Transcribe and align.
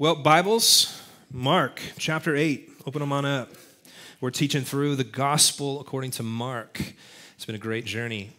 Well, 0.00 0.14
Bibles, 0.14 1.02
Mark 1.28 1.82
chapter 1.98 2.36
8, 2.36 2.70
open 2.86 3.00
them 3.00 3.10
on 3.10 3.24
up. 3.24 3.50
We're 4.20 4.30
teaching 4.30 4.62
through 4.62 4.94
the 4.94 5.02
gospel 5.02 5.80
according 5.80 6.12
to 6.12 6.22
Mark. 6.22 6.80
It's 7.34 7.44
been 7.44 7.56
a 7.56 7.58
great 7.58 7.84
journey. 7.84 8.30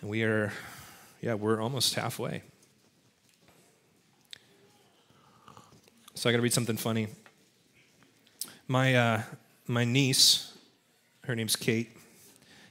And 0.00 0.08
we 0.08 0.22
are, 0.22 0.52
yeah, 1.20 1.34
we're 1.34 1.60
almost 1.60 1.94
halfway. 1.94 2.44
So 6.14 6.30
I 6.30 6.32
got 6.32 6.36
to 6.36 6.42
read 6.42 6.52
something 6.52 6.76
funny. 6.76 7.08
My, 8.68 8.94
uh, 8.94 9.22
my 9.66 9.84
niece, 9.84 10.56
her 11.24 11.34
name's 11.34 11.56
Kate. 11.56 11.90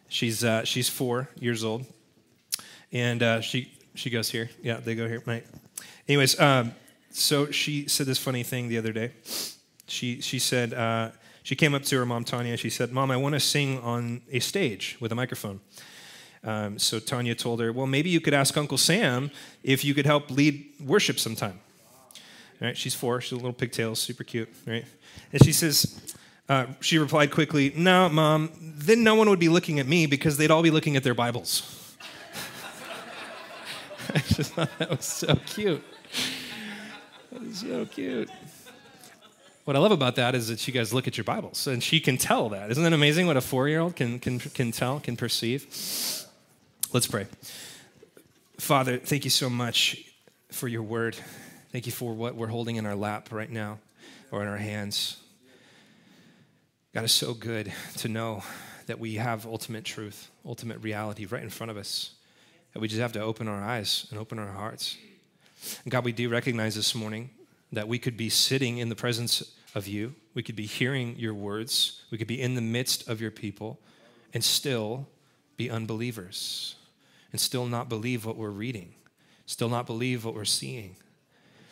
She's, 0.08 0.42
uh, 0.42 0.64
she's 0.64 0.88
four 0.88 1.28
years 1.38 1.66
old. 1.66 1.86
And 2.94 3.22
uh, 3.22 3.42
she, 3.42 3.74
she 3.94 4.10
goes 4.10 4.30
here. 4.30 4.50
Yeah, 4.64 4.78
they 4.78 4.96
go 4.96 5.06
here. 5.06 5.22
Right. 5.26 5.46
Anyways, 6.08 6.40
um, 6.40 6.72
so 7.16 7.50
she 7.52 7.88
said 7.88 8.08
this 8.08 8.18
funny 8.18 8.44
thing 8.44 8.68
the 8.68 8.78
other 8.78 8.92
day. 8.92 9.12
She, 9.88 10.22
she 10.22 10.40
said, 10.40 10.74
uh, 10.74 11.12
she 11.44 11.56
came 11.56 11.74
up 11.74 11.84
to 11.84 11.98
her 11.98 12.06
mom, 12.06 12.24
Tanya. 12.24 12.52
And 12.52 12.60
she 12.60 12.70
said, 12.70 12.92
Mom, 12.92 13.12
I 13.12 13.18
want 13.18 13.36
to 13.36 13.40
sing 13.40 13.80
on 13.80 14.22
a 14.32 14.40
stage 14.40 14.98
with 15.00 15.12
a 15.12 15.16
microphone. 15.16 15.62
Um, 16.44 16.78
so 16.78 17.00
Tanya 17.00 17.36
told 17.36 17.62
her, 17.62 17.72
Well, 17.72 17.88
maybe 17.88 18.10
you 18.10 18.20
could 18.20 18.34
ask 18.34 18.58
Uncle 18.58 18.78
Sam 18.78 19.32
if 19.64 19.86
you 19.86 19.94
could 19.94 20.06
help 20.06 20.30
lead 20.30 20.66
worship 20.84 21.20
sometime. 21.20 21.60
Right? 22.60 22.76
She's 22.76 22.96
four. 22.96 23.22
She's 23.22 23.34
a 23.34 23.36
little 23.36 23.54
pigtails, 23.54 24.00
super 24.00 24.24
cute. 24.24 24.50
Right? 24.66 24.86
And 25.32 25.44
she 25.44 25.54
says, 25.54 26.16
uh, 26.50 26.66
she 26.82 26.98
replied 26.98 27.32
quickly, 27.32 27.72
No, 27.76 28.10
Mom, 28.10 28.52
then 28.60 29.04
no 29.04 29.16
one 29.16 29.30
would 29.30 29.40
be 29.40 29.50
looking 29.50 29.80
at 29.80 29.88
me 29.88 30.06
because 30.06 30.38
they'd 30.38 30.52
all 30.52 30.64
be 30.64 30.72
looking 30.72 30.96
at 30.96 31.04
their 31.04 31.16
Bibles. 31.16 31.96
I 34.16 34.20
just 34.20 34.54
thought 34.54 34.70
that 34.80 34.90
was 34.90 35.06
so 35.06 35.36
cute. 35.46 35.84
So 37.54 37.86
cute. 37.86 38.30
What 39.66 39.76
I 39.76 39.80
love 39.80 39.92
about 39.92 40.16
that 40.16 40.36
is 40.36 40.48
that 40.48 40.68
you 40.68 40.74
guys 40.74 40.94
look 40.94 41.08
at 41.08 41.18
your 41.18 41.24
Bibles 41.24 41.68
and 41.68 41.84
she 41.84 42.00
can 42.00 42.18
tell 42.18 42.50
that. 42.50 42.72
Isn't 42.72 42.84
that 42.84 42.94
amazing 42.94 43.28
what 43.28 43.36
a 43.36 43.42
four 43.42 43.68
year 43.68 43.80
old 43.80 43.96
can, 43.96 44.20
can, 44.20 44.40
can 44.40 44.72
tell, 44.72 45.00
can 45.00 45.18
perceive? 45.18 45.64
Let's 46.94 47.08
pray. 47.08 47.26
Father, 48.58 48.98
thank 48.98 49.26
you 49.26 49.30
so 49.30 49.50
much 49.50 50.06
for 50.52 50.68
your 50.68 50.84
word. 50.84 51.18
Thank 51.72 51.86
you 51.86 51.92
for 51.92 52.14
what 52.14 52.36
we're 52.36 52.48
holding 52.48 52.78
in 52.78 52.86
our 52.86 52.96
lap 52.96 53.32
right 53.32 53.50
now 53.50 53.80
or 54.32 54.42
in 54.42 54.48
our 54.48 54.58
hands. 54.58 55.18
God 56.94 57.04
is 57.04 57.12
so 57.12 57.34
good 57.34 57.74
to 57.98 58.08
know 58.08 58.44
that 58.86 59.00
we 59.00 59.16
have 59.16 59.46
ultimate 59.46 59.84
truth, 59.84 60.30
ultimate 60.46 60.78
reality 60.82 61.26
right 61.26 61.44
in 61.44 61.50
front 61.50 61.72
of 61.72 61.78
us. 61.78 62.12
That 62.74 62.80
we 62.80 62.88
just 62.88 63.02
have 63.02 63.14
to 63.14 63.22
open 63.22 63.48
our 63.48 63.62
eyes 63.62 64.08
and 64.10 64.20
open 64.20 64.40
our 64.40 64.52
hearts. 64.52 64.98
And 65.84 65.92
God, 65.92 66.06
we 66.06 66.12
do 66.12 66.30
recognize 66.30 66.76
this 66.76 66.96
morning 66.96 67.30
that 67.72 67.88
we 67.88 68.00
could 68.00 68.18
be 68.18 68.30
sitting 68.30 68.78
in 68.78 68.90
the 68.90 68.96
presence 68.96 69.56
of 69.74 69.88
you. 69.88 70.16
We 70.34 70.44
could 70.44 70.56
be 70.56 70.66
hearing 70.66 71.16
your 71.18 71.34
words. 71.34 72.04
We 72.12 72.18
could 72.18 72.28
be 72.28 72.42
in 72.42 72.56
the 72.56 72.62
midst 72.62 73.08
of 73.08 73.22
your 73.22 73.32
people 73.32 73.80
and 74.34 74.44
still 74.44 75.08
be 75.58 75.70
unbelievers 75.70 76.76
and 77.32 77.40
still 77.40 77.66
not 77.66 77.90
believe 77.90 78.26
what 78.26 78.38
we're 78.38 78.50
reading, 78.50 78.94
still 79.46 79.70
not 79.70 79.86
believe 79.86 80.26
what 80.26 80.36
we're 80.36 80.46
seeing. 80.46 80.96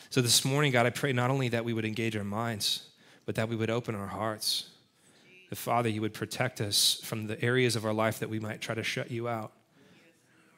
So 0.09 0.21
this 0.21 0.45
morning, 0.45 0.71
God, 0.71 0.85
I 0.85 0.91
pray 0.91 1.13
not 1.13 1.31
only 1.31 1.49
that 1.49 1.65
we 1.65 1.73
would 1.73 1.85
engage 1.85 2.15
our 2.15 2.23
minds, 2.23 2.87
but 3.25 3.35
that 3.35 3.49
we 3.49 3.55
would 3.55 3.69
open 3.69 3.95
our 3.95 4.07
hearts. 4.07 4.69
That, 5.49 5.55
Father, 5.55 5.89
you 5.89 6.01
would 6.01 6.13
protect 6.13 6.61
us 6.61 6.99
from 7.03 7.27
the 7.27 7.41
areas 7.43 7.75
of 7.75 7.85
our 7.85 7.93
life 7.93 8.19
that 8.19 8.29
we 8.29 8.39
might 8.39 8.61
try 8.61 8.75
to 8.75 8.83
shut 8.83 9.09
you 9.09 9.27
out 9.27 9.53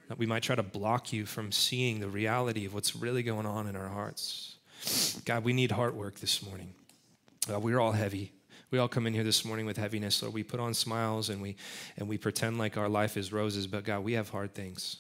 that 0.08 0.18
we 0.18 0.26
might 0.26 0.44
try 0.44 0.56
to 0.56 0.64
block 0.64 1.12
you 1.12 1.26
from 1.26 1.52
seeing 1.52 2.00
the 2.00 2.08
reality 2.08 2.66
of 2.66 2.74
what's 2.74 2.96
really 2.96 3.24
going 3.24 3.46
on 3.46 3.68
in 3.68 3.76
our 3.76 3.90
hearts. 3.90 4.56
God, 5.26 5.44
we 5.44 5.54
need 5.54 5.72
heart 5.72 5.96
work 5.96 6.20
this 6.20 6.44
morning. 6.46 6.74
We're 7.48 7.80
all 7.80 7.92
heavy. 7.92 8.32
We 8.72 8.80
all 8.80 8.88
come 8.88 9.08
in 9.08 9.14
here 9.14 9.24
this 9.24 9.46
morning 9.46 9.66
with 9.66 9.78
heaviness, 9.78 10.16
so 10.16 10.30
we 10.30 10.44
put 10.44 10.60
on 10.60 10.74
smiles 10.74 11.30
and 11.30 11.42
we 11.42 11.56
and 11.98 12.08
we 12.08 12.18
pretend 12.18 12.58
like 12.58 12.78
our 12.78 12.90
life 12.90 13.16
is 13.16 13.32
roses, 13.32 13.68
but 13.68 13.84
God, 13.84 14.04
we 14.04 14.14
have 14.14 14.30
hard 14.30 14.54
things. 14.54 14.98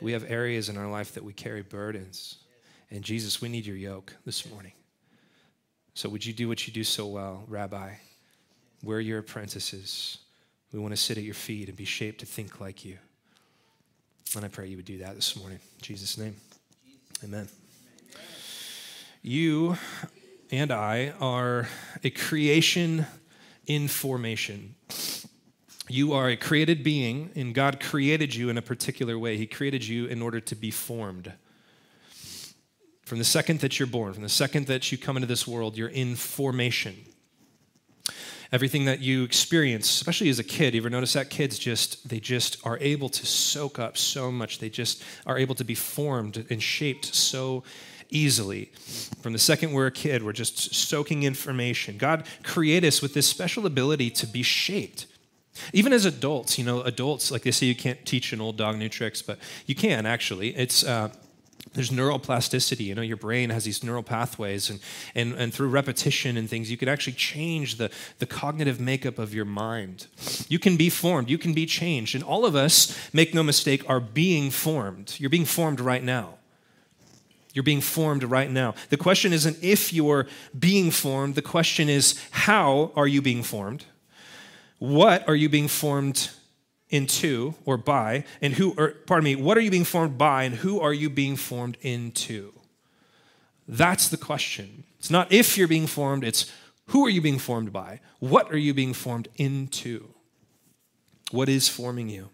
We 0.00 0.12
have 0.12 0.30
areas 0.30 0.68
in 0.68 0.76
our 0.76 0.90
life 0.90 1.14
that 1.14 1.24
we 1.24 1.32
carry 1.32 1.62
burdens. 1.62 2.36
And 2.90 3.02
Jesus, 3.02 3.40
we 3.40 3.48
need 3.48 3.66
your 3.66 3.76
yoke 3.76 4.14
this 4.24 4.48
morning. 4.50 4.72
So 5.94 6.08
would 6.08 6.24
you 6.24 6.32
do 6.32 6.48
what 6.48 6.66
you 6.66 6.72
do 6.72 6.84
so 6.84 7.06
well, 7.06 7.44
Rabbi? 7.48 7.94
We're 8.82 9.00
your 9.00 9.18
apprentices. 9.18 10.18
We 10.72 10.78
want 10.78 10.92
to 10.92 10.96
sit 10.96 11.18
at 11.18 11.24
your 11.24 11.34
feet 11.34 11.68
and 11.68 11.76
be 11.76 11.84
shaped 11.84 12.20
to 12.20 12.26
think 12.26 12.60
like 12.60 12.84
you. 12.84 12.96
And 14.36 14.44
I 14.44 14.48
pray 14.48 14.68
you 14.68 14.76
would 14.76 14.84
do 14.84 14.98
that 14.98 15.16
this 15.16 15.36
morning. 15.36 15.58
In 15.78 15.82
Jesus' 15.82 16.16
name. 16.16 16.36
Amen. 17.24 17.48
You 19.22 19.76
and 20.52 20.70
I 20.70 21.12
are 21.20 21.68
a 22.04 22.10
creation 22.10 23.06
in 23.66 23.88
formation. 23.88 24.76
You 25.88 26.12
are 26.12 26.28
a 26.28 26.36
created 26.36 26.84
being, 26.84 27.30
and 27.34 27.54
God 27.54 27.80
created 27.80 28.34
you 28.34 28.48
in 28.48 28.56
a 28.56 28.62
particular 28.62 29.18
way. 29.18 29.36
He 29.36 29.46
created 29.46 29.86
you 29.86 30.06
in 30.06 30.22
order 30.22 30.38
to 30.40 30.54
be 30.54 30.70
formed. 30.70 31.32
From 33.04 33.18
the 33.18 33.24
second 33.24 33.60
that 33.60 33.80
you're 33.80 33.88
born, 33.88 34.12
from 34.12 34.22
the 34.22 34.28
second 34.28 34.68
that 34.68 34.92
you 34.92 34.98
come 34.98 35.16
into 35.16 35.26
this 35.26 35.48
world, 35.48 35.76
you're 35.76 35.88
in 35.88 36.14
formation 36.14 36.94
everything 38.52 38.84
that 38.86 39.00
you 39.00 39.22
experience, 39.24 39.88
especially 39.88 40.28
as 40.28 40.38
a 40.38 40.44
kid. 40.44 40.74
You 40.74 40.80
ever 40.80 40.90
notice 40.90 41.12
that 41.12 41.30
kids 41.30 41.58
just 41.58 42.08
they 42.08 42.20
just 42.20 42.56
are 42.64 42.78
able 42.80 43.08
to 43.08 43.26
soak 43.26 43.78
up 43.78 43.96
so 43.96 44.30
much. 44.30 44.58
They 44.58 44.70
just 44.70 45.02
are 45.26 45.38
able 45.38 45.54
to 45.56 45.64
be 45.64 45.74
formed 45.74 46.46
and 46.50 46.62
shaped 46.62 47.14
so 47.14 47.62
easily. 48.10 48.66
From 49.22 49.32
the 49.32 49.38
second 49.38 49.72
we're 49.72 49.86
a 49.86 49.92
kid, 49.92 50.22
we're 50.22 50.32
just 50.32 50.74
soaking 50.74 51.22
information. 51.22 51.96
God 51.96 52.26
created 52.42 52.88
us 52.88 53.00
with 53.00 53.14
this 53.14 53.28
special 53.28 53.66
ability 53.66 54.10
to 54.10 54.26
be 54.26 54.42
shaped. 54.42 55.06
Even 55.72 55.92
as 55.92 56.04
adults, 56.04 56.58
you 56.58 56.64
know, 56.64 56.80
adults, 56.82 57.30
like 57.30 57.42
they 57.42 57.50
say 57.50 57.66
you 57.66 57.74
can't 57.74 58.04
teach 58.06 58.32
an 58.32 58.40
old 58.40 58.56
dog 58.56 58.76
new 58.76 58.88
tricks, 58.88 59.20
but 59.20 59.38
you 59.66 59.74
can 59.74 60.06
actually. 60.06 60.56
It's 60.56 60.84
uh, 60.84 61.10
there's 61.74 61.90
neuroplasticity 61.90 62.80
you 62.80 62.94
know 62.94 63.02
your 63.02 63.16
brain 63.16 63.50
has 63.50 63.64
these 63.64 63.84
neural 63.84 64.02
pathways 64.02 64.70
and, 64.70 64.80
and, 65.14 65.34
and 65.34 65.54
through 65.54 65.68
repetition 65.68 66.36
and 66.36 66.50
things 66.50 66.70
you 66.70 66.76
can 66.76 66.88
actually 66.88 67.12
change 67.12 67.76
the, 67.76 67.90
the 68.18 68.26
cognitive 68.26 68.80
makeup 68.80 69.18
of 69.18 69.34
your 69.34 69.44
mind. 69.44 70.06
You 70.48 70.58
can 70.58 70.76
be 70.76 70.90
formed 70.90 71.30
you 71.30 71.38
can 71.38 71.54
be 71.54 71.66
changed 71.66 72.14
and 72.14 72.24
all 72.24 72.44
of 72.44 72.56
us 72.56 72.98
make 73.12 73.34
no 73.34 73.42
mistake 73.42 73.88
are 73.88 74.00
being 74.00 74.50
formed. 74.50 75.16
You're 75.18 75.30
being 75.30 75.44
formed 75.44 75.80
right 75.80 76.02
now. 76.02 76.34
You're 77.52 77.64
being 77.64 77.80
formed 77.80 78.22
right 78.22 78.50
now. 78.50 78.74
The 78.90 78.96
question 78.96 79.32
isn't 79.32 79.62
if 79.62 79.92
you're 79.92 80.26
being 80.58 80.90
formed 80.90 81.34
the 81.34 81.42
question 81.42 81.88
is 81.88 82.20
how 82.30 82.92
are 82.96 83.06
you 83.06 83.22
being 83.22 83.42
formed? 83.42 83.84
What 84.78 85.28
are 85.28 85.36
you 85.36 85.48
being 85.48 85.68
formed 85.68 86.30
into 86.90 87.54
or 87.64 87.76
by 87.76 88.24
and 88.42 88.54
who 88.54 88.74
or 88.76 88.90
pardon 89.06 89.24
me 89.24 89.36
what 89.36 89.56
are 89.56 89.60
you 89.60 89.70
being 89.70 89.84
formed 89.84 90.18
by 90.18 90.42
and 90.42 90.56
who 90.56 90.80
are 90.80 90.92
you 90.92 91.08
being 91.08 91.36
formed 91.36 91.76
into? 91.80 92.52
That's 93.66 94.08
the 94.08 94.16
question. 94.16 94.84
It's 94.98 95.10
not 95.10 95.32
if 95.32 95.56
you're 95.56 95.68
being 95.68 95.86
formed 95.86 96.24
it's 96.24 96.50
who 96.86 97.06
are 97.06 97.10
you 97.10 97.20
being 97.20 97.38
formed 97.38 97.72
by? 97.72 98.00
What 98.18 98.52
are 98.52 98.58
you 98.58 98.74
being 98.74 98.94
formed 98.94 99.28
into? 99.36 100.08
What 101.30 101.48
is 101.48 101.68
forming 101.68 102.08
you? 102.08 102.30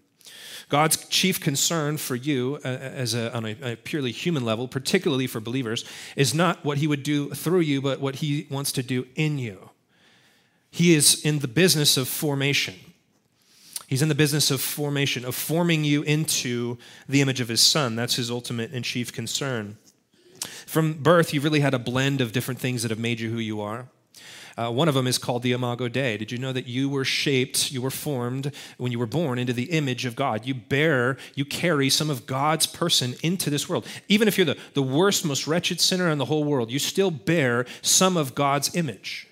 God's 0.70 0.96
chief 1.08 1.38
concern 1.38 1.98
for 1.98 2.16
you 2.16 2.58
uh, 2.64 2.68
as 2.68 3.14
a, 3.14 3.34
on 3.36 3.44
a, 3.44 3.56
a 3.62 3.76
purely 3.76 4.10
human 4.10 4.44
level 4.44 4.66
particularly 4.66 5.26
for 5.26 5.40
believers 5.40 5.84
is 6.16 6.34
not 6.34 6.64
what 6.64 6.78
he 6.78 6.86
would 6.86 7.02
do 7.02 7.30
through 7.30 7.60
you 7.60 7.80
but 7.80 8.00
what 8.00 8.16
he 8.16 8.46
wants 8.50 8.72
to 8.72 8.82
do 8.82 9.06
in 9.14 9.38
you. 9.38 9.70
He 10.70 10.94
is 10.94 11.24
in 11.24 11.38
the 11.38 11.48
business 11.48 11.96
of 11.96 12.08
formation 12.08 12.74
He's 13.86 14.02
in 14.02 14.08
the 14.08 14.14
business 14.14 14.50
of 14.50 14.60
formation, 14.60 15.24
of 15.24 15.34
forming 15.34 15.84
you 15.84 16.02
into 16.02 16.76
the 17.08 17.20
image 17.20 17.40
of 17.40 17.48
his 17.48 17.60
son. 17.60 17.94
That's 17.94 18.16
his 18.16 18.30
ultimate 18.30 18.72
and 18.72 18.84
chief 18.84 19.12
concern. 19.12 19.76
From 20.66 20.94
birth, 20.94 21.32
you've 21.32 21.44
really 21.44 21.60
had 21.60 21.74
a 21.74 21.78
blend 21.78 22.20
of 22.20 22.32
different 22.32 22.60
things 22.60 22.82
that 22.82 22.90
have 22.90 22.98
made 22.98 23.20
you 23.20 23.30
who 23.30 23.38
you 23.38 23.60
are. 23.60 23.86
Uh, 24.56 24.70
one 24.70 24.88
of 24.88 24.94
them 24.94 25.06
is 25.06 25.18
called 25.18 25.42
the 25.42 25.52
Imago 25.52 25.86
Dei. 25.86 26.16
Did 26.16 26.32
you 26.32 26.38
know 26.38 26.52
that 26.52 26.66
you 26.66 26.88
were 26.88 27.04
shaped, 27.04 27.70
you 27.70 27.82
were 27.82 27.90
formed 27.90 28.52
when 28.78 28.90
you 28.90 28.98
were 28.98 29.06
born 29.06 29.38
into 29.38 29.52
the 29.52 29.64
image 29.64 30.06
of 30.06 30.16
God? 30.16 30.46
You 30.46 30.54
bear, 30.54 31.18
you 31.34 31.44
carry 31.44 31.90
some 31.90 32.08
of 32.08 32.26
God's 32.26 32.66
person 32.66 33.14
into 33.22 33.50
this 33.50 33.68
world. 33.68 33.86
Even 34.08 34.28
if 34.28 34.38
you're 34.38 34.46
the, 34.46 34.58
the 34.72 34.82
worst, 34.82 35.26
most 35.26 35.46
wretched 35.46 35.78
sinner 35.80 36.08
in 36.08 36.16
the 36.16 36.24
whole 36.24 36.42
world, 36.42 36.70
you 36.70 36.78
still 36.78 37.10
bear 37.10 37.66
some 37.82 38.16
of 38.16 38.34
God's 38.34 38.74
image. 38.74 39.28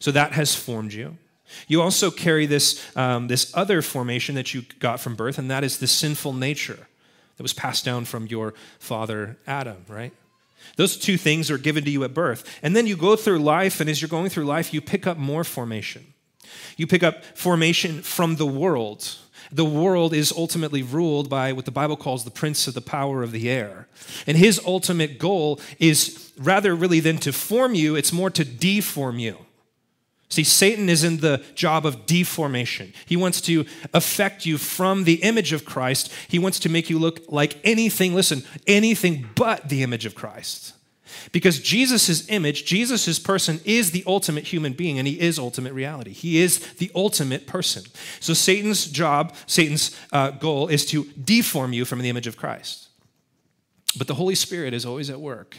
So 0.00 0.10
that 0.10 0.32
has 0.32 0.54
formed 0.54 0.92
you. 0.92 1.16
You 1.68 1.82
also 1.82 2.10
carry 2.10 2.46
this, 2.46 2.84
um, 2.96 3.28
this 3.28 3.52
other 3.54 3.82
formation 3.82 4.34
that 4.34 4.54
you 4.54 4.62
got 4.78 5.00
from 5.00 5.14
birth, 5.14 5.38
and 5.38 5.50
that 5.50 5.64
is 5.64 5.78
the 5.78 5.86
sinful 5.86 6.32
nature 6.32 6.88
that 7.36 7.42
was 7.42 7.52
passed 7.52 7.84
down 7.84 8.04
from 8.04 8.26
your 8.26 8.54
father 8.78 9.36
Adam, 9.46 9.84
right? 9.88 10.12
Those 10.76 10.96
two 10.96 11.16
things 11.16 11.50
are 11.50 11.58
given 11.58 11.84
to 11.84 11.90
you 11.90 12.04
at 12.04 12.14
birth. 12.14 12.44
And 12.62 12.76
then 12.76 12.86
you 12.86 12.96
go 12.96 13.16
through 13.16 13.38
life, 13.40 13.80
and 13.80 13.90
as 13.90 14.00
you're 14.00 14.08
going 14.08 14.30
through 14.30 14.44
life, 14.44 14.72
you 14.72 14.80
pick 14.80 15.06
up 15.06 15.18
more 15.18 15.44
formation. 15.44 16.14
You 16.76 16.86
pick 16.86 17.02
up 17.02 17.24
formation 17.34 18.02
from 18.02 18.36
the 18.36 18.46
world. 18.46 19.16
the 19.50 19.64
world 19.64 20.14
is 20.14 20.32
ultimately 20.32 20.82
ruled 20.82 21.28
by 21.28 21.52
what 21.52 21.66
the 21.66 21.70
Bible 21.70 21.96
calls 21.96 22.24
the 22.24 22.30
prince 22.30 22.66
of 22.66 22.74
the 22.74 22.80
power 22.80 23.22
of 23.22 23.32
the 23.32 23.50
air. 23.50 23.86
And 24.26 24.36
his 24.36 24.60
ultimate 24.64 25.18
goal 25.18 25.60
is 25.78 26.32
rather 26.38 26.74
really 26.74 27.00
than 27.00 27.18
to 27.18 27.32
form 27.32 27.74
you, 27.74 27.94
it's 27.94 28.12
more 28.12 28.30
to 28.30 28.44
deform 28.44 29.18
you. 29.18 29.36
See, 30.32 30.44
Satan 30.44 30.88
is 30.88 31.04
in 31.04 31.18
the 31.18 31.44
job 31.54 31.84
of 31.84 32.06
deformation. 32.06 32.94
He 33.04 33.18
wants 33.18 33.38
to 33.42 33.66
affect 33.92 34.46
you 34.46 34.56
from 34.56 35.04
the 35.04 35.16
image 35.16 35.52
of 35.52 35.66
Christ. 35.66 36.10
He 36.26 36.38
wants 36.38 36.58
to 36.60 36.70
make 36.70 36.88
you 36.88 36.98
look 36.98 37.20
like 37.28 37.58
anything, 37.64 38.14
listen, 38.14 38.42
anything 38.66 39.28
but 39.34 39.68
the 39.68 39.82
image 39.82 40.06
of 40.06 40.14
Christ. 40.14 40.72
Because 41.32 41.60
Jesus' 41.60 42.26
image, 42.30 42.64
Jesus' 42.64 43.18
person 43.18 43.60
is 43.66 43.90
the 43.90 44.02
ultimate 44.06 44.44
human 44.44 44.72
being 44.72 44.98
and 44.98 45.06
he 45.06 45.20
is 45.20 45.38
ultimate 45.38 45.74
reality. 45.74 46.12
He 46.12 46.40
is 46.40 46.60
the 46.76 46.90
ultimate 46.94 47.46
person. 47.46 47.82
So 48.18 48.32
Satan's 48.32 48.86
job, 48.86 49.34
Satan's 49.46 49.94
uh, 50.12 50.30
goal 50.30 50.68
is 50.68 50.86
to 50.86 51.04
deform 51.22 51.74
you 51.74 51.84
from 51.84 51.98
the 51.98 52.08
image 52.08 52.26
of 52.26 52.38
Christ. 52.38 52.88
But 53.98 54.06
the 54.06 54.14
Holy 54.14 54.34
Spirit 54.34 54.72
is 54.72 54.86
always 54.86 55.10
at 55.10 55.20
work. 55.20 55.58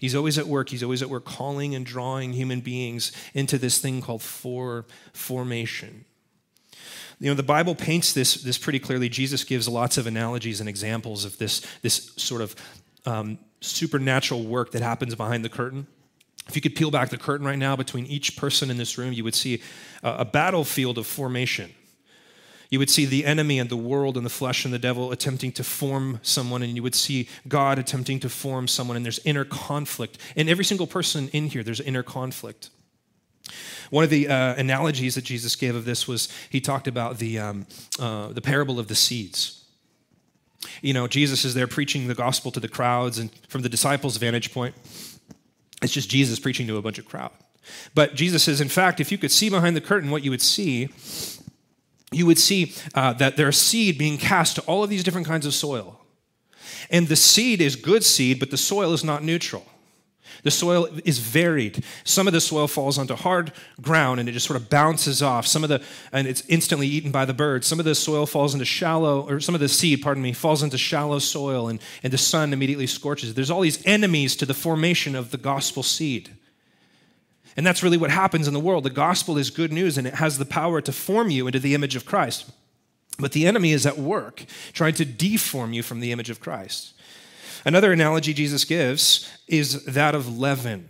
He's 0.00 0.14
always 0.14 0.38
at 0.38 0.46
work. 0.46 0.70
He's 0.70 0.82
always 0.82 1.02
at 1.02 1.10
work 1.10 1.26
calling 1.26 1.74
and 1.74 1.84
drawing 1.84 2.32
human 2.32 2.60
beings 2.60 3.12
into 3.34 3.58
this 3.58 3.78
thing 3.78 4.00
called 4.00 4.22
for 4.22 4.86
formation. 5.12 6.06
You 7.18 7.28
know, 7.28 7.34
the 7.34 7.42
Bible 7.42 7.74
paints 7.74 8.14
this, 8.14 8.36
this 8.36 8.56
pretty 8.56 8.78
clearly. 8.78 9.10
Jesus 9.10 9.44
gives 9.44 9.68
lots 9.68 9.98
of 9.98 10.06
analogies 10.06 10.58
and 10.58 10.70
examples 10.70 11.26
of 11.26 11.36
this, 11.36 11.60
this 11.82 12.12
sort 12.16 12.40
of 12.40 12.56
um, 13.04 13.38
supernatural 13.60 14.44
work 14.44 14.72
that 14.72 14.80
happens 14.80 15.14
behind 15.14 15.44
the 15.44 15.50
curtain. 15.50 15.86
If 16.48 16.56
you 16.56 16.62
could 16.62 16.74
peel 16.74 16.90
back 16.90 17.10
the 17.10 17.18
curtain 17.18 17.46
right 17.46 17.58
now 17.58 17.76
between 17.76 18.06
each 18.06 18.38
person 18.38 18.70
in 18.70 18.78
this 18.78 18.96
room, 18.96 19.12
you 19.12 19.22
would 19.22 19.34
see 19.34 19.60
a, 20.02 20.20
a 20.20 20.24
battlefield 20.24 20.96
of 20.96 21.06
formation. 21.06 21.74
You 22.70 22.78
would 22.78 22.90
see 22.90 23.04
the 23.04 23.26
enemy 23.26 23.58
and 23.58 23.68
the 23.68 23.76
world 23.76 24.16
and 24.16 24.24
the 24.24 24.30
flesh 24.30 24.64
and 24.64 24.72
the 24.72 24.78
devil 24.78 25.10
attempting 25.10 25.50
to 25.52 25.64
form 25.64 26.20
someone, 26.22 26.62
and 26.62 26.76
you 26.76 26.82
would 26.82 26.94
see 26.94 27.28
God 27.48 27.78
attempting 27.78 28.20
to 28.20 28.28
form 28.28 28.68
someone, 28.68 28.96
and 28.96 29.04
there's 29.04 29.18
inner 29.24 29.44
conflict. 29.44 30.18
In 30.36 30.48
every 30.48 30.64
single 30.64 30.86
person 30.86 31.28
in 31.32 31.48
here, 31.48 31.64
there's 31.64 31.80
inner 31.80 32.04
conflict. 32.04 32.70
One 33.90 34.04
of 34.04 34.10
the 34.10 34.28
uh, 34.28 34.54
analogies 34.54 35.16
that 35.16 35.24
Jesus 35.24 35.56
gave 35.56 35.74
of 35.74 35.84
this 35.84 36.06
was 36.06 36.28
he 36.48 36.60
talked 36.60 36.86
about 36.86 37.18
the, 37.18 37.40
um, 37.40 37.66
uh, 37.98 38.28
the 38.28 38.40
parable 38.40 38.78
of 38.78 38.86
the 38.86 38.94
seeds. 38.94 39.64
You 40.80 40.94
know, 40.94 41.08
Jesus 41.08 41.44
is 41.44 41.54
there 41.54 41.66
preaching 41.66 42.06
the 42.06 42.14
gospel 42.14 42.52
to 42.52 42.60
the 42.60 42.68
crowds, 42.68 43.18
and 43.18 43.30
from 43.48 43.62
the 43.62 43.68
disciples' 43.68 44.16
vantage 44.16 44.52
point, 44.52 44.76
it's 45.82 45.92
just 45.92 46.08
Jesus 46.08 46.38
preaching 46.38 46.68
to 46.68 46.76
a 46.76 46.82
bunch 46.82 46.98
of 46.98 47.06
crowd. 47.06 47.32
But 47.94 48.14
Jesus 48.14 48.44
says, 48.44 48.60
in 48.60 48.68
fact, 48.68 49.00
if 49.00 49.10
you 49.10 49.18
could 49.18 49.32
see 49.32 49.50
behind 49.50 49.74
the 49.74 49.80
curtain, 49.80 50.10
what 50.10 50.22
you 50.22 50.30
would 50.30 50.42
see, 50.42 50.88
you 52.12 52.26
would 52.26 52.38
see 52.38 52.74
uh, 52.94 53.12
that 53.14 53.36
there's 53.36 53.56
seed 53.56 53.98
being 53.98 54.18
cast 54.18 54.56
to 54.56 54.62
all 54.62 54.82
of 54.82 54.90
these 54.90 55.04
different 55.04 55.26
kinds 55.26 55.46
of 55.46 55.54
soil. 55.54 56.00
And 56.90 57.08
the 57.08 57.16
seed 57.16 57.60
is 57.60 57.76
good 57.76 58.04
seed, 58.04 58.40
but 58.40 58.50
the 58.50 58.56
soil 58.56 58.92
is 58.92 59.04
not 59.04 59.22
neutral. 59.22 59.64
The 60.42 60.50
soil 60.50 60.88
is 61.04 61.18
varied. 61.18 61.84
Some 62.04 62.26
of 62.26 62.32
the 62.32 62.40
soil 62.40 62.66
falls 62.66 62.98
onto 62.98 63.14
hard 63.14 63.52
ground 63.80 64.20
and 64.20 64.28
it 64.28 64.32
just 64.32 64.46
sort 64.46 64.58
of 64.58 64.70
bounces 64.70 65.22
off. 65.22 65.46
Some 65.46 65.62
of 65.62 65.68
the, 65.68 65.82
and 66.12 66.26
it's 66.26 66.42
instantly 66.48 66.86
eaten 66.86 67.10
by 67.10 67.24
the 67.24 67.34
birds. 67.34 67.66
Some 67.66 67.78
of 67.78 67.84
the 67.84 67.94
soil 67.94 68.26
falls 68.26 68.54
into 68.54 68.64
shallow, 68.64 69.28
or 69.28 69.40
some 69.40 69.54
of 69.54 69.60
the 69.60 69.68
seed, 69.68 70.02
pardon 70.02 70.22
me, 70.22 70.32
falls 70.32 70.62
into 70.62 70.78
shallow 70.78 71.18
soil 71.18 71.68
and, 71.68 71.80
and 72.02 72.12
the 72.12 72.18
sun 72.18 72.52
immediately 72.52 72.86
scorches. 72.86 73.34
There's 73.34 73.50
all 73.50 73.60
these 73.60 73.84
enemies 73.86 74.34
to 74.36 74.46
the 74.46 74.54
formation 74.54 75.14
of 75.14 75.30
the 75.30 75.36
gospel 75.36 75.82
seed. 75.82 76.30
And 77.56 77.66
that's 77.66 77.82
really 77.82 77.96
what 77.96 78.10
happens 78.10 78.46
in 78.46 78.54
the 78.54 78.60
world. 78.60 78.84
The 78.84 78.90
gospel 78.90 79.36
is 79.36 79.50
good 79.50 79.72
news 79.72 79.98
and 79.98 80.06
it 80.06 80.14
has 80.14 80.38
the 80.38 80.44
power 80.44 80.80
to 80.80 80.92
form 80.92 81.30
you 81.30 81.46
into 81.46 81.58
the 81.58 81.74
image 81.74 81.96
of 81.96 82.06
Christ. 82.06 82.50
But 83.18 83.32
the 83.32 83.46
enemy 83.46 83.72
is 83.72 83.86
at 83.86 83.98
work 83.98 84.44
trying 84.72 84.94
to 84.94 85.04
deform 85.04 85.72
you 85.72 85.82
from 85.82 86.00
the 86.00 86.12
image 86.12 86.30
of 86.30 86.40
Christ. 86.40 86.94
Another 87.64 87.92
analogy 87.92 88.32
Jesus 88.32 88.64
gives 88.64 89.30
is 89.46 89.84
that 89.84 90.14
of 90.14 90.38
leaven. 90.38 90.88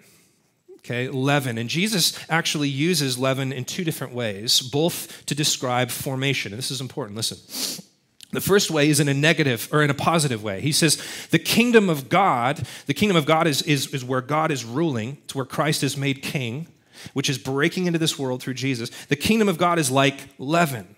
Okay, 0.79 1.09
leaven. 1.09 1.59
And 1.59 1.69
Jesus 1.69 2.19
actually 2.31 2.69
uses 2.69 3.19
leaven 3.19 3.53
in 3.53 3.65
two 3.65 3.85
different 3.85 4.15
ways, 4.15 4.61
both 4.61 5.27
to 5.27 5.35
describe 5.35 5.91
formation. 5.91 6.53
And 6.53 6.59
this 6.59 6.71
is 6.71 6.81
important. 6.81 7.17
Listen. 7.17 7.90
The 8.33 8.41
first 8.41 8.71
way 8.71 8.89
is 8.89 9.01
in 9.01 9.09
a 9.09 9.15
negative 9.15 9.69
or 9.73 9.83
in 9.83 9.91
a 9.91 9.95
positive 9.95 10.43
way. 10.43 10.61
He 10.61 10.71
says, 10.71 11.03
the 11.31 11.39
kingdom 11.39 11.89
of 11.89 12.09
God, 12.09 12.63
the 12.87 12.95
kingdom 12.95 13.17
of 13.17 13.27
God 13.27 13.47
is, 13.47 13.63
is, 13.63 13.93
is 13.93 14.05
where 14.05 14.21
God 14.21 14.53
is 14.53 14.65
ruling, 14.65 15.19
it's 15.25 15.35
where 15.35 15.45
Christ 15.45 15.83
is 15.83 15.97
made 15.97 16.23
king, 16.23 16.69
which 17.13 17.29
is 17.29 17.39
breaking 17.39 17.87
into 17.87 17.99
this 17.99 18.19
world 18.19 18.43
through 18.43 18.55
Jesus. 18.55 18.91
The 19.07 19.17
kingdom 19.17 19.49
of 19.49 19.59
God 19.59 19.79
is 19.79 19.91
like 19.91 20.29
leaven. 20.39 20.95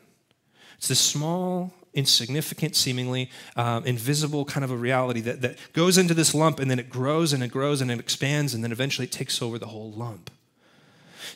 It's 0.77 0.89
this 0.89 1.01
small 1.01 1.73
insignificant, 1.95 2.75
seemingly 2.75 3.31
um, 3.57 3.85
invisible 3.85 4.45
kind 4.45 4.65
of 4.65 4.71
a 4.71 4.77
reality 4.77 5.21
that, 5.21 5.41
that 5.43 5.57
goes 5.73 5.99
into 5.99 6.15
this 6.15 6.35
lump 6.35 6.59
and 6.59 6.71
then 6.71 6.79
it 6.79 6.91
grows 6.91 7.33
and 7.33 7.43
it 7.43 7.49
grows 7.49 7.81
and 7.81 7.91
it 7.91 8.01
expands 8.01 8.55
and 8.55 8.65
then 8.65 8.73
eventually 8.73 9.07
it 9.07 9.13
takes 9.13 9.41
over 9.41 9.59
the 9.59 9.67
whole 9.67 9.93
lump. 9.93 10.31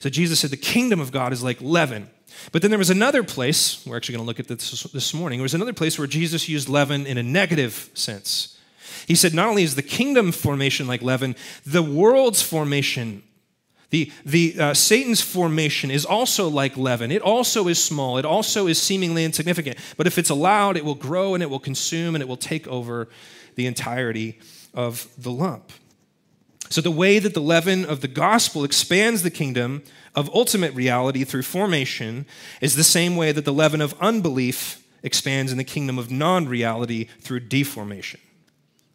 So 0.00 0.10
Jesus 0.10 0.40
said 0.40 0.50
the 0.50 0.56
kingdom 0.56 1.00
of 1.00 1.12
God 1.12 1.32
is 1.32 1.42
like 1.42 1.60
leaven. 1.60 2.10
But 2.52 2.62
then 2.62 2.70
there 2.70 2.78
was 2.78 2.90
another 2.90 3.22
place, 3.22 3.84
we're 3.86 3.96
actually 3.96 4.14
going 4.16 4.24
to 4.24 4.26
look 4.26 4.40
at 4.40 4.48
this 4.48 4.82
this 4.84 5.14
morning, 5.14 5.38
there 5.38 5.44
was 5.44 5.54
another 5.54 5.72
place 5.72 5.98
where 5.98 6.06
Jesus 6.06 6.48
used 6.48 6.68
leaven 6.68 7.06
in 7.06 7.18
a 7.18 7.22
negative 7.22 7.90
sense. 7.94 8.58
He 9.06 9.14
said, 9.14 9.34
not 9.34 9.48
only 9.48 9.62
is 9.62 9.74
the 9.74 9.82
kingdom 9.82 10.32
formation 10.32 10.86
like 10.86 11.02
leaven, 11.02 11.36
the 11.64 11.82
world's 11.82 12.42
formation 12.42 13.22
the, 13.90 14.10
the 14.24 14.56
uh, 14.58 14.74
Satan's 14.74 15.20
formation 15.20 15.90
is 15.90 16.04
also 16.04 16.48
like 16.48 16.76
leaven. 16.76 17.12
It 17.12 17.22
also 17.22 17.68
is 17.68 17.82
small. 17.82 18.18
It 18.18 18.24
also 18.24 18.66
is 18.66 18.82
seemingly 18.82 19.24
insignificant. 19.24 19.78
But 19.96 20.06
if 20.06 20.18
it's 20.18 20.30
allowed, 20.30 20.76
it 20.76 20.84
will 20.84 20.96
grow 20.96 21.34
and 21.34 21.42
it 21.42 21.48
will 21.48 21.60
consume 21.60 22.14
and 22.14 22.22
it 22.22 22.26
will 22.26 22.36
take 22.36 22.66
over 22.66 23.08
the 23.54 23.66
entirety 23.66 24.40
of 24.74 25.08
the 25.16 25.30
lump. 25.30 25.72
So 26.68 26.80
the 26.80 26.90
way 26.90 27.18
that 27.18 27.34
the 27.34 27.40
leaven 27.40 27.84
of 27.84 28.00
the 28.00 28.08
gospel 28.08 28.64
expands 28.64 29.22
the 29.22 29.30
kingdom 29.30 29.82
of 30.14 30.34
ultimate 30.34 30.74
reality 30.74 31.24
through 31.24 31.42
formation 31.42 32.26
is 32.60 32.76
the 32.76 32.84
same 32.84 33.16
way 33.16 33.32
that 33.32 33.44
the 33.44 33.52
leaven 33.52 33.80
of 33.80 33.94
unbelief 34.00 34.82
expands 35.02 35.52
in 35.52 35.58
the 35.58 35.64
kingdom 35.64 35.98
of 35.98 36.10
non-reality 36.10 37.04
through 37.20 37.40
deformation. 37.40 38.20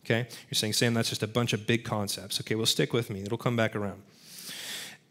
Okay? 0.04 0.28
You're 0.50 0.56
saying, 0.56 0.74
Sam, 0.74 0.94
that's 0.94 1.10
just 1.10 1.24
a 1.24 1.28
bunch 1.28 1.54
of 1.54 1.68
big 1.68 1.84
concepts. 1.84 2.42
Okay, 2.42 2.56
well, 2.56 2.66
stick 2.66 2.92
with 2.92 3.10
me. 3.10 3.22
It'll 3.22 3.38
come 3.38 3.56
back 3.56 3.76
around. 3.76 4.02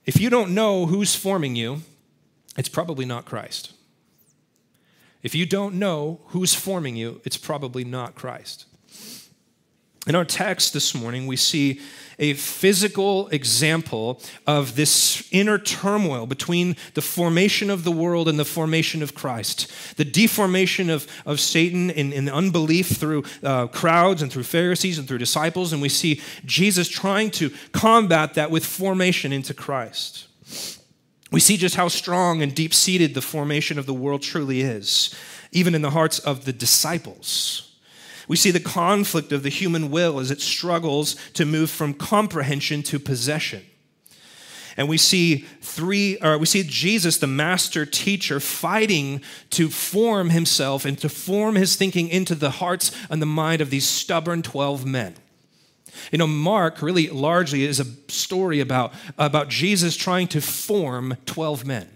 If 0.04 0.20
you 0.20 0.30
don't 0.30 0.52
know 0.54 0.86
who's 0.86 1.14
forming 1.14 1.56
you, 1.56 1.82
it's 2.56 2.68
probably 2.68 3.04
not 3.04 3.24
Christ. 3.24 3.72
If 5.22 5.34
you 5.34 5.46
don't 5.46 5.74
know 5.74 6.20
who's 6.28 6.54
forming 6.54 6.96
you, 6.96 7.20
it's 7.24 7.36
probably 7.36 7.84
not 7.84 8.14
Christ. 8.14 8.66
In 10.06 10.14
our 10.14 10.24
text 10.24 10.72
this 10.72 10.94
morning, 10.94 11.26
we 11.26 11.36
see 11.36 11.80
a 12.18 12.32
physical 12.34 13.28
example 13.28 14.20
of 14.46 14.74
this 14.74 15.26
inner 15.30 15.58
turmoil 15.58 16.26
between 16.26 16.76
the 16.94 17.02
formation 17.02 17.70
of 17.70 17.84
the 17.84 17.90
world 17.90 18.28
and 18.28 18.38
the 18.38 18.44
formation 18.44 19.02
of 19.02 19.14
Christ. 19.14 19.70
The 19.96 20.04
deformation 20.04 20.88
of, 20.90 21.06
of 21.26 21.38
Satan 21.38 21.90
in, 21.90 22.12
in 22.12 22.28
unbelief 22.28 22.88
through 22.88 23.24
uh, 23.42 23.66
crowds 23.68 24.22
and 24.22 24.32
through 24.32 24.44
Pharisees 24.44 24.98
and 24.98 25.06
through 25.06 25.18
disciples. 25.18 25.72
And 25.72 25.82
we 25.82 25.88
see 25.88 26.20
Jesus 26.44 26.88
trying 26.88 27.30
to 27.32 27.50
combat 27.72 28.34
that 28.34 28.50
with 28.50 28.64
formation 28.64 29.32
into 29.32 29.54
Christ. 29.54 30.28
We 31.30 31.40
see 31.40 31.56
just 31.56 31.76
how 31.76 31.88
strong 31.88 32.42
and 32.42 32.54
deep 32.54 32.74
seated 32.74 33.14
the 33.14 33.22
formation 33.22 33.78
of 33.78 33.86
the 33.86 33.94
world 33.94 34.22
truly 34.22 34.62
is, 34.62 35.14
even 35.52 35.74
in 35.74 35.82
the 35.82 35.90
hearts 35.90 36.18
of 36.18 36.44
the 36.44 36.52
disciples. 36.52 37.69
We 38.30 38.36
see 38.36 38.52
the 38.52 38.60
conflict 38.60 39.32
of 39.32 39.42
the 39.42 39.48
human 39.48 39.90
will 39.90 40.20
as 40.20 40.30
it 40.30 40.40
struggles 40.40 41.16
to 41.32 41.44
move 41.44 41.68
from 41.68 41.92
comprehension 41.92 42.84
to 42.84 43.00
possession. 43.00 43.64
And 44.76 44.88
we 44.88 44.98
see 44.98 45.38
three, 45.60 46.16
or 46.18 46.38
we 46.38 46.46
see 46.46 46.62
Jesus, 46.62 47.18
the 47.18 47.26
master 47.26 47.84
teacher, 47.84 48.38
fighting 48.38 49.20
to 49.50 49.68
form 49.68 50.30
himself 50.30 50.84
and 50.84 50.96
to 51.00 51.08
form 51.08 51.56
his 51.56 51.74
thinking 51.74 52.06
into 52.06 52.36
the 52.36 52.50
hearts 52.50 52.92
and 53.10 53.20
the 53.20 53.26
mind 53.26 53.60
of 53.60 53.70
these 53.70 53.84
stubborn 53.84 54.42
12 54.42 54.86
men. 54.86 55.16
You 56.12 56.18
know, 56.18 56.28
Mark 56.28 56.82
really 56.82 57.08
largely 57.08 57.64
is 57.64 57.80
a 57.80 57.86
story 58.06 58.60
about, 58.60 58.94
about 59.18 59.48
Jesus 59.48 59.96
trying 59.96 60.28
to 60.28 60.40
form 60.40 61.16
12 61.26 61.66
men. 61.66 61.90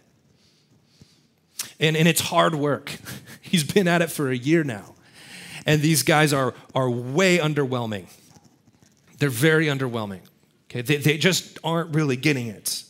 And, 1.79 1.97
and 1.97 2.09
it's 2.09 2.23
hard 2.23 2.57
work. 2.57 2.97
He's 3.41 3.63
been 3.63 3.87
at 3.87 4.03
it 4.03 4.11
for 4.11 4.33
a 4.33 4.37
year 4.37 4.65
now. 4.65 4.94
And 5.67 5.81
these 5.81 6.03
guys 6.03 6.33
are, 6.33 6.55
are 6.75 6.91
way 6.91 7.39
underwhelming. 7.39 8.07
They're 9.19 9.31
very 9.31 9.67
underwhelming. 9.67 10.21
Okay? 10.71 10.83
They, 10.83 10.97
they 10.97 11.19
just 11.19 11.59
aren't 11.65 11.95
really 11.95 12.17
getting 12.17 12.49
it. 12.49 12.85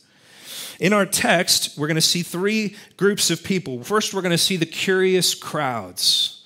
In 0.79 0.91
our 0.91 1.05
text, 1.05 1.77
we're 1.77 1.87
going 1.87 1.95
to 1.95 2.01
see 2.01 2.21
three 2.21 2.75
groups 2.97 3.29
of 3.29 3.43
people. 3.43 3.83
First, 3.83 4.13
we're 4.13 4.21
going 4.21 4.31
to 4.31 4.37
see 4.37 4.57
the 4.57 4.65
curious 4.65 5.33
crowds. 5.33 6.43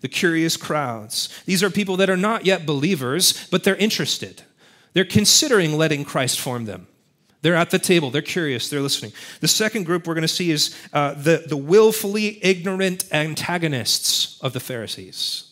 The 0.00 0.08
curious 0.08 0.56
crowds. 0.56 1.28
These 1.46 1.62
are 1.62 1.70
people 1.70 1.96
that 1.98 2.08
are 2.08 2.16
not 2.16 2.46
yet 2.46 2.64
believers, 2.64 3.46
but 3.50 3.64
they're 3.64 3.76
interested. 3.76 4.42
They're 4.92 5.04
considering 5.04 5.76
letting 5.76 6.04
Christ 6.04 6.40
form 6.40 6.64
them. 6.64 6.86
They're 7.42 7.54
at 7.54 7.70
the 7.70 7.78
table. 7.78 8.10
They're 8.10 8.22
curious. 8.22 8.68
They're 8.70 8.80
listening. 8.80 9.12
The 9.40 9.48
second 9.48 9.84
group 9.84 10.06
we're 10.06 10.14
going 10.14 10.22
to 10.22 10.28
see 10.28 10.50
is 10.50 10.74
uh, 10.92 11.14
the, 11.14 11.44
the 11.46 11.56
willfully 11.56 12.44
ignorant 12.44 13.04
antagonists 13.12 14.40
of 14.40 14.52
the 14.52 14.60
Pharisees. 14.60 15.45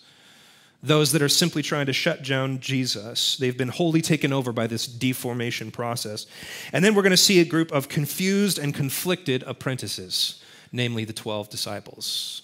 Those 0.85 1.13
that 1.13 1.23
are 1.23 1.31
simply 1.31 1.63
trying 1.63 1.87
to 1.87 1.95
shut 1.95 2.23
down 2.23 2.61
Jesus. 2.61 3.39
They've 3.39 3.57
been 3.57 3.71
wholly 3.71 4.03
taken 4.03 4.35
over 4.35 4.53
by 4.53 4.67
this 4.67 4.87
deformation 4.87 5.71
process. 5.71 6.27
And 6.75 6.85
then 6.85 6.95
we're 6.95 7.03
going 7.03 7.11
to 7.11 7.17
see 7.17 7.41
a 7.41 7.45
group 7.47 7.73
of 7.73 7.89
confused 7.89 8.59
and 8.59 8.75
conflicted 8.75 9.43
apprentices, 9.45 10.43
namely 10.73 11.07
the 11.07 11.15
12 11.15 11.49
disciples. 11.49 12.43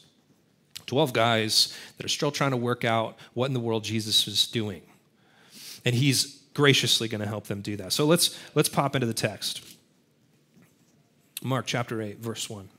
12 0.87 1.13
guys 1.13 1.77
that 1.99 2.07
are 2.07 2.09
still 2.09 2.31
trying 2.31 2.53
to 2.53 2.57
work 2.57 2.83
out 2.83 3.19
what 3.35 3.45
in 3.45 3.53
the 3.53 3.61
world 3.61 3.85
Jesus 3.85 4.27
is 4.27 4.47
doing. 4.47 4.81
And 5.85 5.95
he's 5.95 6.41
graciously 6.55 7.09
going 7.09 7.21
to 7.21 7.29
help 7.29 7.47
them 7.47 7.61
do 7.61 7.77
that. 7.77 7.93
So 7.93 8.07
let's 8.07 8.39
let's 8.55 8.71
pop 8.71 8.97
into 8.97 9.07
the 9.07 9.15
text. 9.15 9.63
Mark 11.43 11.67
chapter 11.67 12.01
8 12.01 12.19
verse 12.21 12.49
1. 12.49 12.71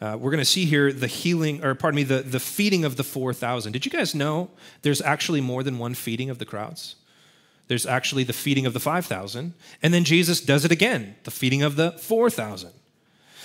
Uh, 0.00 0.16
we're 0.18 0.30
going 0.30 0.38
to 0.38 0.44
see 0.44 0.64
here 0.64 0.92
the 0.92 1.08
healing, 1.08 1.64
or 1.64 1.74
pardon 1.74 1.96
me, 1.96 2.04
the, 2.04 2.22
the 2.22 2.38
feeding 2.38 2.84
of 2.84 2.96
the 2.96 3.04
4,000. 3.04 3.72
Did 3.72 3.84
you 3.84 3.90
guys 3.90 4.14
know 4.14 4.50
there's 4.82 5.02
actually 5.02 5.40
more 5.40 5.62
than 5.62 5.78
one 5.78 5.94
feeding 5.94 6.30
of 6.30 6.38
the 6.38 6.44
crowds? 6.44 6.96
There's 7.66 7.84
actually 7.84 8.24
the 8.24 8.32
feeding 8.32 8.64
of 8.64 8.72
the 8.72 8.80
5,000, 8.80 9.54
and 9.82 9.94
then 9.94 10.04
Jesus 10.04 10.40
does 10.40 10.64
it 10.64 10.72
again, 10.72 11.16
the 11.24 11.30
feeding 11.30 11.62
of 11.62 11.76
the 11.76 11.92
4,000. 11.92 12.70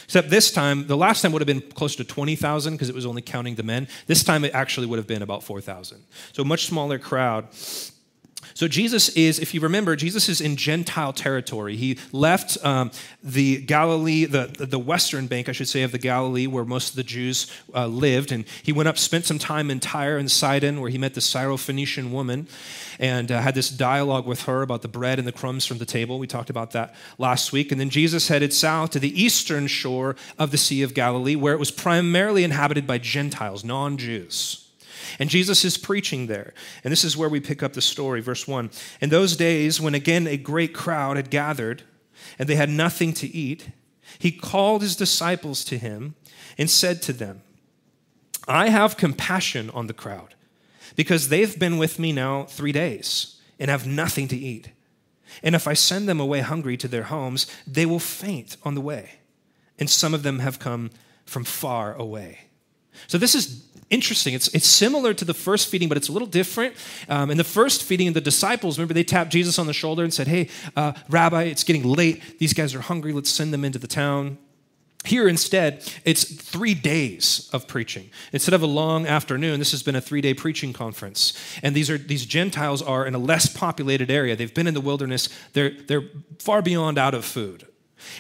Except 0.06 0.30
this 0.30 0.52
time, 0.52 0.88
the 0.88 0.98
last 0.98 1.22
time 1.22 1.32
would 1.32 1.42
have 1.42 1.48
been 1.48 1.62
close 1.62 1.96
to 1.96 2.04
20,000 2.04 2.74
because 2.74 2.90
it 2.90 2.96
was 2.96 3.06
only 3.06 3.22
counting 3.22 3.56
the 3.56 3.64
men. 3.64 3.88
This 4.06 4.24
time 4.24 4.44
it 4.44 4.54
actually 4.54 4.88
would 4.88 4.98
have 4.98 5.08
been 5.08 5.22
about 5.22 5.44
4,000. 5.44 6.04
So 6.34 6.44
a 6.44 6.46
much 6.46 6.66
smaller 6.66 7.00
crowd. 7.00 7.48
So 8.54 8.68
Jesus 8.68 9.10
is, 9.10 9.40
if 9.40 9.54
you 9.54 9.62
remember, 9.62 9.96
Jesus 9.96 10.30
is 10.30 10.42
in 10.42 10.56
Gentile 10.56 11.14
territory. 11.14 11.76
He 11.76 11.98
left 12.12 12.58
um, 12.64 12.92
the 13.24 13.62
Galilee, 13.62 14.26
the, 14.26 14.48
the 14.60 14.80
western 14.80 15.28
bank, 15.28 15.50
I 15.50 15.52
should 15.52 15.68
say, 15.68 15.84
of 15.84 15.92
the 15.92 15.98
Galilee, 15.98 16.48
where 16.48 16.66
most 16.66 16.92
of 16.92 16.96
the 16.96 17.04
Jews 17.04 17.52
uh, 17.74 17.88
lived, 17.88 18.32
and 18.32 18.46
he 18.62 18.72
went 18.72 18.90
up, 18.90 18.98
spent 18.98 19.26
some 19.26 19.40
time 19.40 19.70
in 19.72 19.80
Tyre 19.80 20.18
and 20.18 20.30
Sidon, 20.30 20.82
where 20.82 20.90
he 20.90 20.98
met 20.98 21.14
the 21.14 21.22
Syrophoenician 21.22 22.12
woman, 22.12 22.48
and 23.00 23.32
uh, 23.32 23.42
had 23.42 23.56
this 23.56 23.70
dialogue 23.70 24.26
with 24.26 24.44
her 24.44 24.62
about 24.62 24.82
the 24.82 24.88
bread 24.88 25.20
and 25.20 25.28
the 25.28 25.32
crumbs 25.32 25.66
from 25.66 25.78
the 25.78 25.86
table. 25.86 26.20
We 26.20 26.28
talked 26.28 26.50
about 26.50 26.72
that 26.72 26.96
last 27.18 27.52
week. 27.52 27.72
And 27.72 27.80
then 27.82 27.90
Jesus 27.90 28.28
headed 28.28 28.54
south 28.54 28.92
to 28.92 29.00
the 29.00 29.22
eastern 29.22 29.68
shore 29.68 30.16
of 30.38 30.52
the 30.52 30.58
Sea 30.58 30.84
of 30.84 30.94
Galilee, 30.94 31.36
where 31.36 31.54
it 31.54 31.60
was 31.60 31.72
primarily 31.72 32.44
inhabited 32.44 32.86
by 32.86 32.98
Gentiles, 32.98 33.64
non-Jews. 33.64 34.63
And 35.20 35.30
Jesus 35.30 35.66
is 35.66 35.78
preaching 35.78 36.28
there. 36.28 36.54
And 36.84 36.92
this 36.92 37.04
is 37.04 37.18
where 37.18 37.30
we 37.30 37.40
pick 37.40 37.64
up 37.64 37.74
the 37.74 37.82
story, 37.82 38.22
verse 38.22 38.48
1. 38.48 38.70
In 39.02 39.10
those 39.10 39.36
days, 39.36 39.80
when 39.82 39.96
again 39.96 40.28
a 40.28 40.38
great 40.38 40.74
crowd 40.74 41.18
had 41.18 41.30
gathered 41.30 41.84
and 42.38 42.48
they 42.48 42.56
had 42.56 42.70
nothing 42.70 43.14
to 43.14 43.28
eat, 43.28 43.70
he 44.20 44.32
called 44.32 44.82
his 44.82 44.96
disciples 44.96 45.64
to 45.66 45.78
him 45.78 46.16
and 46.58 46.70
said 46.70 47.02
to 47.04 47.14
them, 47.14 47.42
I 48.48 48.70
have 48.70 48.98
compassion 48.98 49.70
on 49.72 49.88
the 49.88 49.94
crowd 49.94 50.36
because 50.96 51.30
they've 51.30 51.58
been 51.58 51.78
with 51.78 52.00
me 52.00 52.12
now 52.12 52.44
three 52.44 52.72
days 52.72 53.40
and 53.60 53.70
have 53.70 53.88
nothing 53.88 54.28
to 54.30 54.38
eat. 54.38 54.72
And 55.42 55.56
if 55.56 55.68
I 55.68 55.74
send 55.74 56.08
them 56.08 56.20
away 56.20 56.42
hungry 56.42 56.78
to 56.78 56.88
their 56.88 57.04
homes, 57.04 57.48
they 57.66 57.86
will 57.86 58.00
faint 58.00 58.58
on 58.64 58.76
the 58.76 58.82
way. 58.82 59.20
And 59.80 59.90
some 59.90 60.14
of 60.14 60.24
them 60.24 60.40
have 60.40 60.60
come 60.60 60.92
from 61.26 61.44
far 61.44 61.96
away. 61.96 62.40
So, 63.08 63.18
this 63.18 63.36
is 63.36 63.66
interesting. 63.90 64.34
It's, 64.34 64.48
it's 64.50 64.68
similar 64.68 65.14
to 65.14 65.26
the 65.26 65.34
first 65.34 65.70
feeding, 65.70 65.88
but 65.88 65.98
it's 65.98 66.10
a 66.10 66.12
little 66.12 66.28
different. 66.28 66.76
Um, 67.08 67.30
in 67.32 67.38
the 67.38 67.44
first 67.44 67.84
feeding, 67.84 68.12
the 68.14 68.22
disciples, 68.22 68.78
remember, 68.78 68.94
they 68.94 69.04
tapped 69.04 69.32
Jesus 69.32 69.60
on 69.60 69.68
the 69.68 69.74
shoulder 69.74 70.04
and 70.04 70.14
said, 70.14 70.28
Hey, 70.28 70.50
uh, 70.76 70.94
Rabbi, 71.10 71.44
it's 71.44 71.64
getting 71.64 71.84
late. 71.84 72.40
These 72.40 72.54
guys 72.54 72.74
are 72.76 72.82
hungry. 72.82 73.14
Let's 73.14 73.30
send 73.30 73.54
them 73.54 73.64
into 73.64 73.80
the 73.80 73.88
town. 73.88 74.38
Here, 75.06 75.28
instead, 75.28 75.84
it's 76.06 76.24
three 76.24 76.74
days 76.74 77.50
of 77.52 77.68
preaching. 77.68 78.10
Instead 78.32 78.54
of 78.54 78.62
a 78.62 78.68
long 78.68 79.06
afternoon, 79.06 79.60
this 79.60 79.72
has 79.72 79.84
been 79.84 79.98
a 79.98 80.02
three 80.02 80.22
day 80.22 80.34
preaching 80.34 80.72
conference. 80.72 81.34
And 81.62 81.76
these, 81.76 81.90
are, 81.90 81.98
these 81.98 82.26
Gentiles 82.26 82.82
are 82.82 83.06
in 83.06 83.14
a 83.14 83.18
less 83.18 83.52
populated 83.54 84.10
area. 84.10 84.36
They've 84.36 84.54
been 84.54 84.68
in 84.68 84.74
the 84.74 84.82
wilderness, 84.82 85.28
they're, 85.52 85.72
they're 85.88 86.10
far 86.40 86.62
beyond 86.62 86.98
out 86.98 87.14
of 87.14 87.26
food. 87.26 87.68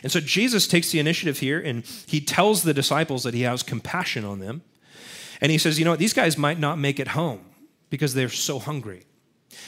And 0.02 0.12
so 0.12 0.20
Jesus 0.20 0.68
takes 0.68 0.92
the 0.92 1.00
initiative 1.00 1.40
here 1.40 1.60
and 1.60 1.86
he 2.08 2.22
tells 2.22 2.63
the 2.63 2.74
disciples 2.74 3.24
that 3.24 3.34
he 3.34 3.42
has 3.42 3.63
compassion 3.63 4.25
on 4.25 4.40
them. 4.40 4.62
And 5.42 5.52
he 5.52 5.58
says, 5.58 5.80
you 5.80 5.86
know, 5.86 5.96
these 5.96 6.13
guys 6.13 6.38
might 6.38 6.60
not 6.60 6.78
make 6.78 7.00
it 7.00 7.10
home 7.10 7.42
because 7.90 8.13
they're 8.13 8.30
so 8.30 8.60
hungry. 8.60 9.04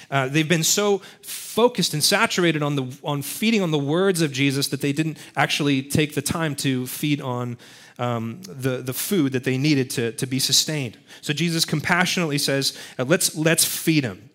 Uh, 0.10 0.28
they've 0.28 0.50
been 0.50 0.64
so 0.64 1.00
focused 1.22 1.94
and 1.94 2.04
saturated 2.04 2.64
on, 2.64 2.76
the, 2.76 2.98
on 3.04 3.22
feeding 3.22 3.62
on 3.62 3.72
the 3.72 3.80
words 3.80 4.22
of 4.22 4.32
Jesus 4.32 4.68
that 4.70 4.82
they 4.82 4.94
didn't 4.94 5.18
actually 5.36 5.82
take 5.84 6.16
the 6.16 6.22
time 6.22 6.56
to 6.56 6.88
feed 6.88 7.22
on 7.22 7.58
um, 7.98 8.42
the, 8.44 8.78
the 8.78 8.94
food 8.94 9.32
that 9.34 9.44
they 9.44 9.58
needed 9.58 9.90
to, 9.92 10.12
to 10.14 10.26
be 10.26 10.40
sustained. 10.40 10.98
So 11.22 11.34
Jesus 11.34 11.66
compassionately 11.66 12.38
says, 12.38 12.78
uh, 13.00 13.06
let's, 13.06 13.36
let's 13.36 13.64
feed 13.64 14.04
them. 14.04 14.30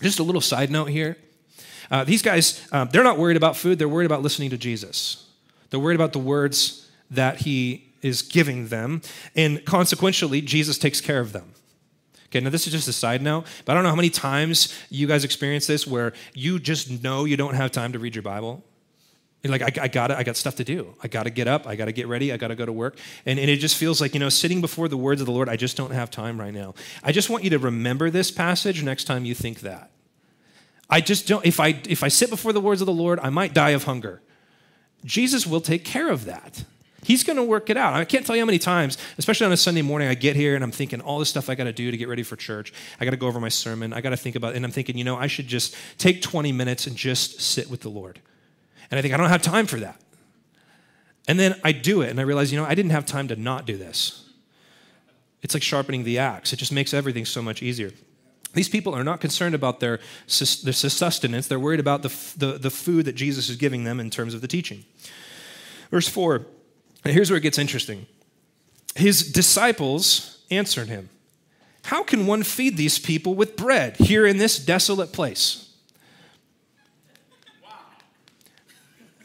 Just 0.00 0.18
a 0.18 0.22
little 0.22 0.40
side 0.40 0.70
note 0.70 0.86
here. 0.86 1.16
Uh, 1.90 2.04
these 2.04 2.22
guys, 2.22 2.66
um, 2.72 2.88
they're 2.92 3.04
not 3.04 3.18
worried 3.18 3.36
about 3.36 3.56
food, 3.56 3.78
they're 3.78 3.88
worried 3.88 4.06
about 4.06 4.22
listening 4.22 4.50
to 4.50 4.58
Jesus. 4.58 5.28
They're 5.70 5.80
worried 5.80 5.94
about 5.96 6.12
the 6.12 6.18
words 6.18 6.90
that 7.10 7.38
he 7.38 7.92
is 8.02 8.22
giving 8.22 8.68
them. 8.68 9.02
And 9.34 9.64
consequentially, 9.64 10.40
Jesus 10.40 10.78
takes 10.78 11.00
care 11.00 11.20
of 11.20 11.32
them. 11.32 11.54
Okay, 12.26 12.40
now 12.40 12.50
this 12.50 12.66
is 12.66 12.72
just 12.72 12.88
a 12.88 12.92
side 12.92 13.22
note, 13.22 13.46
but 13.64 13.72
I 13.72 13.74
don't 13.74 13.84
know 13.84 13.90
how 13.90 13.96
many 13.96 14.10
times 14.10 14.76
you 14.90 15.06
guys 15.06 15.24
experience 15.24 15.66
this 15.66 15.86
where 15.86 16.12
you 16.34 16.58
just 16.58 17.02
know 17.02 17.24
you 17.24 17.36
don't 17.36 17.54
have 17.54 17.70
time 17.70 17.92
to 17.92 17.98
read 17.98 18.14
your 18.14 18.22
Bible. 18.22 18.64
You're 19.42 19.52
like, 19.52 19.78
I, 19.78 19.84
I 19.84 19.88
got 19.88 20.10
I 20.10 20.24
got 20.24 20.36
stuff 20.36 20.56
to 20.56 20.64
do. 20.64 20.94
I 21.04 21.08
got 21.08 21.22
to 21.22 21.30
get 21.30 21.46
up. 21.46 21.68
I 21.68 21.76
got 21.76 21.84
to 21.84 21.92
get 21.92 22.08
ready. 22.08 22.32
I 22.32 22.36
got 22.36 22.48
to 22.48 22.56
go 22.56 22.66
to 22.66 22.72
work. 22.72 22.98
And, 23.26 23.38
and 23.38 23.48
it 23.48 23.58
just 23.58 23.76
feels 23.76 24.00
like, 24.00 24.12
you 24.12 24.18
know, 24.18 24.28
sitting 24.28 24.60
before 24.60 24.88
the 24.88 24.96
words 24.96 25.20
of 25.20 25.26
the 25.26 25.32
Lord, 25.32 25.48
I 25.48 25.56
just 25.56 25.76
don't 25.76 25.92
have 25.92 26.10
time 26.10 26.40
right 26.40 26.52
now. 26.52 26.74
I 27.04 27.12
just 27.12 27.30
want 27.30 27.44
you 27.44 27.50
to 27.50 27.58
remember 27.58 28.10
this 28.10 28.32
passage 28.32 28.82
next 28.82 29.04
time 29.04 29.24
you 29.24 29.34
think 29.34 29.60
that. 29.60 29.90
I 30.88 31.00
just 31.00 31.26
don't, 31.26 31.44
if 31.44 31.58
I, 31.58 31.80
if 31.88 32.02
I 32.02 32.08
sit 32.08 32.30
before 32.30 32.52
the 32.52 32.60
words 32.60 32.80
of 32.80 32.86
the 32.86 32.92
Lord, 32.92 33.18
I 33.20 33.30
might 33.30 33.54
die 33.54 33.70
of 33.70 33.84
hunger. 33.84 34.22
Jesus 35.04 35.46
will 35.46 35.60
take 35.60 35.84
care 35.84 36.10
of 36.10 36.24
that. 36.26 36.64
He's 37.02 37.22
going 37.22 37.36
to 37.36 37.44
work 37.44 37.70
it 37.70 37.76
out. 37.76 37.94
I 37.94 38.04
can't 38.04 38.26
tell 38.26 38.34
you 38.34 38.42
how 38.42 38.46
many 38.46 38.58
times, 38.58 38.98
especially 39.16 39.46
on 39.46 39.52
a 39.52 39.56
Sunday 39.56 39.82
morning, 39.82 40.08
I 40.08 40.14
get 40.14 40.34
here 40.34 40.56
and 40.56 40.64
I'm 40.64 40.72
thinking 40.72 41.00
all 41.00 41.20
this 41.20 41.28
stuff 41.28 41.48
I 41.48 41.54
got 41.54 41.64
to 41.64 41.72
do 41.72 41.92
to 41.92 41.96
get 41.96 42.08
ready 42.08 42.24
for 42.24 42.34
church. 42.34 42.72
I 43.00 43.04
got 43.04 43.12
to 43.12 43.16
go 43.16 43.28
over 43.28 43.38
my 43.38 43.48
sermon. 43.48 43.92
I 43.92 44.00
got 44.00 44.10
to 44.10 44.16
think 44.16 44.34
about, 44.34 44.56
and 44.56 44.64
I'm 44.64 44.72
thinking, 44.72 44.98
you 44.98 45.04
know, 45.04 45.16
I 45.16 45.28
should 45.28 45.46
just 45.46 45.76
take 45.98 46.20
20 46.20 46.50
minutes 46.50 46.88
and 46.88 46.96
just 46.96 47.40
sit 47.40 47.70
with 47.70 47.80
the 47.82 47.88
Lord. 47.88 48.20
And 48.90 48.98
I 48.98 49.02
think 49.02 49.14
I 49.14 49.16
don't 49.16 49.28
have 49.28 49.42
time 49.42 49.66
for 49.66 49.78
that. 49.80 50.00
And 51.28 51.38
then 51.38 51.60
I 51.64 51.72
do 51.72 52.02
it, 52.02 52.10
and 52.10 52.20
I 52.20 52.22
realize, 52.22 52.52
you 52.52 52.58
know, 52.58 52.64
I 52.64 52.74
didn't 52.74 52.92
have 52.92 53.06
time 53.06 53.28
to 53.28 53.36
not 53.36 53.66
do 53.66 53.76
this. 53.76 54.28
It's 55.42 55.54
like 55.54 55.62
sharpening 55.62 56.04
the 56.04 56.18
axe. 56.18 56.52
It 56.52 56.56
just 56.56 56.72
makes 56.72 56.94
everything 56.94 57.24
so 57.24 57.42
much 57.42 57.62
easier. 57.62 57.92
These 58.56 58.68
people 58.68 58.94
are 58.94 59.04
not 59.04 59.20
concerned 59.20 59.54
about 59.54 59.78
their, 59.80 59.98
their 60.26 60.72
sustenance. 60.72 61.46
They're 61.46 61.60
worried 61.60 61.78
about 61.78 62.02
the, 62.02 62.08
the, 62.36 62.58
the 62.58 62.70
food 62.70 63.04
that 63.04 63.14
Jesus 63.14 63.48
is 63.48 63.56
giving 63.56 63.84
them 63.84 64.00
in 64.00 64.10
terms 64.10 64.34
of 64.34 64.40
the 64.40 64.48
teaching. 64.48 64.84
Verse 65.90 66.08
4 66.08 66.46
and 67.06 67.14
here's 67.14 67.30
where 67.30 67.36
it 67.36 67.42
gets 67.42 67.56
interesting. 67.56 68.04
His 68.96 69.30
disciples 69.30 70.42
answered 70.50 70.88
him, 70.88 71.08
How 71.84 72.02
can 72.02 72.26
one 72.26 72.42
feed 72.42 72.76
these 72.76 72.98
people 72.98 73.36
with 73.36 73.56
bread 73.56 73.96
here 73.98 74.26
in 74.26 74.38
this 74.38 74.58
desolate 74.58 75.12
place? 75.12 75.72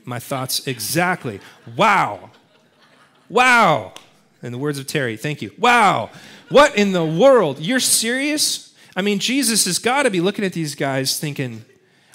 My 0.05 0.19
thoughts 0.19 0.67
exactly. 0.67 1.39
Wow. 1.75 2.29
Wow. 3.29 3.93
In 4.43 4.51
the 4.51 4.59
words 4.59 4.77
of 4.77 4.85
Terry, 4.85 5.17
thank 5.17 5.41
you. 5.41 5.51
Wow. 5.57 6.11
What 6.49 6.77
in 6.77 6.91
the 6.91 7.03
world? 7.03 7.57
You're 7.57 7.79
serious? 7.79 8.70
I 8.95 9.01
mean, 9.01 9.19
Jesus 9.19 9.65
has 9.65 9.79
got 9.79 10.03
to 10.03 10.09
be 10.09 10.21
looking 10.21 10.45
at 10.45 10.53
these 10.53 10.75
guys 10.75 11.19
thinking, 11.19 11.65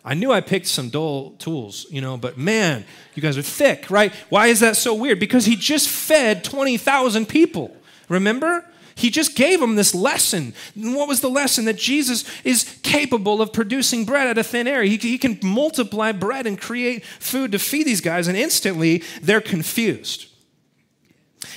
I 0.04 0.14
knew 0.14 0.30
I 0.30 0.40
picked 0.40 0.66
some 0.66 0.88
dull 0.88 1.32
tools, 1.32 1.86
you 1.90 2.00
know, 2.00 2.16
but 2.16 2.38
man, 2.38 2.84
you 3.14 3.22
guys 3.22 3.36
are 3.36 3.42
thick, 3.42 3.90
right? 3.90 4.12
Why 4.28 4.46
is 4.46 4.60
that 4.60 4.76
so 4.76 4.94
weird? 4.94 5.18
Because 5.18 5.46
he 5.46 5.56
just 5.56 5.88
fed 5.88 6.44
20,000 6.44 7.26
people. 7.26 7.76
Remember? 8.08 8.64
He 8.94 9.10
just 9.10 9.36
gave 9.36 9.60
them 9.60 9.74
this 9.74 9.94
lesson. 9.94 10.54
And 10.74 10.94
what 10.94 11.08
was 11.08 11.20
the 11.20 11.28
lesson? 11.28 11.66
That 11.66 11.76
Jesus 11.76 12.24
is 12.44 12.78
capable 12.82 13.42
of 13.42 13.52
producing 13.52 14.04
bread 14.04 14.28
out 14.28 14.38
of 14.38 14.46
thin 14.46 14.68
air. 14.68 14.84
He, 14.84 14.96
he 14.96 15.18
can 15.18 15.38
multiply 15.42 16.12
bread 16.12 16.46
and 16.46 16.58
create 16.58 17.04
food 17.04 17.52
to 17.52 17.58
feed 17.58 17.86
these 17.86 18.00
guys, 18.00 18.28
and 18.28 18.36
instantly 18.36 19.02
they're 19.20 19.42
confused. 19.42 20.28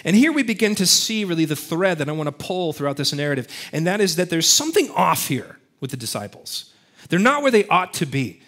And 0.04 0.16
here 0.16 0.32
we 0.32 0.44
begin 0.44 0.76
to 0.76 0.86
see 0.86 1.26
really 1.26 1.46
the 1.46 1.56
thread 1.56 1.98
that 1.98 2.10
I 2.10 2.12
want 2.12 2.28
to 2.28 2.46
pull 2.46 2.74
throughout 2.74 2.98
this 2.98 3.14
narrative, 3.14 3.48
and 3.72 3.86
that 3.88 4.02
is 4.02 4.16
that 4.16 4.30
there's 4.30 4.48
something 4.48 4.90
off 4.92 5.28
here 5.28 5.58
with 5.80 5.92
the 5.92 5.98
disciples. 5.98 6.74
They're 7.10 7.20
not 7.20 7.42
where 7.42 7.52
they 7.52 7.66
ought 7.68 7.94
to 7.96 8.06
be. 8.06 8.42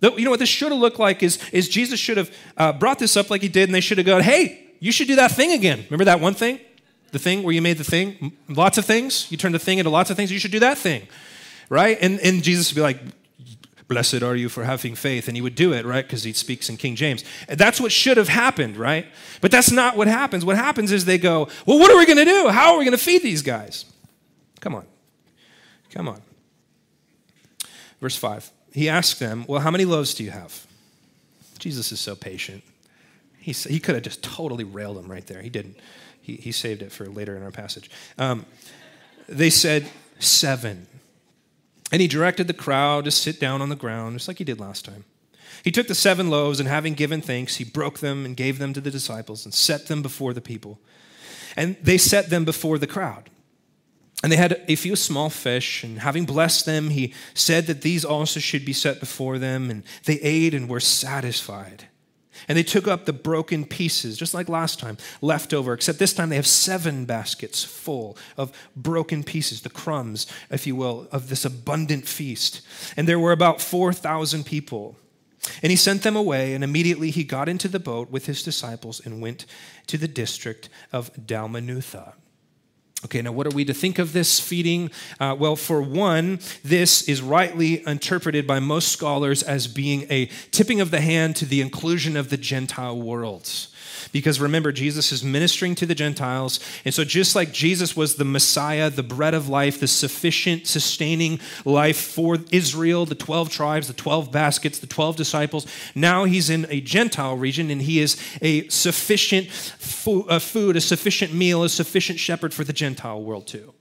You 0.00 0.24
know 0.24 0.30
what 0.30 0.40
this 0.40 0.48
should 0.48 0.72
have 0.72 0.80
looked 0.80 0.98
like 0.98 1.22
is, 1.22 1.38
is 1.52 1.68
Jesus 1.68 2.00
should 2.00 2.16
have 2.16 2.34
uh, 2.56 2.72
brought 2.72 2.98
this 2.98 3.16
up 3.16 3.30
like 3.30 3.40
he 3.40 3.48
did, 3.48 3.68
and 3.68 3.74
they 3.74 3.80
should 3.80 3.98
have 3.98 4.06
gone, 4.06 4.22
hey, 4.22 4.70
you 4.80 4.90
should 4.90 5.06
do 5.06 5.16
that 5.16 5.30
thing 5.30 5.52
again. 5.52 5.84
Remember 5.88 6.06
that 6.06 6.20
one 6.20 6.34
thing? 6.34 6.58
The 7.12 7.20
thing 7.20 7.44
where 7.44 7.54
you 7.54 7.62
made 7.62 7.78
the 7.78 7.84
thing? 7.84 8.32
Lots 8.48 8.78
of 8.78 8.84
things. 8.84 9.30
You 9.30 9.36
turned 9.36 9.54
the 9.54 9.60
thing 9.60 9.78
into 9.78 9.90
lots 9.90 10.10
of 10.10 10.16
things. 10.16 10.32
You 10.32 10.40
should 10.40 10.50
do 10.50 10.58
that 10.60 10.76
thing. 10.76 11.06
Right? 11.68 11.98
And, 12.00 12.18
and 12.20 12.42
Jesus 12.42 12.72
would 12.72 12.76
be 12.76 12.82
like, 12.82 12.98
Blessed 13.92 14.22
are 14.22 14.34
you 14.34 14.48
for 14.48 14.64
having 14.64 14.94
faith. 14.94 15.28
And 15.28 15.36
he 15.36 15.42
would 15.42 15.54
do 15.54 15.74
it, 15.74 15.84
right? 15.84 16.04
Because 16.04 16.24
he 16.24 16.32
speaks 16.32 16.70
in 16.70 16.78
King 16.78 16.96
James. 16.96 17.24
That's 17.46 17.78
what 17.78 17.92
should 17.92 18.16
have 18.16 18.28
happened, 18.28 18.78
right? 18.78 19.06
But 19.42 19.50
that's 19.50 19.70
not 19.70 19.98
what 19.98 20.08
happens. 20.08 20.46
What 20.46 20.56
happens 20.56 20.92
is 20.92 21.04
they 21.04 21.18
go, 21.18 21.48
Well, 21.66 21.78
what 21.78 21.90
are 21.90 21.98
we 21.98 22.06
going 22.06 22.18
to 22.18 22.24
do? 22.24 22.48
How 22.48 22.72
are 22.72 22.78
we 22.78 22.84
going 22.86 22.96
to 22.96 23.04
feed 23.04 23.22
these 23.22 23.42
guys? 23.42 23.84
Come 24.60 24.74
on. 24.74 24.86
Come 25.90 26.08
on. 26.08 26.22
Verse 28.00 28.16
5. 28.16 28.50
He 28.72 28.88
asked 28.88 29.20
them, 29.20 29.44
Well, 29.46 29.60
how 29.60 29.70
many 29.70 29.84
loaves 29.84 30.14
do 30.14 30.24
you 30.24 30.30
have? 30.30 30.66
Jesus 31.58 31.92
is 31.92 32.00
so 32.00 32.16
patient. 32.16 32.64
He, 33.38 33.52
he 33.52 33.78
could 33.78 33.94
have 33.94 34.04
just 34.04 34.22
totally 34.22 34.64
railed 34.64 34.96
them 34.96 35.10
right 35.10 35.26
there. 35.26 35.42
He 35.42 35.50
didn't. 35.50 35.76
He, 36.22 36.36
he 36.36 36.50
saved 36.50 36.80
it 36.80 36.92
for 36.92 37.04
later 37.06 37.36
in 37.36 37.42
our 37.42 37.50
passage. 37.50 37.90
Um, 38.16 38.46
they 39.28 39.50
said, 39.50 39.86
Seven. 40.18 40.86
And 41.92 42.00
he 42.00 42.08
directed 42.08 42.46
the 42.46 42.54
crowd 42.54 43.04
to 43.04 43.10
sit 43.10 43.38
down 43.38 43.60
on 43.60 43.68
the 43.68 43.76
ground, 43.76 44.16
just 44.16 44.26
like 44.26 44.38
he 44.38 44.44
did 44.44 44.58
last 44.58 44.84
time. 44.84 45.04
He 45.62 45.70
took 45.70 45.86
the 45.86 45.94
seven 45.94 46.30
loaves, 46.30 46.58
and 46.58 46.68
having 46.68 46.94
given 46.94 47.20
thanks, 47.20 47.56
he 47.56 47.64
broke 47.64 48.00
them 48.00 48.24
and 48.24 48.36
gave 48.36 48.58
them 48.58 48.72
to 48.72 48.80
the 48.80 48.90
disciples 48.90 49.44
and 49.44 49.52
set 49.52 49.86
them 49.86 50.02
before 50.02 50.32
the 50.32 50.40
people. 50.40 50.80
And 51.54 51.76
they 51.82 51.98
set 51.98 52.30
them 52.30 52.44
before 52.44 52.78
the 52.78 52.86
crowd. 52.86 53.28
And 54.22 54.32
they 54.32 54.36
had 54.36 54.62
a 54.68 54.76
few 54.76 54.96
small 54.96 55.28
fish, 55.28 55.84
and 55.84 55.98
having 55.98 56.24
blessed 56.24 56.64
them, 56.64 56.90
he 56.90 57.12
said 57.34 57.66
that 57.66 57.82
these 57.82 58.04
also 58.04 58.40
should 58.40 58.64
be 58.64 58.72
set 58.72 58.98
before 58.98 59.38
them. 59.38 59.70
And 59.70 59.82
they 60.06 60.18
ate 60.20 60.54
and 60.54 60.68
were 60.68 60.80
satisfied. 60.80 61.88
And 62.48 62.58
they 62.58 62.62
took 62.62 62.88
up 62.88 63.04
the 63.04 63.12
broken 63.12 63.64
pieces, 63.64 64.16
just 64.16 64.34
like 64.34 64.48
last 64.48 64.78
time, 64.78 64.96
left 65.20 65.54
over, 65.54 65.72
except 65.72 65.98
this 65.98 66.12
time 66.12 66.28
they 66.28 66.36
have 66.36 66.46
seven 66.46 67.04
baskets 67.04 67.64
full 67.64 68.16
of 68.36 68.52
broken 68.76 69.24
pieces, 69.24 69.62
the 69.62 69.70
crumbs, 69.70 70.26
if 70.50 70.66
you 70.66 70.76
will, 70.76 71.08
of 71.12 71.28
this 71.28 71.44
abundant 71.44 72.06
feast. 72.06 72.62
And 72.96 73.08
there 73.08 73.18
were 73.18 73.32
about 73.32 73.60
4,000 73.60 74.44
people. 74.44 74.96
And 75.62 75.70
he 75.70 75.76
sent 75.76 76.02
them 76.02 76.16
away, 76.16 76.54
and 76.54 76.62
immediately 76.62 77.10
he 77.10 77.24
got 77.24 77.48
into 77.48 77.68
the 77.68 77.80
boat 77.80 78.10
with 78.10 78.26
his 78.26 78.42
disciples 78.42 79.04
and 79.04 79.20
went 79.20 79.44
to 79.88 79.98
the 79.98 80.08
district 80.08 80.68
of 80.92 81.12
Dalmanutha. 81.14 82.14
Okay, 83.04 83.20
now 83.20 83.32
what 83.32 83.48
are 83.48 83.54
we 83.54 83.64
to 83.64 83.74
think 83.74 83.98
of 83.98 84.12
this 84.12 84.38
feeding? 84.38 84.90
Uh, 85.18 85.34
well, 85.36 85.56
for 85.56 85.82
one, 85.82 86.38
this 86.62 87.08
is 87.08 87.20
rightly 87.20 87.84
interpreted 87.86 88.46
by 88.46 88.60
most 88.60 88.88
scholars 88.88 89.42
as 89.42 89.66
being 89.66 90.06
a 90.08 90.26
tipping 90.52 90.80
of 90.80 90.92
the 90.92 91.00
hand 91.00 91.34
to 91.36 91.44
the 91.44 91.60
inclusion 91.60 92.16
of 92.16 92.30
the 92.30 92.36
Gentile 92.36 93.00
worlds. 93.00 93.71
Because 94.10 94.40
remember, 94.40 94.72
Jesus 94.72 95.12
is 95.12 95.22
ministering 95.22 95.74
to 95.76 95.86
the 95.86 95.94
Gentiles. 95.94 96.58
And 96.84 96.92
so, 96.92 97.04
just 97.04 97.36
like 97.36 97.52
Jesus 97.52 97.96
was 97.96 98.16
the 98.16 98.24
Messiah, 98.24 98.90
the 98.90 99.02
bread 99.02 99.34
of 99.34 99.48
life, 99.48 99.78
the 99.78 99.86
sufficient, 99.86 100.66
sustaining 100.66 101.38
life 101.64 102.00
for 102.00 102.38
Israel, 102.50 103.06
the 103.06 103.14
12 103.14 103.50
tribes, 103.50 103.86
the 103.86 103.92
12 103.92 104.32
baskets, 104.32 104.78
the 104.78 104.86
12 104.86 105.16
disciples, 105.16 105.66
now 105.94 106.24
he's 106.24 106.50
in 106.50 106.66
a 106.68 106.80
Gentile 106.80 107.36
region 107.36 107.70
and 107.70 107.82
he 107.82 108.00
is 108.00 108.16
a 108.40 108.66
sufficient 108.68 109.48
uh, 110.06 110.38
food, 110.38 110.76
a 110.76 110.80
sufficient 110.80 111.32
meal, 111.32 111.62
a 111.62 111.68
sufficient 111.68 112.18
shepherd 112.18 112.52
for 112.52 112.64
the 112.64 112.72
Gentile 112.72 113.22
world, 113.22 113.46
too. 113.46 113.72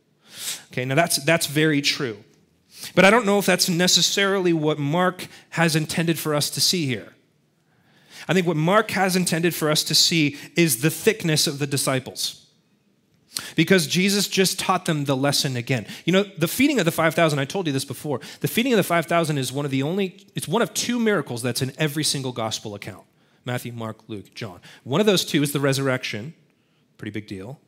Okay, 0.71 0.85
now 0.85 0.95
that's, 0.95 1.23
that's 1.23 1.47
very 1.47 1.81
true. 1.81 2.23
But 2.95 3.05
I 3.05 3.09
don't 3.09 3.25
know 3.25 3.37
if 3.37 3.45
that's 3.45 3.69
necessarily 3.69 4.53
what 4.53 4.79
Mark 4.79 5.27
has 5.51 5.75
intended 5.75 6.17
for 6.17 6.33
us 6.33 6.49
to 6.51 6.61
see 6.61 6.85
here. 6.85 7.13
I 8.27 8.33
think 8.33 8.47
what 8.47 8.57
Mark 8.57 8.91
has 8.91 9.15
intended 9.15 9.55
for 9.55 9.69
us 9.69 9.83
to 9.85 9.95
see 9.95 10.37
is 10.55 10.81
the 10.81 10.89
thickness 10.89 11.47
of 11.47 11.59
the 11.59 11.67
disciples. 11.67 12.47
Because 13.55 13.87
Jesus 13.87 14.27
just 14.27 14.59
taught 14.59 14.85
them 14.85 15.05
the 15.05 15.15
lesson 15.15 15.55
again. 15.55 15.87
You 16.05 16.13
know, 16.13 16.23
the 16.37 16.47
feeding 16.47 16.79
of 16.79 16.85
the 16.85 16.91
5,000, 16.91 17.39
I 17.39 17.45
told 17.45 17.65
you 17.65 17.73
this 17.73 17.85
before. 17.85 18.19
The 18.41 18.47
feeding 18.47 18.73
of 18.73 18.77
the 18.77 18.83
5,000 18.83 19.37
is 19.37 19.53
one 19.53 19.63
of 19.63 19.71
the 19.71 19.83
only, 19.83 20.27
it's 20.35 20.47
one 20.47 20.61
of 20.61 20.73
two 20.73 20.99
miracles 20.99 21.41
that's 21.41 21.61
in 21.61 21.71
every 21.77 22.03
single 22.03 22.31
gospel 22.33 22.75
account 22.75 23.05
Matthew, 23.45 23.71
Mark, 23.71 23.97
Luke, 24.07 24.33
John. 24.35 24.59
One 24.83 24.99
of 24.99 25.07
those 25.07 25.25
two 25.25 25.41
is 25.41 25.51
the 25.51 25.59
resurrection, 25.59 26.33
pretty 26.97 27.11
big 27.11 27.27
deal. 27.27 27.59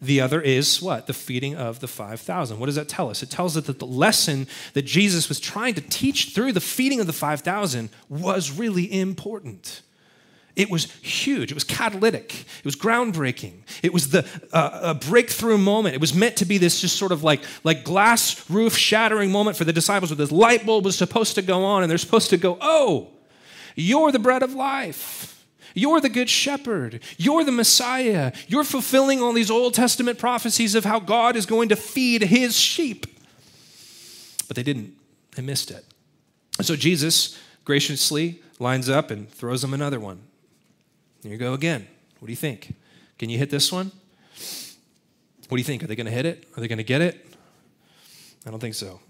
The 0.00 0.20
other 0.20 0.40
is 0.40 0.82
what? 0.82 1.06
The 1.06 1.14
feeding 1.14 1.54
of 1.54 1.78
the 1.78 1.86
5,000. 1.86 2.58
What 2.58 2.66
does 2.66 2.74
that 2.74 2.88
tell 2.88 3.08
us? 3.08 3.22
It 3.22 3.30
tells 3.30 3.56
us 3.56 3.66
that 3.66 3.78
the 3.78 3.86
lesson 3.86 4.48
that 4.72 4.82
Jesus 4.82 5.28
was 5.28 5.38
trying 5.38 5.74
to 5.74 5.80
teach 5.80 6.34
through 6.34 6.52
the 6.52 6.60
feeding 6.60 6.98
of 6.98 7.06
the 7.06 7.12
5,000 7.12 7.88
was 8.08 8.50
really 8.50 8.92
important. 8.92 9.82
It 10.54 10.70
was 10.70 10.92
huge. 11.00 11.50
It 11.50 11.54
was 11.54 11.64
catalytic. 11.64 12.40
It 12.58 12.64
was 12.64 12.76
groundbreaking. 12.76 13.62
It 13.82 13.92
was 13.92 14.10
the 14.10 14.28
uh, 14.52 14.80
a 14.82 14.94
breakthrough 14.94 15.56
moment. 15.56 15.94
It 15.94 16.00
was 16.00 16.12
meant 16.12 16.36
to 16.36 16.44
be 16.44 16.58
this 16.58 16.80
just 16.80 16.96
sort 16.96 17.10
of 17.10 17.24
like 17.24 17.40
like 17.64 17.84
glass 17.84 18.50
roof 18.50 18.76
shattering 18.76 19.32
moment 19.32 19.56
for 19.56 19.64
the 19.64 19.72
disciples. 19.72 20.10
Where 20.10 20.16
this 20.16 20.30
light 20.30 20.66
bulb 20.66 20.84
was 20.84 20.96
supposed 20.96 21.36
to 21.36 21.42
go 21.42 21.64
on, 21.64 21.82
and 21.82 21.90
they're 21.90 21.96
supposed 21.96 22.28
to 22.30 22.36
go, 22.36 22.58
"Oh, 22.60 23.08
you're 23.76 24.12
the 24.12 24.18
bread 24.18 24.42
of 24.42 24.54
life." 24.54 25.30
You're 25.74 26.02
the 26.02 26.10
good 26.10 26.28
shepherd. 26.28 27.00
You're 27.16 27.44
the 27.44 27.52
Messiah. 27.52 28.32
You're 28.46 28.62
fulfilling 28.62 29.22
all 29.22 29.32
these 29.32 29.50
Old 29.50 29.72
Testament 29.72 30.18
prophecies 30.18 30.74
of 30.74 30.84
how 30.84 31.00
God 31.00 31.34
is 31.34 31.46
going 31.46 31.70
to 31.70 31.76
feed 31.76 32.24
his 32.24 32.58
sheep. 32.58 33.06
But 34.48 34.56
they 34.56 34.62
didn't. 34.62 34.92
They 35.34 35.40
missed 35.40 35.70
it. 35.70 35.82
And 36.58 36.66
so 36.66 36.76
Jesus 36.76 37.38
graciously 37.64 38.42
lines 38.58 38.90
up 38.90 39.10
and 39.10 39.30
throws 39.30 39.62
them 39.62 39.72
another 39.72 39.98
one. 39.98 40.20
Here 41.22 41.32
you 41.32 41.38
go 41.38 41.54
again. 41.54 41.86
What 42.18 42.26
do 42.26 42.32
you 42.32 42.36
think? 42.36 42.74
Can 43.18 43.30
you 43.30 43.38
hit 43.38 43.50
this 43.50 43.70
one? 43.70 43.92
What 45.48 45.56
do 45.56 45.60
you 45.60 45.64
think? 45.64 45.84
Are 45.84 45.86
they 45.86 45.96
going 45.96 46.06
to 46.06 46.12
hit 46.12 46.26
it? 46.26 46.48
Are 46.56 46.60
they 46.60 46.68
going 46.68 46.78
to 46.78 46.84
get 46.84 47.00
it? 47.00 47.34
I 48.46 48.50
don't 48.50 48.58
think 48.58 48.74
so. 48.74 49.00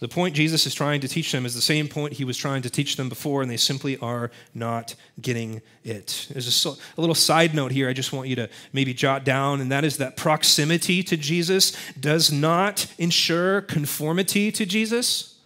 The 0.00 0.08
point 0.08 0.34
Jesus 0.34 0.66
is 0.66 0.74
trying 0.74 1.00
to 1.02 1.08
teach 1.08 1.30
them 1.32 1.46
is 1.46 1.54
the 1.54 1.60
same 1.60 1.88
point 1.88 2.14
he 2.14 2.24
was 2.24 2.36
trying 2.36 2.62
to 2.62 2.70
teach 2.70 2.96
them 2.96 3.08
before, 3.08 3.42
and 3.42 3.50
they 3.50 3.56
simply 3.56 3.96
are 3.98 4.30
not 4.52 4.94
getting 5.20 5.62
it. 5.82 6.26
There's 6.30 6.66
a, 6.66 6.68
a, 6.70 7.00
little 7.00 7.14
side 7.14 7.54
note 7.54 7.72
here 7.72 7.88
I 7.88 7.92
just 7.92 8.12
want 8.12 8.28
you 8.28 8.36
to 8.36 8.50
maybe 8.72 8.92
jot 8.92 9.24
down, 9.24 9.60
and 9.60 9.70
that 9.72 9.84
is 9.84 9.98
that 9.98 10.16
proximity 10.16 11.02
to 11.04 11.16
Jesus 11.16 11.76
does 11.98 12.32
not 12.32 12.86
ensure 12.98 13.62
conformity 13.62 14.50
to 14.52 14.66
Jesus. 14.66 15.38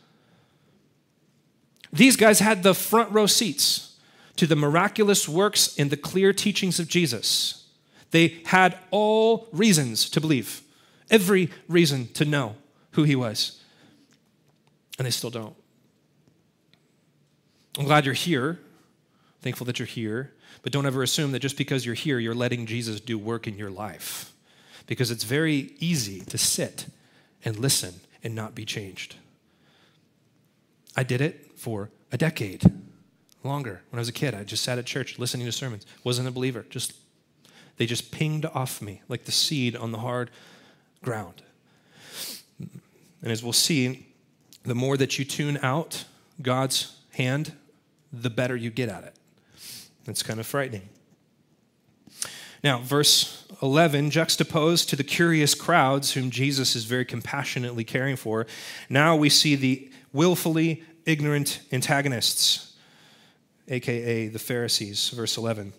These 1.93 2.17
guys 2.17 2.41
had 2.41 2.63
the 2.63 2.75
front 2.75 3.13
row 3.13 3.27
seats 3.27 3.88
to 4.39 4.47
the 4.47 4.57
miraculous 4.57 5.29
works 5.29 5.77
and 5.79 5.91
the 5.91 5.97
clear 5.97 6.33
teachings 6.33 6.79
of 6.79 6.89
Jesus. 6.89 7.67
They 8.13 8.41
had 8.47 8.79
all 8.91 9.49
reasons 9.53 10.09
to 10.11 10.21
believe, 10.21 10.63
every 11.11 11.51
reason 11.69 12.09
to 12.15 12.25
know 12.25 12.55
who 12.93 13.03
he 13.03 13.17
was. 13.17 13.61
And 14.97 15.07
they 15.07 15.11
still 15.11 15.31
don't. 15.31 15.55
I'm 17.79 17.85
glad 17.85 18.05
you're 18.05 18.15
here. 18.15 18.59
Thankful 19.43 19.67
that 19.67 19.79
you're 19.79 19.87
here. 19.87 20.33
But 20.63 20.73
don't 20.73 20.87
ever 20.87 21.03
assume 21.03 21.33
that 21.33 21.41
just 21.41 21.57
because 21.57 21.85
you're 21.85 21.95
here, 21.95 22.19
you're 22.19 22.35
letting 22.35 22.67
Jesus 22.67 23.01
do 23.01 23.19
work 23.19 23.47
in 23.47 23.59
your 23.59 23.71
life. 23.71 24.33
Because 24.87 25.11
it's 25.11 25.25
very 25.25 25.75
easy 25.79 26.21
to 26.21 26.39
sit 26.39 26.87
and 27.45 27.59
listen 27.59 27.95
and 28.23 28.35
not 28.35 28.55
be 28.55 28.65
changed. 28.65 29.17
I 30.97 31.03
did 31.03 31.21
it 31.21 31.53
for 31.57 31.91
a 32.11 32.17
decade 32.17 32.63
longer. 33.45 33.83
When 33.91 33.99
I 33.99 34.01
was 34.01 34.09
a 34.09 34.13
kid, 34.13 34.35
I 34.35 34.45
just 34.45 34.63
sat 34.63 34.79
at 34.79 34.87
church 34.87 35.19
listening 35.19 35.47
to 35.47 35.53
sermons. 35.53 35.87
Wasn't 36.05 36.27
a 36.29 36.31
believer. 36.31 36.67
Just 36.71 36.95
they 37.77 37.87
just 37.87 38.11
pinged 38.11 38.45
off 38.45 38.83
me 38.83 39.03
like 39.09 39.25
the 39.25 39.33
seed 39.33 39.77
on 39.77 39.93
the 39.93 39.99
hard 39.99 40.31
ground. 41.03 41.43
And 42.59 43.33
as 43.33 43.43
we'll 43.43 43.53
see, 43.53 44.07
the 44.65 44.75
more 44.75 44.97
that 44.97 45.19
you 45.19 45.25
tune 45.25 45.59
out 45.63 46.05
God's 46.43 46.97
hand, 47.13 47.53
the 48.13 48.31
better 48.31 48.57
you 48.57 48.71
get 48.71 48.89
at 48.89 49.05
it. 49.05 49.15
It's 50.07 50.23
kind 50.23 50.41
of 50.41 50.47
frightening. 50.47 50.89
Now, 52.65 52.79
verse 52.81 53.47
11, 53.63 54.11
juxtaposed 54.11 54.89
to 54.89 54.97
the 54.97 55.05
curious 55.05 55.55
crowds 55.55 56.13
whom 56.13 56.31
Jesus 56.31 56.75
is 56.75 56.85
very 56.85 57.05
compassionately 57.05 57.85
caring 57.85 58.17
for, 58.17 58.47
now 58.89 59.15
we 59.15 59.29
see 59.29 59.55
the 59.55 59.91
willfully 60.13 60.83
ignorant 61.05 61.61
antagonists 61.71 62.68
aka 63.69 64.29
the 64.29 64.39
Pharisees, 64.39 65.11
verse 65.11 65.37
11. 65.37 65.73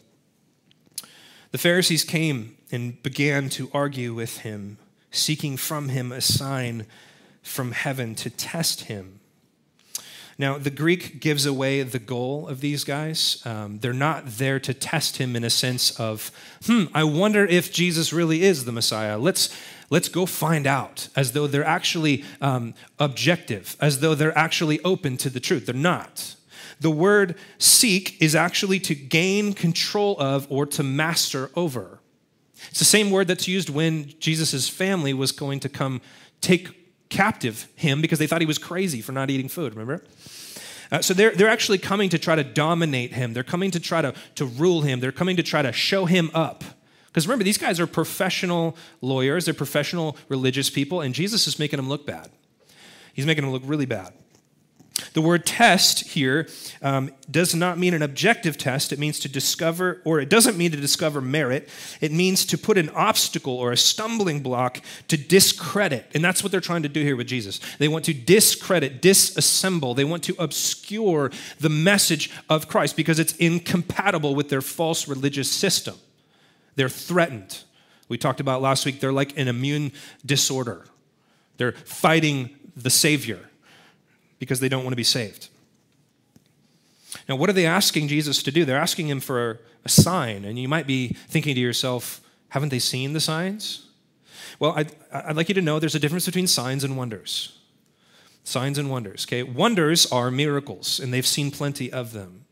The 1.51 1.57
Pharisees 1.57 2.03
came 2.03 2.57
and 2.71 3.01
began 3.01 3.49
to 3.49 3.69
argue 3.73 4.13
with 4.13 4.39
him, 4.39 4.77
seeking 5.11 5.57
from 5.57 5.89
him 5.89 6.11
a 6.11 6.21
sign 6.21 6.85
from 7.41 7.71
heaven 7.71 8.13
to 8.15 8.29
test 8.29 8.81
him. 8.81 9.19
Now, 10.37 10.57
the 10.57 10.69
Greek 10.69 11.19
gives 11.19 11.45
away 11.45 11.83
the 11.83 11.99
goal 11.99 12.47
of 12.47 12.61
these 12.61 12.85
guys. 12.85 13.41
Um, 13.45 13.79
they're 13.79 13.91
not 13.91 14.25
there 14.25 14.57
to 14.61 14.73
test 14.73 15.17
him 15.17 15.35
in 15.35 15.43
a 15.43 15.49
sense 15.49 15.91
of, 15.99 16.31
hmm, 16.65 16.85
I 16.93 17.03
wonder 17.03 17.45
if 17.45 17.73
Jesus 17.73 18.13
really 18.13 18.43
is 18.43 18.63
the 18.63 18.71
Messiah. 18.71 19.17
Let's, 19.17 19.53
let's 19.89 20.07
go 20.07 20.25
find 20.25 20.65
out, 20.65 21.09
as 21.13 21.33
though 21.33 21.45
they're 21.45 21.65
actually 21.65 22.23
um, 22.39 22.73
objective, 22.99 23.75
as 23.81 23.99
though 23.99 24.15
they're 24.15 24.37
actually 24.37 24.79
open 24.83 25.17
to 25.17 25.29
the 25.29 25.41
truth. 25.41 25.65
They're 25.65 25.75
not. 25.75 26.35
The 26.79 26.91
word 26.91 27.35
seek 27.57 28.21
is 28.21 28.35
actually 28.35 28.79
to 28.81 28.95
gain 28.95 29.53
control 29.53 30.15
of 30.19 30.47
or 30.49 30.65
to 30.67 30.83
master 30.83 31.51
over. 31.55 31.99
It's 32.69 32.79
the 32.79 32.85
same 32.85 33.09
word 33.09 33.27
that's 33.27 33.47
used 33.47 33.69
when 33.69 34.13
Jesus' 34.19 34.67
family 34.69 35.13
was 35.13 35.31
going 35.31 35.59
to 35.61 35.69
come 35.69 36.01
take 36.41 37.09
captive 37.09 37.67
him 37.75 38.01
because 38.01 38.19
they 38.19 38.27
thought 38.27 38.41
he 38.41 38.47
was 38.47 38.57
crazy 38.57 39.01
for 39.01 39.11
not 39.11 39.29
eating 39.29 39.49
food, 39.49 39.73
remember? 39.73 40.03
Uh, 40.91 41.01
so 41.01 41.13
they're, 41.13 41.31
they're 41.31 41.49
actually 41.49 41.77
coming 41.77 42.09
to 42.09 42.17
try 42.17 42.35
to 42.35 42.43
dominate 42.43 43.13
him. 43.13 43.33
They're 43.33 43.43
coming 43.43 43.71
to 43.71 43.79
try 43.79 44.01
to, 44.01 44.13
to 44.35 44.45
rule 44.45 44.81
him. 44.81 44.99
They're 44.99 45.11
coming 45.11 45.35
to 45.37 45.43
try 45.43 45.61
to 45.61 45.71
show 45.71 46.05
him 46.05 46.31
up. 46.33 46.63
Because 47.07 47.27
remember, 47.27 47.43
these 47.43 47.57
guys 47.57 47.79
are 47.79 47.87
professional 47.87 48.77
lawyers, 49.01 49.45
they're 49.45 49.53
professional 49.53 50.15
religious 50.29 50.69
people, 50.69 51.01
and 51.01 51.13
Jesus 51.13 51.47
is 51.47 51.57
making 51.57 51.77
them 51.77 51.89
look 51.89 52.05
bad. 52.05 52.29
He's 53.13 53.25
making 53.25 53.43
them 53.43 53.51
look 53.51 53.63
really 53.65 53.87
bad. 53.87 54.13
The 55.13 55.21
word 55.21 55.45
test 55.45 56.09
here 56.09 56.47
um, 56.81 57.11
does 57.29 57.55
not 57.55 57.77
mean 57.77 57.93
an 57.93 58.01
objective 58.01 58.57
test. 58.57 58.91
It 58.91 58.99
means 58.99 59.19
to 59.19 59.29
discover, 59.29 60.01
or 60.05 60.19
it 60.19 60.29
doesn't 60.29 60.57
mean 60.57 60.71
to 60.71 60.77
discover 60.77 61.21
merit. 61.21 61.69
It 62.01 62.11
means 62.11 62.45
to 62.47 62.57
put 62.57 62.77
an 62.77 62.89
obstacle 62.91 63.57
or 63.57 63.71
a 63.71 63.77
stumbling 63.77 64.41
block 64.41 64.81
to 65.07 65.17
discredit. 65.17 66.05
And 66.13 66.23
that's 66.23 66.43
what 66.43 66.51
they're 66.51 66.61
trying 66.61 66.83
to 66.83 66.89
do 66.89 67.03
here 67.03 67.15
with 67.15 67.27
Jesus. 67.27 67.59
They 67.77 67.87
want 67.87 68.05
to 68.05 68.13
discredit, 68.13 69.01
disassemble. 69.01 69.95
They 69.95 70.05
want 70.05 70.23
to 70.23 70.35
obscure 70.39 71.31
the 71.59 71.69
message 71.69 72.31
of 72.49 72.67
Christ 72.67 72.95
because 72.95 73.19
it's 73.19 73.33
incompatible 73.35 74.35
with 74.35 74.49
their 74.49 74.61
false 74.61 75.07
religious 75.07 75.49
system. 75.49 75.95
They're 76.75 76.89
threatened. 76.89 77.63
We 78.07 78.17
talked 78.17 78.39
about 78.39 78.61
last 78.61 78.85
week, 78.85 78.99
they're 78.99 79.11
like 79.11 79.37
an 79.37 79.47
immune 79.47 79.91
disorder. 80.25 80.85
They're 81.57 81.73
fighting 81.73 82.55
the 82.75 82.89
Savior 82.89 83.48
because 84.39 84.59
they 84.59 84.69
don't 84.69 84.83
want 84.83 84.93
to 84.93 84.97
be 84.97 85.03
saved. 85.03 85.49
Now, 87.27 87.35
what 87.35 87.49
are 87.49 87.53
they 87.53 87.65
asking 87.65 88.07
Jesus 88.07 88.41
to 88.43 88.51
do? 88.51 88.65
They're 88.65 88.77
asking 88.77 89.07
him 89.07 89.19
for 89.19 89.59
a 89.85 89.89
sign. 89.89 90.45
And 90.45 90.57
you 90.57 90.67
might 90.67 90.87
be 90.87 91.09
thinking 91.27 91.55
to 91.55 91.61
yourself, 91.61 92.21
haven't 92.49 92.69
they 92.69 92.79
seen 92.79 93.13
the 93.13 93.19
signs? 93.19 93.87
Well, 94.59 94.73
I'd, 94.75 94.91
I'd 95.11 95.35
like 95.35 95.49
you 95.49 95.55
to 95.55 95.61
know 95.61 95.79
there's 95.79 95.95
a 95.95 95.99
difference 95.99 96.25
between 96.25 96.47
signs 96.47 96.83
and 96.83 96.97
wonders. 96.97 97.57
Signs 98.43 98.77
and 98.77 98.89
wonders, 98.89 99.25
okay? 99.27 99.43
Wonders 99.43 100.11
are 100.11 100.31
miracles, 100.31 100.99
and 100.99 101.13
they've 101.13 101.27
seen 101.27 101.51
plenty 101.51 101.91
of 101.91 102.13
them. 102.13 102.45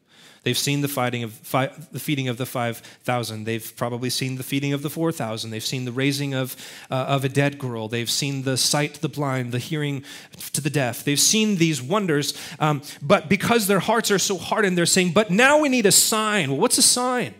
They've 0.47 0.57
seen 0.57 0.79
the, 0.79 0.87
fighting 0.87 1.23
of, 1.23 1.33
fi- 1.33 1.71
the 1.91 1.99
feeding 1.99 2.29
of 2.29 2.37
the 2.37 2.45
5,000. 2.45 3.43
They've 3.43 3.75
probably 3.75 4.09
seen 4.09 4.37
the 4.37 4.43
feeding 4.43 4.71
of 4.71 4.81
the 4.81 4.89
4,000. 4.89 5.49
They've 5.49 5.61
seen 5.61 5.83
the 5.83 5.91
raising 5.91 6.33
of, 6.33 6.55
uh, 6.89 6.93
of 6.93 7.25
a 7.25 7.27
dead 7.27 7.59
girl. 7.59 7.89
They've 7.89 8.09
seen 8.09 8.43
the 8.43 8.55
sight 8.55 8.93
to 8.93 9.01
the 9.01 9.09
blind, 9.09 9.51
the 9.51 9.59
hearing 9.59 10.05
to 10.53 10.61
the 10.61 10.69
deaf. 10.69 11.03
They've 11.03 11.19
seen 11.19 11.57
these 11.57 11.81
wonders, 11.81 12.33
um, 12.61 12.81
but 13.01 13.27
because 13.27 13.67
their 13.67 13.81
hearts 13.81 14.09
are 14.09 14.17
so 14.17 14.37
hardened, 14.37 14.77
they're 14.77 14.85
saying, 14.85 15.11
But 15.11 15.29
now 15.29 15.59
we 15.59 15.67
need 15.67 15.85
a 15.85 15.91
sign. 15.91 16.49
Well, 16.49 16.61
what's 16.61 16.77
a 16.77 16.81
sign? 16.81 17.33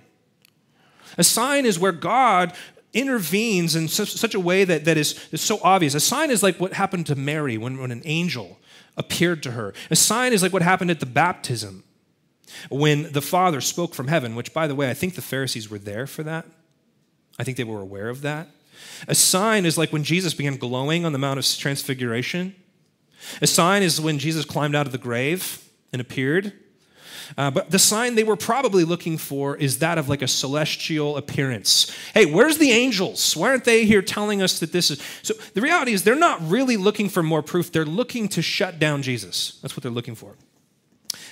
A 1.17 1.23
sign 1.23 1.65
is 1.65 1.79
where 1.79 1.93
God 1.93 2.51
intervenes 2.91 3.77
in 3.77 3.87
such, 3.87 4.11
such 4.11 4.35
a 4.35 4.39
way 4.41 4.65
that, 4.65 4.83
that 4.83 4.97
is, 4.97 5.29
is 5.31 5.39
so 5.39 5.61
obvious. 5.63 5.95
A 5.95 6.01
sign 6.01 6.29
is 6.29 6.43
like 6.43 6.59
what 6.59 6.73
happened 6.73 7.05
to 7.05 7.15
Mary 7.15 7.57
when, 7.57 7.77
when 7.77 7.91
an 7.91 8.01
angel 8.03 8.59
appeared 8.97 9.43
to 9.43 9.51
her. 9.51 9.73
A 9.89 9.95
sign 9.95 10.33
is 10.33 10.43
like 10.43 10.51
what 10.51 10.61
happened 10.61 10.91
at 10.91 10.99
the 10.99 11.05
baptism 11.05 11.85
when 12.69 13.11
the 13.11 13.21
Father 13.21 13.61
spoke 13.61 13.93
from 13.93 14.07
heaven, 14.07 14.35
which, 14.35 14.53
by 14.53 14.67
the 14.67 14.75
way, 14.75 14.89
I 14.89 14.93
think 14.93 15.15
the 15.15 15.21
Pharisees 15.21 15.69
were 15.69 15.79
there 15.79 16.07
for 16.07 16.23
that. 16.23 16.45
I 17.39 17.43
think 17.43 17.57
they 17.57 17.63
were 17.63 17.81
aware 17.81 18.09
of 18.09 18.21
that. 18.21 18.47
A 19.07 19.15
sign 19.15 19.65
is 19.65 19.77
like 19.77 19.91
when 19.91 20.03
Jesus 20.03 20.33
began 20.33 20.57
glowing 20.57 21.05
on 21.05 21.11
the 21.11 21.19
Mount 21.19 21.39
of 21.39 21.45
Transfiguration. 21.45 22.55
A 23.41 23.47
sign 23.47 23.83
is 23.83 23.99
when 23.99 24.19
Jesus 24.19 24.45
climbed 24.45 24.75
out 24.75 24.85
of 24.85 24.91
the 24.91 24.97
grave 24.97 25.67
and 25.91 26.01
appeared. 26.01 26.53
Uh, 27.37 27.51
but 27.51 27.71
the 27.71 27.79
sign 27.79 28.15
they 28.15 28.23
were 28.23 28.37
probably 28.37 28.85
looking 28.85 29.17
for 29.17 29.57
is 29.57 29.79
that 29.79 29.97
of 29.97 30.07
like 30.07 30.21
a 30.21 30.27
celestial 30.27 31.17
appearance. 31.17 31.91
Hey, 32.13 32.25
where's 32.25 32.57
the 32.57 32.71
angels? 32.71 33.35
Why 33.35 33.49
aren't 33.49 33.65
they 33.65 33.85
here 33.85 34.01
telling 34.01 34.41
us 34.41 34.59
that 34.59 34.71
this 34.71 34.89
is? 34.91 35.01
So 35.23 35.33
the 35.53 35.61
reality 35.61 35.91
is 35.91 36.03
they're 36.03 36.15
not 36.15 36.39
really 36.47 36.77
looking 36.77 37.09
for 37.09 37.21
more 37.21 37.41
proof. 37.41 37.71
They're 37.71 37.85
looking 37.85 38.29
to 38.29 38.41
shut 38.41 38.79
down 38.79 39.01
Jesus. 39.01 39.59
That's 39.61 39.75
what 39.75 39.83
they're 39.83 39.91
looking 39.91 40.15
for 40.15 40.35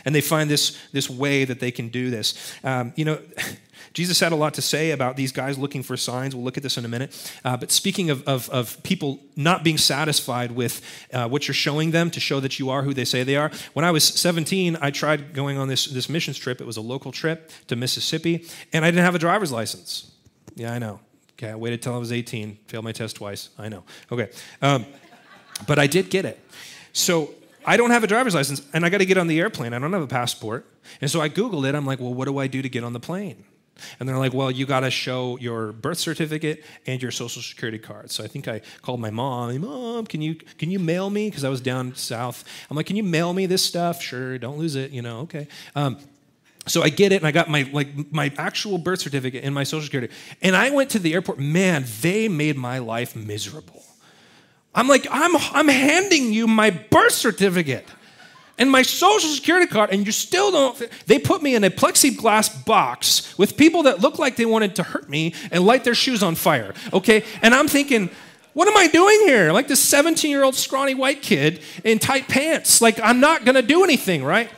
and 0.05 0.13
they 0.13 0.21
find 0.21 0.49
this, 0.49 0.77
this 0.91 1.09
way 1.09 1.43
that 1.45 1.59
they 1.59 1.71
can 1.71 1.89
do 1.89 2.09
this. 2.09 2.53
Um, 2.63 2.93
you 2.95 3.05
know, 3.05 3.19
Jesus 3.93 4.19
had 4.19 4.31
a 4.31 4.35
lot 4.35 4.53
to 4.55 4.61
say 4.61 4.91
about 4.91 5.15
these 5.15 5.31
guys 5.31 5.57
looking 5.57 5.81
for 5.81 5.95
signs. 5.95 6.35
We'll 6.35 6.43
look 6.43 6.57
at 6.57 6.63
this 6.63 6.77
in 6.77 6.83
a 6.83 6.87
minute. 6.87 7.33
Uh, 7.43 7.55
but 7.55 7.71
speaking 7.71 8.09
of, 8.09 8.23
of, 8.27 8.49
of, 8.49 8.81
people 8.83 9.19
not 9.37 9.63
being 9.63 9.77
satisfied 9.77 10.51
with 10.51 10.81
uh, 11.13 11.29
what 11.29 11.47
you're 11.47 11.55
showing 11.55 11.91
them 11.91 12.11
to 12.11 12.19
show 12.19 12.41
that 12.41 12.59
you 12.59 12.69
are 12.69 12.83
who 12.83 12.93
they 12.93 13.05
say 13.05 13.23
they 13.23 13.37
are, 13.37 13.51
when 13.73 13.85
I 13.85 13.91
was 13.91 14.03
17, 14.03 14.77
I 14.81 14.91
tried 14.91 15.33
going 15.33 15.57
on 15.57 15.69
this, 15.69 15.85
this 15.85 16.09
missions 16.09 16.37
trip. 16.37 16.59
It 16.59 16.67
was 16.67 16.77
a 16.77 16.81
local 16.81 17.11
trip 17.11 17.51
to 17.67 17.75
Mississippi, 17.75 18.45
and 18.73 18.83
I 18.83 18.91
didn't 18.91 19.05
have 19.05 19.15
a 19.15 19.19
driver's 19.19 19.51
license. 19.51 20.11
Yeah, 20.55 20.73
I 20.73 20.79
know. 20.79 20.99
Okay, 21.33 21.49
I 21.49 21.55
waited 21.55 21.81
till 21.81 21.93
I 21.93 21.97
was 21.97 22.11
18, 22.11 22.57
failed 22.67 22.83
my 22.83 22.91
test 22.91 23.17
twice. 23.17 23.49
I 23.57 23.69
know. 23.69 23.83
Okay. 24.11 24.29
Um, 24.61 24.85
but 25.67 25.79
I 25.79 25.87
did 25.87 26.09
get 26.09 26.25
it. 26.25 26.39
So 26.93 27.33
I 27.65 27.77
don't 27.77 27.91
have 27.91 28.03
a 28.03 28.07
driver's 28.07 28.35
license 28.35 28.61
and 28.73 28.85
I 28.85 28.89
got 28.89 28.99
to 28.99 29.05
get 29.05 29.17
on 29.17 29.27
the 29.27 29.39
airplane. 29.39 29.73
I 29.73 29.79
don't 29.79 29.93
have 29.93 30.01
a 30.01 30.07
passport. 30.07 30.65
And 31.01 31.09
so 31.09 31.21
I 31.21 31.29
Googled 31.29 31.67
it. 31.67 31.75
I'm 31.75 31.85
like, 31.85 31.99
well, 31.99 32.13
what 32.13 32.25
do 32.25 32.37
I 32.37 32.47
do 32.47 32.61
to 32.61 32.69
get 32.69 32.83
on 32.83 32.93
the 32.93 32.99
plane? 32.99 33.43
And 33.99 34.07
they're 34.07 34.17
like, 34.17 34.33
well, 34.33 34.49
you 34.49 34.65
got 34.65 34.81
to 34.81 34.91
show 34.91 35.37
your 35.39 35.73
birth 35.73 35.97
certificate 35.97 36.63
and 36.87 37.01
your 37.01 37.11
social 37.11 37.41
security 37.41 37.77
card. 37.77 38.09
So 38.11 38.23
I 38.23 38.27
think 38.27 38.47
I 38.47 38.61
called 38.81 38.99
my 38.99 39.09
mom. 39.09 39.59
Mom, 39.59 40.05
can 40.05 40.21
you 40.21 40.35
can 40.35 40.71
you 40.71 40.79
mail 40.79 41.09
me? 41.09 41.29
Because 41.29 41.43
I 41.43 41.49
was 41.49 41.61
down 41.61 41.93
south. 41.95 42.45
I'm 42.69 42.77
like, 42.77 42.85
can 42.85 42.95
you 42.95 43.03
mail 43.03 43.33
me 43.33 43.45
this 43.45 43.63
stuff? 43.63 44.01
Sure, 44.01 44.37
don't 44.37 44.57
lose 44.57 44.75
it. 44.75 44.91
You 44.91 45.01
know, 45.01 45.19
okay. 45.21 45.47
Um, 45.75 45.97
so 46.67 46.81
I 46.81 46.89
get 46.89 47.11
it, 47.11 47.17
and 47.17 47.27
I 47.27 47.31
got 47.31 47.49
my 47.49 47.69
like 47.73 48.11
my 48.11 48.31
actual 48.37 48.77
birth 48.77 49.01
certificate 49.01 49.43
and 49.43 49.53
my 49.53 49.63
social 49.63 49.83
security. 49.83 50.13
And 50.41 50.55
I 50.55 50.69
went 50.69 50.91
to 50.91 50.99
the 50.99 51.13
airport. 51.13 51.39
Man, 51.39 51.85
they 52.01 52.27
made 52.27 52.57
my 52.57 52.79
life 52.79 53.15
miserable. 53.15 53.83
I'm 54.75 54.87
like, 54.89 55.07
I'm, 55.09 55.35
I'm 55.53 55.69
handing 55.69 56.33
you 56.33 56.45
my 56.47 56.69
birth 56.69 57.13
certificate 57.13 57.87
and 58.57 58.69
my 58.69 58.81
social 58.83 59.29
security 59.29 59.67
card, 59.67 59.89
and 59.91 60.05
you 60.05 60.11
still 60.11 60.51
don't. 60.51 60.89
They 61.07 61.17
put 61.17 61.41
me 61.41 61.55
in 61.55 61.63
a 61.63 61.69
plexiglass 61.69 62.65
box 62.65 63.37
with 63.37 63.57
people 63.57 63.83
that 63.83 64.01
look 64.01 64.19
like 64.19 64.35
they 64.35 64.45
wanted 64.45 64.75
to 64.75 64.83
hurt 64.83 65.09
me 65.09 65.33
and 65.51 65.65
light 65.65 65.83
their 65.83 65.95
shoes 65.95 66.21
on 66.21 66.35
fire, 66.35 66.73
okay? 66.93 67.23
And 67.41 67.55
I'm 67.55 67.67
thinking, 67.67 68.09
what 68.53 68.67
am 68.67 68.77
I 68.77 68.87
doing 68.87 69.19
here? 69.21 69.51
Like 69.51 69.67
this 69.67 69.81
17 69.81 70.29
year 70.29 70.43
old 70.43 70.55
scrawny 70.55 70.93
white 70.93 71.21
kid 71.21 71.61
in 71.83 71.99
tight 71.99 72.27
pants. 72.27 72.81
Like, 72.81 72.99
I'm 73.01 73.19
not 73.19 73.45
gonna 73.45 73.61
do 73.61 73.83
anything, 73.83 74.23
right? 74.23 74.49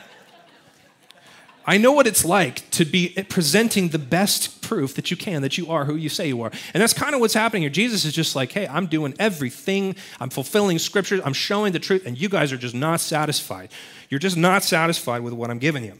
I 1.65 1.77
know 1.77 1.91
what 1.91 2.08
it's 2.08 2.23
like 2.23 2.69
to 2.71 2.86
be 2.86 3.10
presenting 3.30 3.89
the 3.89 3.99
best 3.99 4.56
proof 4.67 4.95
that 4.95 5.10
you 5.10 5.15
can 5.15 5.41
that 5.43 5.58
you 5.58 5.71
are 5.71 5.86
who 5.86 5.95
you 5.95 6.10
say 6.10 6.27
you 6.27 6.41
are. 6.41 6.51
And 6.73 6.84
that's 6.84 6.93
kind 6.93 7.15
of 7.15 7.21
what's 7.21 7.34
happening 7.34 7.62
here. 7.62 7.69
Jesus 7.69 8.03
is 8.03 8.13
just 8.13 8.36
like, 8.36 8.51
hey, 8.51 8.67
I'm 8.67 8.88
doing 8.88 9.13
everything. 9.17 9.95
I'm 10.19 10.30
fulfilling 10.30 10.77
scriptures. 10.77 11.21
I'm 11.23 11.32
showing 11.34 11.71
the 11.71 11.80
truth. 11.80 12.06
And 12.06 12.19
you 12.19 12.27
guys 12.27 12.51
are 12.51 12.58
just 12.58 12.75
not 12.75 12.99
satisfied. 12.99 13.69
You're 14.10 14.19
just 14.19 14.36
not 14.36 14.63
satisfied 14.63 15.21
with 15.21 15.32
what 15.34 15.49
I'm 15.49 15.60
giving 15.60 15.86
you. 15.86 15.93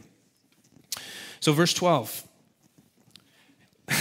So, 1.40 1.54
verse 1.54 1.72
12. 1.72 2.28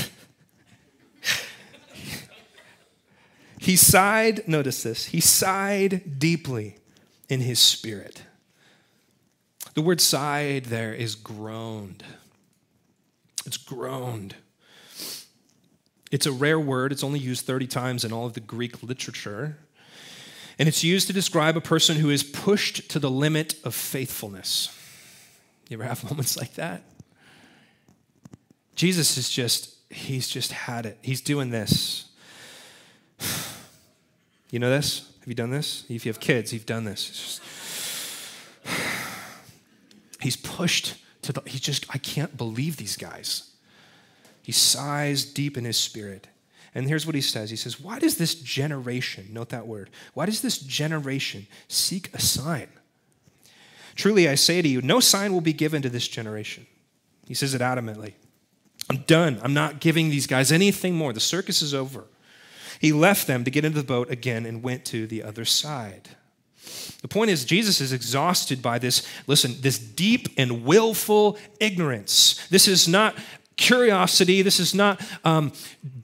he 3.60 3.78
sighed, 3.78 4.46
notice 4.48 4.84
this, 4.84 5.06
he 5.06 5.22
sighed 5.22 6.20
deeply 6.20 6.76
in 7.30 7.40
his 7.40 7.60
spirit. 7.60 8.24
The 9.76 9.82
word 9.82 10.02
sighed 10.02 10.66
there 10.66 10.94
is 10.94 11.16
groaned. 11.16 12.04
It's 13.46 13.58
groaned. 13.58 14.36
It's 16.12 16.26
a 16.26 16.32
rare 16.32 16.60
word. 16.60 16.92
It's 16.92 17.04
only 17.04 17.20
used 17.20 17.46
30 17.46 17.68
times 17.68 18.06
in 18.06 18.14
all 18.14 18.26
of 18.26 18.34
the 18.34 18.40
Greek 18.40 18.82
literature. 18.82 19.58
And 20.60 20.68
it's 20.68 20.84
used 20.84 21.08
to 21.08 21.14
describe 21.14 21.56
a 21.56 21.62
person 21.62 21.98
who 21.98 22.10
is 22.10 22.24
pushed 22.24 22.90
to 22.90 23.00
the 23.00 23.10
limit 23.10 23.56
of 23.64 23.76
faithfulness. 23.76 24.74
You 25.70 25.78
ever 25.78 25.84
have 25.84 26.04
moments 26.10 26.38
like 26.38 26.56
that? 26.56 26.84
Jesus 28.76 29.18
is 29.18 29.30
just, 29.30 29.76
he's 29.92 30.28
just 30.28 30.52
had 30.52 30.86
it. 30.86 30.98
He's 31.02 31.22
doing 31.22 31.50
this. 31.52 32.06
You 34.50 34.60
know 34.60 34.70
this? 34.70 35.12
Have 35.20 35.28
you 35.28 35.36
done 35.36 35.50
this? 35.50 35.84
If 35.90 36.06
you 36.06 36.10
have 36.10 36.22
kids, 36.22 36.54
you've 36.54 36.66
done 36.66 36.86
this. 36.86 37.42
He's 40.22 40.38
pushed 40.38 40.96
to 41.24 41.34
the, 41.34 41.42
he 41.46 41.60
just, 41.60 41.86
I 41.94 41.98
can't 41.98 42.38
believe 42.38 42.78
these 42.78 42.96
guys. 42.96 43.52
He 44.48 44.54
sighs 44.54 45.26
deep 45.26 45.58
in 45.58 45.66
his 45.66 45.76
spirit. 45.76 46.30
And 46.74 46.88
here's 46.88 47.06
what 47.06 47.16
he 47.16 47.22
says 47.22 47.50
He 47.50 47.58
says, 47.58 47.82
Why 47.82 48.00
does 48.00 48.16
this 48.16 48.34
generation, 48.34 49.28
note 49.32 49.50
that 49.50 49.68
word, 49.68 49.90
why 50.14 50.26
does 50.26 50.42
this 50.42 50.58
generation 50.58 51.48
seek 51.68 52.10
a 52.14 52.22
sign? 52.22 52.70
Truly, 53.96 54.30
I 54.30 54.36
say 54.36 54.62
to 54.62 54.68
you, 54.70 54.82
no 54.82 55.02
sign 55.02 55.34
will 55.34 55.42
be 55.42 55.52
given 55.52 55.82
to 55.82 55.90
this 55.90 56.08
generation. 56.08 56.66
He 57.28 57.34
says 57.34 57.54
it 57.56 57.60
adamantly. 57.60 58.14
I'm 58.90 59.00
done. 59.00 59.38
I'm 59.44 59.54
not 59.54 59.82
giving 59.82 60.10
these 60.10 60.28
guys 60.28 60.50
anything 60.50 60.96
more. 60.96 61.12
The 61.12 61.20
circus 61.20 61.62
is 61.62 61.74
over. 61.74 62.06
He 62.80 62.94
left 62.94 63.28
them 63.28 63.44
to 63.44 63.52
get 63.52 63.66
into 63.66 63.82
the 63.82 63.86
boat 63.86 64.10
again 64.10 64.46
and 64.46 64.64
went 64.64 64.86
to 64.86 65.08
the 65.08 65.24
other 65.24 65.44
side. 65.44 66.08
The 67.02 67.10
point 67.10 67.32
is, 67.32 67.44
Jesus 67.44 67.82
is 67.82 67.92
exhausted 67.92 68.62
by 68.62 68.80
this, 68.80 69.06
listen, 69.28 69.56
this 69.60 69.78
deep 69.78 70.30
and 70.38 70.64
willful 70.64 71.38
ignorance. 71.60 72.48
This 72.48 72.70
is 72.70 72.88
not 72.88 73.14
curiosity. 73.58 74.42
This 74.42 74.60
is 74.60 74.74
not 74.74 75.02
um, 75.24 75.52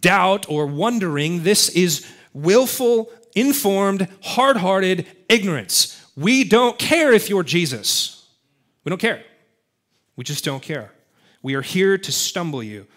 doubt 0.02 0.50
or 0.50 0.66
wondering. 0.66 1.44
This 1.44 1.70
is 1.70 2.06
willful 2.34 3.12
informed, 3.36 4.08
hard 4.22 4.58
hearted 4.58 5.08
ignorance. 5.30 6.00
We 6.16 6.44
don't 6.44 6.78
care 6.78 7.12
if 7.12 7.30
you're 7.30 7.44
Jesus. 7.44 8.28
We 8.84 8.90
don't 8.90 9.00
care. 9.00 9.24
We 10.16 10.24
just 10.24 10.44
don't 10.44 10.62
care. 10.62 10.92
We 11.42 11.56
are 11.56 11.62
here 11.62 11.98
to 11.98 12.12
stumble 12.12 12.64
you. 12.64 12.88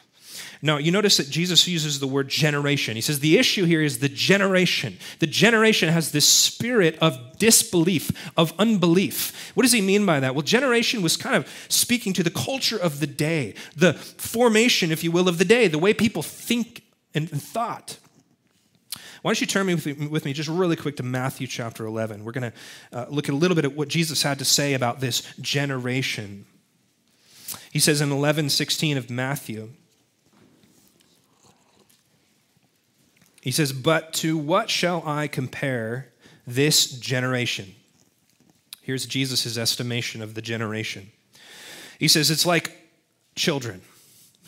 Now, 0.67 0.79
you 0.79 0.91
notice 0.91 1.17
that 1.19 1.31
Jesus 1.31 1.69
uses 1.69 2.01
the 2.01 2.09
word 2.09 2.29
generation. 2.29 2.97
He 2.97 3.01
says 3.01 3.21
the 3.21 3.39
issue 3.39 3.67
here 3.67 3.81
is 3.81 4.01
the 4.01 4.09
generation. 4.09 4.99
The 5.21 5.29
generation 5.29 5.89
has 5.91 6.11
this 6.11 6.29
spirit 6.29 6.99
of 7.01 7.39
disbelief, 7.39 8.11
of 8.37 8.53
unbelief. 8.59 9.53
What 9.55 9.63
does 9.63 9.71
he 9.71 9.81
mean 9.81 10.05
by 10.05 10.19
that? 10.19 10.35
Well, 10.35 10.43
generation 10.43 11.03
was 11.03 11.17
kind 11.17 11.37
of 11.37 11.49
speaking 11.69 12.13
to 12.15 12.25
the 12.25 12.33
culture 12.33 12.77
of 12.77 12.99
the 12.99 13.07
day, 13.07 13.55
the 13.77 13.93
formation, 13.93 14.91
if 14.91 15.05
you 15.05 15.13
will, 15.13 15.29
of 15.29 15.39
the 15.39 15.45
day, 15.45 15.69
the 15.69 15.79
way 15.79 15.95
people 15.95 16.23
think 16.23 16.83
and 17.15 17.31
thought. 17.31 17.99
Why 19.23 19.31
don't 19.31 19.41
you 19.41 19.47
turn 19.47 19.67
me 19.67 19.75
with, 19.75 20.25
me 20.25 20.33
just 20.33 20.49
really 20.49 20.77
quick 20.77 20.97
to 20.97 21.05
Matthew 21.05 21.47
chapter 21.47 21.87
11? 21.87 22.25
We're 22.25 22.33
going 22.33 22.51
to 22.51 22.99
uh, 22.99 23.07
look 23.09 23.29
at 23.29 23.35
a 23.35 23.39
little 23.39 23.55
bit 23.55 23.65
at 23.65 23.77
what 23.77 23.87
Jesus 23.87 24.25
had 24.25 24.41
to 24.41 24.45
say 24.45 24.75
about 24.75 24.99
this 24.99 25.23
generation. 25.41 26.45
He 27.71 27.79
says 27.79 28.01
in 28.01 28.11
11:16 28.11 28.97
of 28.97 29.11
Matthew, 29.11 29.71
he 33.47 33.53
says, 33.53 33.73
"But 33.73 34.13
to 34.15 34.37
what 34.37 34.69
shall 34.71 35.07
I 35.07 35.29
compare 35.29 36.13
this 36.49 36.91
generation?" 36.91 37.77
Here's 38.83 39.07
Jesus' 39.07 39.57
estimation 39.57 40.21
of 40.21 40.35
the 40.35 40.43
generation. 40.43 41.13
He 42.01 42.09
says 42.09 42.29
it's 42.29 42.45
like 42.45 42.91
children 43.37 43.83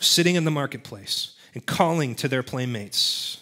sitting 0.01 0.35
in 0.35 0.43
the 0.43 0.51
marketplace 0.51 1.35
and 1.53 1.65
calling 1.65 2.13
to 2.15 2.27
their 2.27 2.43
playmates. 2.43 3.41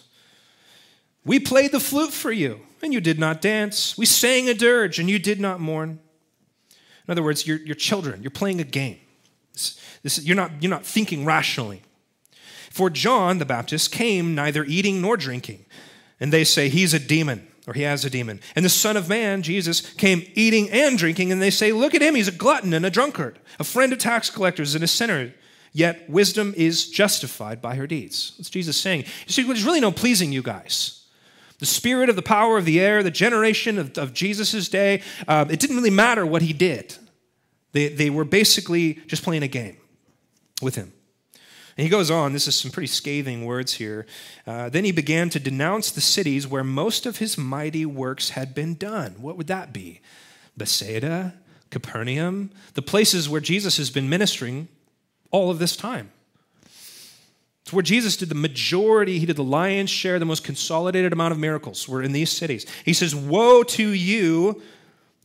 We 1.24 1.40
played 1.40 1.72
the 1.72 1.80
flute 1.80 2.12
for 2.12 2.30
you, 2.30 2.60
and 2.80 2.94
you 2.94 3.00
did 3.00 3.18
not 3.18 3.40
dance. 3.40 3.98
We 3.98 4.06
sang 4.06 4.48
a 4.48 4.54
dirge, 4.54 5.00
and 5.00 5.10
you 5.10 5.18
did 5.18 5.40
not 5.40 5.58
mourn. 5.58 5.98
In 7.08 7.10
other 7.10 7.24
words, 7.24 7.48
you're, 7.48 7.58
you're 7.58 7.74
children. 7.74 8.22
You're 8.22 8.30
playing 8.30 8.60
a 8.60 8.64
game. 8.64 9.00
This, 9.54 9.80
this, 10.04 10.24
you're, 10.24 10.36
not, 10.36 10.52
you're 10.60 10.70
not 10.70 10.86
thinking 10.86 11.24
rationally. 11.24 11.82
For 12.78 12.90
John 12.90 13.38
the 13.38 13.44
Baptist 13.44 13.90
came 13.90 14.36
neither 14.36 14.62
eating 14.62 15.00
nor 15.00 15.16
drinking, 15.16 15.66
and 16.20 16.32
they 16.32 16.44
say 16.44 16.68
he's 16.68 16.94
a 16.94 17.00
demon 17.00 17.48
or 17.66 17.74
he 17.74 17.82
has 17.82 18.04
a 18.04 18.08
demon. 18.08 18.38
And 18.54 18.64
the 18.64 18.68
Son 18.68 18.96
of 18.96 19.08
Man, 19.08 19.42
Jesus, 19.42 19.80
came 19.94 20.22
eating 20.36 20.70
and 20.70 20.96
drinking, 20.96 21.32
and 21.32 21.42
they 21.42 21.50
say, 21.50 21.72
Look 21.72 21.96
at 21.96 22.02
him, 22.02 22.14
he's 22.14 22.28
a 22.28 22.32
glutton 22.32 22.72
and 22.72 22.86
a 22.86 22.90
drunkard, 22.90 23.40
a 23.58 23.64
friend 23.64 23.92
of 23.92 23.98
tax 23.98 24.30
collectors 24.30 24.76
and 24.76 24.84
a 24.84 24.86
sinner. 24.86 25.34
Yet 25.72 26.08
wisdom 26.08 26.54
is 26.56 26.88
justified 26.88 27.60
by 27.60 27.74
her 27.74 27.88
deeds. 27.88 28.34
What's 28.38 28.48
Jesus 28.48 28.76
saying? 28.76 29.00
You 29.26 29.32
see, 29.32 29.42
there's 29.42 29.64
really 29.64 29.80
no 29.80 29.90
pleasing 29.90 30.30
you 30.30 30.42
guys. 30.42 31.04
The 31.58 31.66
spirit 31.66 32.08
of 32.08 32.14
the 32.14 32.22
power 32.22 32.58
of 32.58 32.64
the 32.64 32.78
air, 32.78 33.02
the 33.02 33.10
generation 33.10 33.80
of, 33.80 33.98
of 33.98 34.14
Jesus' 34.14 34.68
day, 34.68 35.02
um, 35.26 35.50
it 35.50 35.58
didn't 35.58 35.74
really 35.74 35.90
matter 35.90 36.24
what 36.24 36.42
he 36.42 36.52
did. 36.52 36.94
They, 37.72 37.88
they 37.88 38.08
were 38.08 38.24
basically 38.24 39.00
just 39.08 39.24
playing 39.24 39.42
a 39.42 39.48
game 39.48 39.78
with 40.62 40.76
him. 40.76 40.92
And 41.78 41.84
he 41.84 41.88
goes 41.88 42.10
on, 42.10 42.32
this 42.32 42.48
is 42.48 42.56
some 42.56 42.72
pretty 42.72 42.88
scathing 42.88 43.44
words 43.44 43.74
here. 43.74 44.04
Uh, 44.44 44.68
then 44.68 44.84
he 44.84 44.90
began 44.90 45.30
to 45.30 45.38
denounce 45.38 45.92
the 45.92 46.00
cities 46.00 46.44
where 46.44 46.64
most 46.64 47.06
of 47.06 47.18
his 47.18 47.38
mighty 47.38 47.86
works 47.86 48.30
had 48.30 48.52
been 48.52 48.74
done. 48.74 49.14
What 49.22 49.36
would 49.36 49.46
that 49.46 49.72
be? 49.72 50.00
Bethsaida, 50.56 51.34
Capernaum, 51.70 52.50
the 52.74 52.82
places 52.82 53.28
where 53.28 53.40
Jesus 53.40 53.76
has 53.76 53.90
been 53.90 54.08
ministering 54.08 54.66
all 55.30 55.52
of 55.52 55.60
this 55.60 55.76
time. 55.76 56.10
It's 57.62 57.72
where 57.72 57.82
Jesus 57.82 58.16
did 58.16 58.30
the 58.30 58.34
majority, 58.34 59.20
he 59.20 59.26
did 59.26 59.36
the 59.36 59.44
lion's 59.44 59.90
share, 59.90 60.18
the 60.18 60.24
most 60.24 60.42
consolidated 60.42 61.12
amount 61.12 61.30
of 61.30 61.38
miracles 61.38 61.88
were 61.88 62.02
in 62.02 62.10
these 62.10 62.30
cities. 62.30 62.66
He 62.84 62.92
says, 62.92 63.14
Woe 63.14 63.62
to 63.62 63.88
you, 63.88 64.60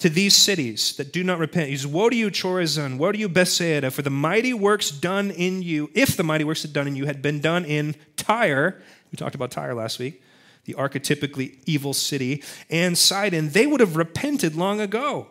to 0.03 0.09
these 0.09 0.35
cities 0.35 0.97
that 0.97 1.13
do 1.13 1.23
not 1.23 1.39
repent. 1.39 1.69
He 1.69 1.77
says, 1.77 1.87
Woe 1.87 2.09
to 2.09 2.15
you, 2.15 2.29
Chorazin, 2.29 2.97
woe 2.97 3.13
to 3.13 3.17
you, 3.17 3.29
Bethsaida, 3.29 3.89
for 3.89 4.01
the 4.01 4.09
mighty 4.09 4.53
works 4.53 4.91
done 4.91 5.31
in 5.31 5.61
you, 5.61 5.89
if 5.93 6.17
the 6.17 6.25
mighty 6.25 6.43
works 6.43 6.61
had 6.61 6.73
done 6.73 6.87
in 6.87 6.97
you 6.97 7.05
had 7.05 7.21
been 7.21 7.39
done 7.39 7.63
in 7.63 7.95
Tyre, 8.17 8.81
we 9.13 9.15
talked 9.15 9.33
about 9.33 9.49
Tyre 9.49 9.73
last 9.73 9.99
week, 9.99 10.21
the 10.65 10.73
archetypically 10.73 11.57
evil 11.65 11.93
city, 11.93 12.43
and 12.69 12.97
Sidon, 12.97 13.51
they 13.51 13.65
would 13.65 13.79
have 13.79 13.95
repented 13.95 14.57
long 14.57 14.81
ago 14.81 15.27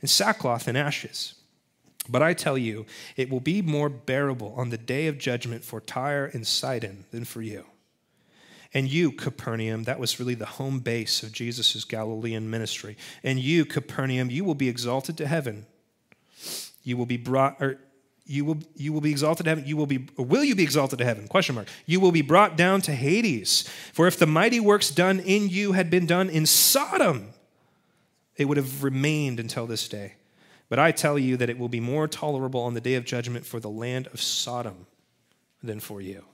in 0.00 0.08
sackcloth 0.08 0.68
and 0.68 0.78
ashes. 0.78 1.34
But 2.08 2.22
I 2.22 2.32
tell 2.32 2.56
you, 2.56 2.86
it 3.18 3.28
will 3.28 3.40
be 3.40 3.60
more 3.60 3.90
bearable 3.90 4.54
on 4.56 4.70
the 4.70 4.78
day 4.78 5.06
of 5.06 5.18
judgment 5.18 5.64
for 5.64 5.82
Tyre 5.82 6.30
and 6.32 6.46
Sidon 6.46 7.04
than 7.10 7.26
for 7.26 7.42
you. 7.42 7.66
And 8.74 8.90
you, 8.90 9.12
Capernaum, 9.12 9.84
that 9.84 10.00
was 10.00 10.18
really 10.18 10.34
the 10.34 10.44
home 10.44 10.80
base 10.80 11.22
of 11.22 11.30
Jesus' 11.30 11.84
Galilean 11.84 12.50
ministry. 12.50 12.96
And 13.22 13.38
you, 13.38 13.64
Capernaum, 13.64 14.30
you 14.30 14.44
will 14.44 14.56
be 14.56 14.68
exalted 14.68 15.16
to 15.18 15.28
heaven. 15.28 15.66
You 16.82 16.96
will 16.96 17.06
be 17.06 17.16
brought, 17.16 17.62
or 17.62 17.78
you 18.26 18.44
will, 18.44 18.58
you 18.74 18.92
will 18.92 19.00
be 19.00 19.12
exalted 19.12 19.44
to 19.44 19.50
heaven. 19.50 19.64
You 19.64 19.76
will 19.76 19.86
be, 19.86 20.08
will 20.16 20.42
you 20.42 20.56
be 20.56 20.64
exalted 20.64 20.98
to 20.98 21.04
heaven? 21.04 21.28
Question 21.28 21.54
mark. 21.54 21.68
You 21.86 22.00
will 22.00 22.10
be 22.10 22.20
brought 22.20 22.56
down 22.56 22.80
to 22.82 22.92
Hades. 22.92 23.68
For 23.92 24.08
if 24.08 24.18
the 24.18 24.26
mighty 24.26 24.58
works 24.58 24.90
done 24.90 25.20
in 25.20 25.48
you 25.48 25.72
had 25.72 25.88
been 25.88 26.06
done 26.06 26.28
in 26.28 26.44
Sodom, 26.44 27.28
it 28.36 28.46
would 28.46 28.56
have 28.56 28.82
remained 28.82 29.38
until 29.38 29.68
this 29.68 29.88
day. 29.88 30.14
But 30.68 30.80
I 30.80 30.90
tell 30.90 31.16
you 31.16 31.36
that 31.36 31.48
it 31.48 31.58
will 31.58 31.68
be 31.68 31.78
more 31.78 32.08
tolerable 32.08 32.62
on 32.62 32.74
the 32.74 32.80
day 32.80 32.94
of 32.94 33.04
judgment 33.04 33.46
for 33.46 33.60
the 33.60 33.70
land 33.70 34.08
of 34.08 34.20
Sodom 34.20 34.86
than 35.62 35.78
for 35.78 36.00
you. 36.00 36.24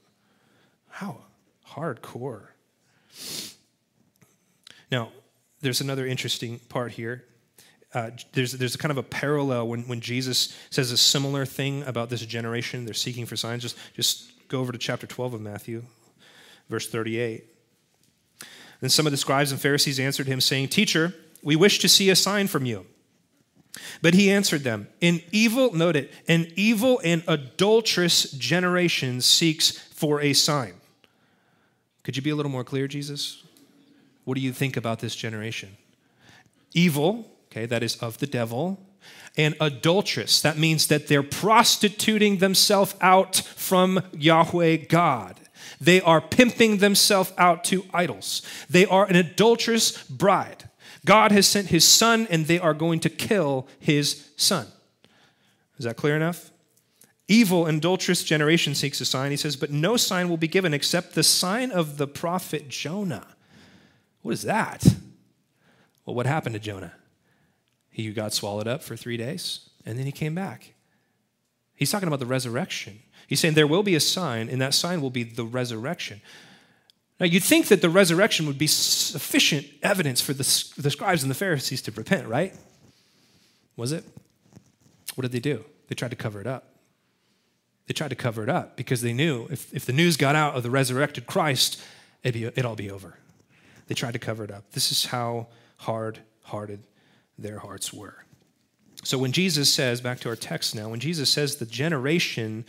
How 0.88 1.24
hardcore. 1.74 2.48
Now, 4.90 5.10
there's 5.60 5.80
another 5.80 6.06
interesting 6.06 6.58
part 6.68 6.92
here. 6.92 7.24
Uh, 7.92 8.10
there's, 8.32 8.52
there's 8.52 8.76
kind 8.76 8.90
of 8.90 8.98
a 8.98 9.02
parallel 9.02 9.68
when, 9.68 9.82
when 9.82 10.00
Jesus 10.00 10.56
says 10.70 10.92
a 10.92 10.96
similar 10.96 11.44
thing 11.44 11.82
about 11.84 12.08
this 12.08 12.24
generation. 12.24 12.84
They're 12.84 12.94
seeking 12.94 13.26
for 13.26 13.36
signs. 13.36 13.62
Just, 13.62 13.76
just 13.94 14.48
go 14.48 14.60
over 14.60 14.72
to 14.72 14.78
chapter 14.78 15.06
12 15.06 15.34
of 15.34 15.40
Matthew, 15.40 15.84
verse 16.68 16.88
38. 16.88 17.44
Then 18.80 18.90
some 18.90 19.06
of 19.06 19.12
the 19.12 19.16
scribes 19.16 19.52
and 19.52 19.60
Pharisees 19.60 20.00
answered 20.00 20.26
him, 20.26 20.40
saying, 20.40 20.68
Teacher, 20.68 21.14
we 21.42 21.56
wish 21.56 21.80
to 21.80 21.88
see 21.88 22.10
a 22.10 22.16
sign 22.16 22.46
from 22.46 22.64
you. 22.64 22.86
But 24.02 24.14
he 24.14 24.30
answered 24.30 24.62
them, 24.62 24.88
An 25.02 25.20
evil, 25.32 25.74
note 25.74 25.96
it, 25.96 26.12
an 26.28 26.46
evil 26.56 27.00
and 27.04 27.22
adulterous 27.28 28.30
generation 28.32 29.20
seeks 29.20 29.70
for 29.70 30.20
a 30.20 30.32
sign. 30.32 30.74
Could 32.10 32.16
you 32.16 32.22
be 32.24 32.30
a 32.30 32.34
little 32.34 32.50
more 32.50 32.64
clear, 32.64 32.88
Jesus? 32.88 33.44
What 34.24 34.34
do 34.34 34.40
you 34.40 34.52
think 34.52 34.76
about 34.76 34.98
this 34.98 35.14
generation? 35.14 35.76
Evil, 36.74 37.30
okay, 37.52 37.66
that 37.66 37.84
is 37.84 37.94
of 37.98 38.18
the 38.18 38.26
devil, 38.26 38.80
and 39.36 39.54
adulterous. 39.60 40.42
That 40.42 40.58
means 40.58 40.88
that 40.88 41.06
they're 41.06 41.22
prostituting 41.22 42.38
themselves 42.38 42.96
out 43.00 43.36
from 43.36 44.02
Yahweh 44.12 44.86
God. 44.88 45.38
They 45.80 46.00
are 46.00 46.20
pimping 46.20 46.78
themselves 46.78 47.32
out 47.38 47.62
to 47.66 47.84
idols. 47.94 48.42
They 48.68 48.86
are 48.86 49.06
an 49.06 49.14
adulterous 49.14 50.02
bride. 50.08 50.68
God 51.06 51.30
has 51.30 51.46
sent 51.46 51.68
his 51.68 51.86
son, 51.86 52.26
and 52.28 52.46
they 52.46 52.58
are 52.58 52.74
going 52.74 52.98
to 52.98 53.08
kill 53.08 53.68
his 53.78 54.30
son. 54.36 54.66
Is 55.78 55.84
that 55.84 55.96
clear 55.96 56.16
enough? 56.16 56.49
Evil 57.30 57.68
adulterous 57.68 58.24
generation 58.24 58.74
seeks 58.74 59.00
a 59.00 59.04
sign. 59.04 59.30
He 59.30 59.36
says, 59.36 59.54
but 59.54 59.70
no 59.70 59.96
sign 59.96 60.28
will 60.28 60.36
be 60.36 60.48
given 60.48 60.74
except 60.74 61.14
the 61.14 61.22
sign 61.22 61.70
of 61.70 61.96
the 61.96 62.08
prophet 62.08 62.68
Jonah. 62.68 63.36
What 64.22 64.32
is 64.32 64.42
that? 64.42 64.84
Well, 66.04 66.16
what 66.16 66.26
happened 66.26 66.54
to 66.54 66.58
Jonah? 66.58 66.92
He 67.88 68.10
got 68.10 68.34
swallowed 68.34 68.66
up 68.66 68.82
for 68.82 68.96
three 68.96 69.16
days, 69.16 69.70
and 69.86 69.96
then 69.96 70.06
he 70.06 70.12
came 70.12 70.34
back. 70.34 70.74
He's 71.76 71.92
talking 71.92 72.08
about 72.08 72.18
the 72.18 72.26
resurrection. 72.26 72.98
He's 73.28 73.38
saying 73.38 73.54
there 73.54 73.64
will 73.64 73.84
be 73.84 73.94
a 73.94 74.00
sign, 74.00 74.48
and 74.48 74.60
that 74.60 74.74
sign 74.74 75.00
will 75.00 75.08
be 75.08 75.22
the 75.22 75.44
resurrection. 75.44 76.20
Now, 77.20 77.26
you'd 77.26 77.44
think 77.44 77.68
that 77.68 77.80
the 77.80 77.90
resurrection 77.90 78.44
would 78.46 78.58
be 78.58 78.66
sufficient 78.66 79.68
evidence 79.84 80.20
for 80.20 80.32
the, 80.32 80.42
the 80.78 80.90
scribes 80.90 81.22
and 81.22 81.30
the 81.30 81.36
Pharisees 81.36 81.80
to 81.82 81.92
repent, 81.92 82.26
right? 82.26 82.56
Was 83.76 83.92
it? 83.92 84.02
What 85.14 85.22
did 85.22 85.30
they 85.30 85.38
do? 85.38 85.64
They 85.86 85.94
tried 85.94 86.10
to 86.10 86.16
cover 86.16 86.40
it 86.40 86.48
up. 86.48 86.69
They 87.90 87.94
tried 87.94 88.10
to 88.10 88.14
cover 88.14 88.44
it 88.44 88.48
up 88.48 88.76
because 88.76 89.00
they 89.00 89.12
knew 89.12 89.48
if, 89.50 89.74
if 89.74 89.84
the 89.84 89.92
news 89.92 90.16
got 90.16 90.36
out 90.36 90.54
of 90.54 90.62
the 90.62 90.70
resurrected 90.70 91.26
Christ, 91.26 91.82
it'd, 92.22 92.40
be, 92.40 92.46
it'd 92.46 92.64
all 92.64 92.76
be 92.76 92.88
over. 92.88 93.18
They 93.88 93.96
tried 93.96 94.12
to 94.12 94.20
cover 94.20 94.44
it 94.44 94.52
up. 94.52 94.62
This 94.70 94.92
is 94.92 95.06
how 95.06 95.48
hard 95.78 96.20
hearted 96.42 96.84
their 97.36 97.58
hearts 97.58 97.92
were. 97.92 98.24
So 99.02 99.18
when 99.18 99.32
Jesus 99.32 99.72
says, 99.72 100.00
back 100.00 100.20
to 100.20 100.28
our 100.28 100.36
text 100.36 100.72
now, 100.72 100.88
when 100.88 101.00
Jesus 101.00 101.30
says 101.30 101.56
the 101.56 101.66
generation, 101.66 102.64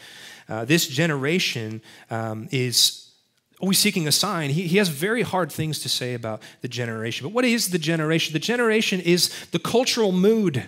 uh, 0.49 0.65
this 0.65 0.87
generation 0.87 1.83
um, 2.09 2.47
is 2.49 3.11
always 3.59 3.77
seeking 3.77 4.07
a 4.07 4.11
sign. 4.11 4.49
He, 4.49 4.63
he 4.63 4.77
has 4.77 4.89
very 4.89 5.21
hard 5.21 5.51
things 5.51 5.77
to 5.81 5.89
say 5.89 6.15
about 6.15 6.41
the 6.61 6.67
generation. 6.67 7.27
But 7.27 7.33
what 7.33 7.45
is 7.45 7.69
the 7.69 7.77
generation? 7.77 8.33
The 8.33 8.39
generation 8.39 8.99
is 8.99 9.29
the 9.51 9.59
cultural 9.59 10.11
mood. 10.11 10.67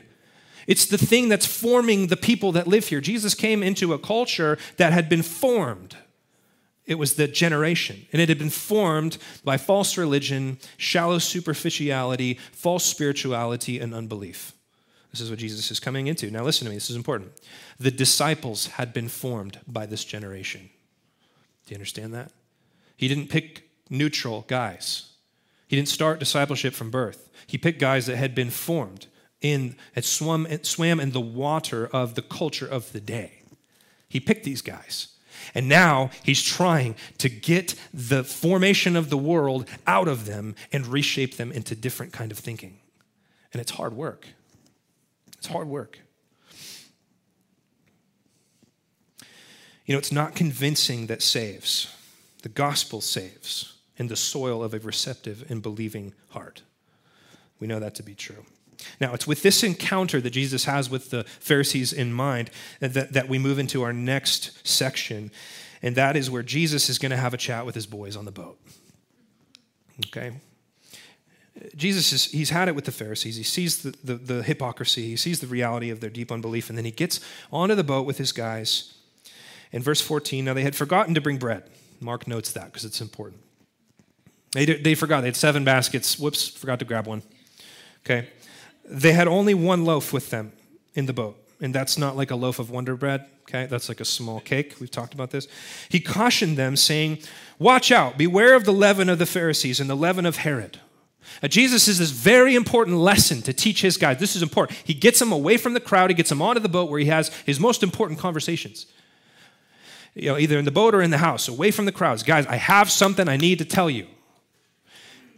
It's 0.67 0.86
the 0.86 0.97
thing 0.97 1.30
that's 1.30 1.45
forming 1.45 2.08
the 2.08 2.17
people 2.17 2.52
that 2.54 2.67
live 2.67 2.88
here. 2.88 3.02
Jesus 3.02 3.34
came 3.34 3.63
into 3.63 3.93
a 3.93 3.99
culture 3.99 4.58
that 4.78 4.93
had 4.93 5.10
been 5.10 5.23
formed. 5.23 5.97
It 6.86 6.95
was 6.95 7.15
the 7.15 7.28
generation. 7.28 8.06
And 8.12 8.21
it 8.21 8.30
had 8.30 8.39
been 8.39 8.49
formed 8.49 9.17
by 9.43 9.58
false 9.58 9.97
religion, 9.97 10.60
shallow 10.78 11.19
superficiality, 11.19 12.39
false 12.52 12.84
spirituality, 12.86 13.80
and 13.80 13.93
unbelief. 13.93 14.54
This 15.12 15.21
is 15.21 15.30
what 15.30 15.39
Jesus 15.39 15.69
is 15.69 15.80
coming 15.80 16.08
into. 16.08 16.32
Now, 16.32 16.43
listen 16.43 16.65
to 16.65 16.71
me, 16.71 16.76
this 16.76 16.89
is 16.89 16.95
important. 16.95 17.32
The 17.80 17.91
disciples 17.91 18.67
had 18.67 18.93
been 18.93 19.08
formed 19.08 19.60
by 19.67 19.86
this 19.86 20.04
generation. 20.04 20.69
Do 21.65 21.73
you 21.73 21.76
understand 21.76 22.13
that? 22.15 22.32
He 22.97 23.08
didn't 23.08 23.30
pick 23.30 23.69
neutral 23.89 24.43
guys, 24.47 25.12
he 25.67 25.76
didn't 25.76 25.89
start 25.89 26.19
discipleship 26.19 26.73
from 26.73 26.91
birth. 26.91 27.30
He 27.47 27.58
picked 27.58 27.80
guys 27.80 28.06
that 28.06 28.17
had 28.17 28.36
been 28.36 28.49
formed 28.49 29.08
in, 29.43 29.75
had 29.93 30.06
swum, 30.06 30.47
swam 30.63 30.99
in 30.99 31.12
the 31.12 31.21
water 31.21 31.86
of 31.86 32.15
the 32.15 32.23
culture 32.23 32.65
of 32.65 32.91
the 32.93 32.99
day. 32.99 33.43
He 34.10 34.19
picked 34.19 34.43
these 34.43 34.63
guys. 34.63 35.10
And 35.53 35.67
now 35.67 36.10
he's 36.23 36.41
trying 36.41 36.95
to 37.17 37.29
get 37.29 37.75
the 37.93 38.23
formation 38.23 38.95
of 38.95 39.10
the 39.10 39.17
world 39.17 39.67
out 39.86 40.08
of 40.08 40.25
them 40.25 40.56
and 40.71 40.88
reshape 40.88 41.38
them 41.38 41.51
into 41.51 41.75
different 41.75 42.13
kind 42.13 42.32
of 42.32 42.39
thinking. 42.39 42.79
And 43.51 43.62
it's 43.62 43.71
hard 43.71 43.93
work. 43.93 44.27
It's 45.38 45.47
hard 45.47 45.67
work. 45.67 45.99
You 49.86 49.93
know, 49.93 49.97
it's 49.97 50.13
not 50.13 50.34
convincing 50.34 51.08
that 51.08 51.21
saves. 51.21 51.93
The 52.41 52.49
gospel 52.49 53.01
saves 53.01 53.73
in 53.97 54.08
the 54.08 54.15
soil 54.15 54.63
of 54.63 54.73
a 54.73 54.79
receptive 54.79 55.49
and 55.51 55.62
believing 55.62 56.13
heart. 56.29 56.62
We 57.60 57.67
know 57.67 57.79
that 57.79 57.95
to 57.95 58.03
be 58.03 58.15
true. 58.15 58.45
Now, 59.00 59.13
it's 59.13 59.28
with 59.28 59.43
this 59.43 59.63
encounter 59.63 60.22
that 60.22 60.32
Jesus 60.32 60.65
has 60.65 60.89
with 60.89 61.10
the 61.10 61.24
Pharisees 61.24 61.93
in 61.93 62.13
mind 62.13 62.50
that, 62.80 63.13
that 63.13 63.30
we 63.30 63.39
move 63.39 63.60
into 63.60 63.84
our 63.84 63.93
next 63.93 64.67
section, 64.67 65.32
and 65.82 65.96
that 65.96 66.15
is 66.15 66.30
where 66.30 66.43
Jesus 66.43 66.89
is 66.89 66.98
going 66.98 67.12
to 67.12 67.17
have 67.17 67.34
a 67.34 67.38
chat 67.38 67.65
with 67.65 67.76
his 67.76 67.86
boys 67.86 68.15
on 68.15 68.26
the 68.26 68.32
boat. 68.32 68.60
Okay? 70.08 70.34
Jesus 71.76 72.12
is, 72.12 72.26
he's 72.26 72.50
had 72.50 72.67
it 72.67 72.76
with 72.76 72.86
the 72.86 72.91
Pharisees. 72.91 73.36
He 73.36 73.43
sees 73.43 73.84
the, 73.84 73.96
the, 74.04 74.15
the 74.15 74.43
hypocrisy, 74.43 75.10
he 75.10 75.15
sees 75.15 75.39
the 75.39 75.48
reality 75.48 75.89
of 75.89 76.00
their 76.00 76.10
deep 76.10 76.32
unbelief, 76.32 76.69
and 76.69 76.78
then 76.78 76.86
he 76.86 76.91
gets 76.91 77.19
onto 77.52 77.76
the 77.76 77.84
boat 77.84 78.06
with 78.06 78.17
his 78.17 78.32
guys. 78.32 78.96
In 79.72 79.82
verse 79.82 80.02
14, 80.02 80.46
now 80.46 80.54
they 80.54 80.63
had 80.63 80.76
forgotten 80.76 81.13
to 81.15 81.22
bring 81.22 81.38
bread. 81.38 81.63
Mark 82.00 82.28
notes 82.28 82.52
that 82.52 82.65
because 82.65 82.86
it's 82.86 83.02
important. 83.02 83.41
They, 84.52 84.65
they 84.65 84.96
forgot. 84.96 85.22
They 85.22 85.28
had 85.28 85.36
seven 85.36 85.63
baskets. 85.63 86.19
Whoops, 86.19 86.48
forgot 86.48 86.80
to 86.80 86.86
grab 86.86 87.08
one. 87.08 87.24
Okay. 88.06 88.30
They 88.86 89.13
had 89.13 89.28
only 89.28 89.54
one 89.54 89.86
loaf 89.86 90.12
with 90.12 90.30
them 90.30 90.52
in 90.93 91.06
the 91.06 91.13
boat, 91.13 91.38
and 91.62 91.74
that's 91.74 91.98
not 91.98 92.15
like 92.15 92.32
a 92.32 92.36
loaf 92.36 92.60
of 92.60 92.69
Wonder 92.69 92.96
Bread, 92.96 93.26
okay? 93.43 93.65
That's 93.65 93.89
like 93.89 94.02
a 94.02 94.06
small 94.06 94.39
cake. 94.39 94.76
We've 94.80 94.91
talked 94.91 95.13
about 95.13 95.32
this. 95.32 95.48
He 95.89 96.00
cautioned 96.00 96.58
them, 96.58 96.76
saying, 96.76 97.19
Watch 97.60 97.91
out, 97.91 98.17
beware 98.17 98.56
of 98.56 98.65
the 98.65 98.74
leaven 98.74 99.10
of 99.10 99.19
the 99.19 99.26
Pharisees 99.26 99.80
and 99.80 99.89
the 99.89 99.96
leaven 99.96 100.26
of 100.26 100.38
Herod. 100.38 100.80
Now, 101.41 101.48
Jesus 101.48 101.88
is 101.88 102.00
this 102.00 102.12
very 102.12 102.56
important 102.56 102.98
lesson 102.98 103.41
to 103.43 103.54
teach 103.54 103.82
his 103.82 103.98
guys. 103.98 104.19
This 104.19 104.36
is 104.36 104.43
important. 104.43 104.78
He 104.84 104.93
gets 104.93 105.19
them 105.19 105.32
away 105.32 105.58
from 105.58 105.74
the 105.74 105.80
crowd, 105.80 106.10
he 106.10 106.13
gets 106.13 106.30
them 106.30 106.41
onto 106.41 106.60
the 106.60 106.69
boat 106.69 106.89
where 106.89 107.00
he 107.00 107.06
has 107.06 107.30
his 107.46 107.60
most 107.60 107.84
important 107.84 108.19
conversations. 108.19 108.86
You 110.15 110.30
know, 110.30 110.38
either 110.38 110.60
in 110.60 110.65
the 110.65 110.72
boat 110.72 110.93
or 110.93 111.02
in 111.02 111.10
the 111.10 111.17
house, 111.17 111.48
away 111.48 111.72
from 111.72 111.86
the 111.86 111.91
crowds. 111.91 112.22
Guys, 112.22 112.46
I 112.46 112.58
have 112.58 112.91
something 112.91 113.28
I 113.28 113.38
need 113.38 113.60
to 113.60 113.65
tell 113.65 113.89
you. 113.89 114.08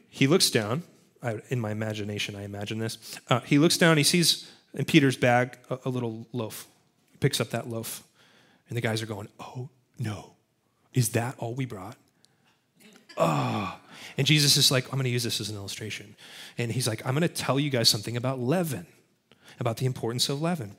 He 0.09 0.27
looks 0.27 0.49
down 0.49 0.83
I, 1.25 1.41
in 1.49 1.59
my 1.59 1.71
imagination, 1.71 2.35
I 2.35 2.43
imagine 2.43 2.79
this. 2.79 3.19
Uh, 3.29 3.39
he 3.41 3.57
looks 3.57 3.77
down, 3.77 3.97
he 3.97 4.03
sees 4.03 4.49
in 4.73 4.85
Peter's 4.85 5.17
bag 5.17 5.57
a, 5.69 5.79
a 5.85 5.89
little 5.89 6.27
loaf. 6.31 6.67
He 7.11 7.17
picks 7.17 7.41
up 7.41 7.49
that 7.49 7.69
loaf, 7.69 8.03
and 8.69 8.77
the 8.77 8.81
guys 8.81 9.01
are 9.01 9.07
going, 9.07 9.27
Oh, 9.39 9.69
no. 9.97 10.33
Is 10.93 11.09
that 11.09 11.35
all 11.39 11.53
we 11.53 11.65
brought? 11.65 11.97
Oh. 13.17 13.77
And 14.17 14.25
Jesus 14.25 14.57
is 14.57 14.71
like, 14.71 14.85
I'm 14.85 14.91
going 14.91 15.05
to 15.05 15.09
use 15.09 15.23
this 15.23 15.41
as 15.41 15.49
an 15.49 15.55
illustration. 15.55 16.15
And 16.57 16.71
he's 16.71 16.87
like, 16.87 17.05
I'm 17.05 17.13
going 17.13 17.27
to 17.27 17.33
tell 17.33 17.59
you 17.59 17.69
guys 17.69 17.89
something 17.89 18.15
about 18.15 18.39
leaven, 18.39 18.87
about 19.59 19.77
the 19.77 19.85
importance 19.85 20.29
of 20.29 20.41
leaven. 20.41 20.75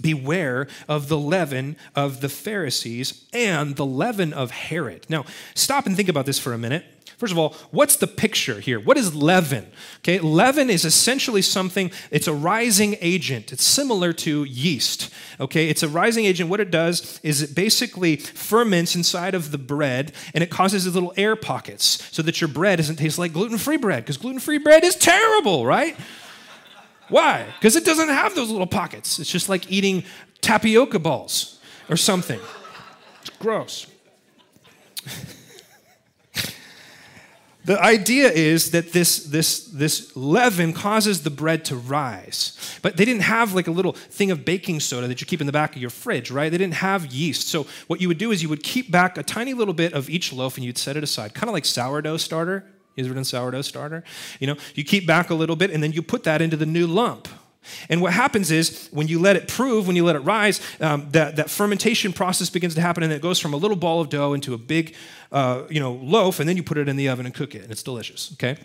Beware 0.00 0.68
of 0.88 1.08
the 1.08 1.18
leaven 1.18 1.76
of 1.94 2.22
the 2.22 2.28
Pharisees 2.28 3.28
and 3.32 3.76
the 3.76 3.84
leaven 3.84 4.32
of 4.32 4.50
Herod. 4.50 5.06
Now, 5.08 5.24
stop 5.54 5.86
and 5.86 5.94
think 5.96 6.08
about 6.08 6.24
this 6.24 6.38
for 6.38 6.54
a 6.54 6.58
minute. 6.58 6.84
First 7.22 7.30
of 7.30 7.38
all, 7.38 7.54
what's 7.70 7.94
the 7.94 8.08
picture 8.08 8.58
here? 8.58 8.80
What 8.80 8.98
is 8.98 9.14
leaven? 9.14 9.70
Okay, 9.98 10.18
leaven 10.18 10.68
is 10.68 10.84
essentially 10.84 11.40
something, 11.40 11.92
it's 12.10 12.26
a 12.26 12.34
rising 12.34 12.96
agent. 13.00 13.52
It's 13.52 13.62
similar 13.62 14.12
to 14.14 14.42
yeast. 14.42 15.08
Okay, 15.38 15.68
it's 15.68 15.84
a 15.84 15.88
rising 15.88 16.24
agent. 16.24 16.50
What 16.50 16.58
it 16.58 16.72
does 16.72 17.20
is 17.22 17.40
it 17.40 17.54
basically 17.54 18.16
ferments 18.16 18.96
inside 18.96 19.36
of 19.36 19.52
the 19.52 19.58
bread 19.58 20.10
and 20.34 20.42
it 20.42 20.50
causes 20.50 20.84
these 20.84 20.94
little 20.94 21.14
air 21.16 21.36
pockets 21.36 22.08
so 22.10 22.22
that 22.22 22.40
your 22.40 22.48
bread 22.48 22.78
doesn't 22.78 22.96
taste 22.96 23.20
like 23.20 23.32
gluten 23.32 23.56
free 23.56 23.76
bread 23.76 24.02
because 24.02 24.16
gluten 24.16 24.40
free 24.40 24.58
bread 24.58 24.82
is 24.82 24.96
terrible, 24.96 25.64
right? 25.64 25.96
Why? 27.08 27.46
Because 27.56 27.76
it 27.76 27.84
doesn't 27.84 28.08
have 28.08 28.34
those 28.34 28.50
little 28.50 28.66
pockets. 28.66 29.20
It's 29.20 29.30
just 29.30 29.48
like 29.48 29.70
eating 29.70 30.02
tapioca 30.40 30.98
balls 30.98 31.60
or 31.88 31.96
something. 31.96 32.40
It's 33.20 33.30
gross. 33.38 33.86
The 37.64 37.80
idea 37.80 38.28
is 38.28 38.72
that 38.72 38.92
this, 38.92 39.24
this, 39.24 39.66
this 39.66 40.16
leaven 40.16 40.72
causes 40.72 41.22
the 41.22 41.30
bread 41.30 41.64
to 41.66 41.76
rise. 41.76 42.78
But 42.82 42.96
they 42.96 43.04
didn't 43.04 43.22
have 43.22 43.54
like 43.54 43.68
a 43.68 43.70
little 43.70 43.92
thing 43.92 44.30
of 44.32 44.44
baking 44.44 44.80
soda 44.80 45.06
that 45.06 45.20
you 45.20 45.26
keep 45.26 45.40
in 45.40 45.46
the 45.46 45.52
back 45.52 45.76
of 45.76 45.80
your 45.80 45.90
fridge, 45.90 46.30
right? 46.30 46.50
They 46.50 46.58
didn't 46.58 46.74
have 46.74 47.06
yeast. 47.12 47.48
So 47.48 47.66
what 47.86 48.00
you 48.00 48.08
would 48.08 48.18
do 48.18 48.32
is 48.32 48.42
you 48.42 48.48
would 48.48 48.64
keep 48.64 48.90
back 48.90 49.16
a 49.16 49.22
tiny 49.22 49.54
little 49.54 49.74
bit 49.74 49.92
of 49.92 50.10
each 50.10 50.32
loaf 50.32 50.56
and 50.56 50.64
you'd 50.64 50.78
set 50.78 50.96
it 50.96 51.04
aside, 51.04 51.34
kind 51.34 51.48
of 51.48 51.54
like 51.54 51.64
sourdough 51.64 52.16
starter. 52.16 52.64
You 52.96 53.04
ever 53.04 53.14
done 53.14 53.24
sourdough 53.24 53.62
starter? 53.62 54.02
You 54.40 54.48
know, 54.48 54.56
you 54.74 54.84
keep 54.84 55.06
back 55.06 55.30
a 55.30 55.34
little 55.34 55.56
bit 55.56 55.70
and 55.70 55.82
then 55.82 55.92
you 55.92 56.02
put 56.02 56.24
that 56.24 56.42
into 56.42 56.56
the 56.56 56.66
new 56.66 56.86
lump. 56.86 57.28
And 57.88 58.00
what 58.02 58.12
happens 58.12 58.50
is 58.50 58.88
when 58.92 59.08
you 59.08 59.18
let 59.18 59.36
it 59.36 59.48
prove, 59.48 59.86
when 59.86 59.96
you 59.96 60.04
let 60.04 60.16
it 60.16 60.20
rise, 60.20 60.60
um, 60.80 61.08
that, 61.10 61.36
that 61.36 61.50
fermentation 61.50 62.12
process 62.12 62.50
begins 62.50 62.74
to 62.74 62.80
happen 62.80 63.02
and 63.02 63.12
it 63.12 63.22
goes 63.22 63.38
from 63.38 63.54
a 63.54 63.56
little 63.56 63.76
ball 63.76 64.00
of 64.00 64.08
dough 64.08 64.32
into 64.32 64.54
a 64.54 64.58
big 64.58 64.94
uh, 65.30 65.62
you 65.70 65.80
know, 65.80 65.92
loaf, 65.94 66.40
and 66.40 66.48
then 66.48 66.56
you 66.56 66.62
put 66.62 66.78
it 66.78 66.88
in 66.88 66.96
the 66.96 67.08
oven 67.08 67.26
and 67.26 67.34
cook 67.34 67.54
it, 67.54 67.62
and 67.62 67.70
it's 67.70 67.82
delicious, 67.82 68.32
okay? 68.34 68.56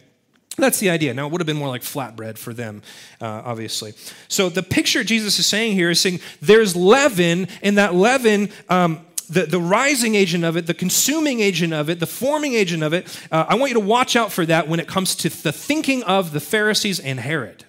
That's 0.57 0.79
the 0.79 0.89
idea. 0.89 1.13
Now, 1.13 1.27
it 1.27 1.31
would 1.31 1.39
have 1.39 1.45
been 1.45 1.57
more 1.57 1.69
like 1.69 1.83
flatbread 1.83 2.37
for 2.37 2.53
them, 2.53 2.81
uh, 3.21 3.43
obviously. 3.45 3.93
So, 4.27 4.49
the 4.49 4.63
picture 4.63 5.03
Jesus 5.03 5.37
is 5.39 5.45
saying 5.45 5.73
here 5.73 5.91
is 5.91 6.01
saying 6.01 6.19
there's 6.41 6.75
leaven, 6.75 7.47
and 7.61 7.77
that 7.77 7.93
leaven 7.93 8.49
um, 8.67 9.05
the, 9.29 9.45
the 9.45 9.59
rising 9.59 10.15
agent 10.15 10.43
of 10.43 10.57
it, 10.57 10.65
the 10.65 10.73
consuming 10.73 11.41
agent 11.41 11.73
of 11.73 11.89
it, 11.89 11.99
the 11.99 12.07
forming 12.07 12.53
agent 12.53 12.81
of 12.81 12.93
it, 12.93 13.05
uh, 13.31 13.45
I 13.47 13.55
want 13.55 13.69
you 13.69 13.75
to 13.75 13.85
watch 13.85 14.15
out 14.15 14.31
for 14.31 14.45
that 14.45 14.67
when 14.67 14.79
it 14.79 14.87
comes 14.87 15.15
to 15.17 15.29
the 15.29 15.51
thinking 15.51 16.03
of 16.03 16.31
the 16.31 16.39
Pharisees 16.39 16.99
and 16.99 17.19
Herod. 17.19 17.65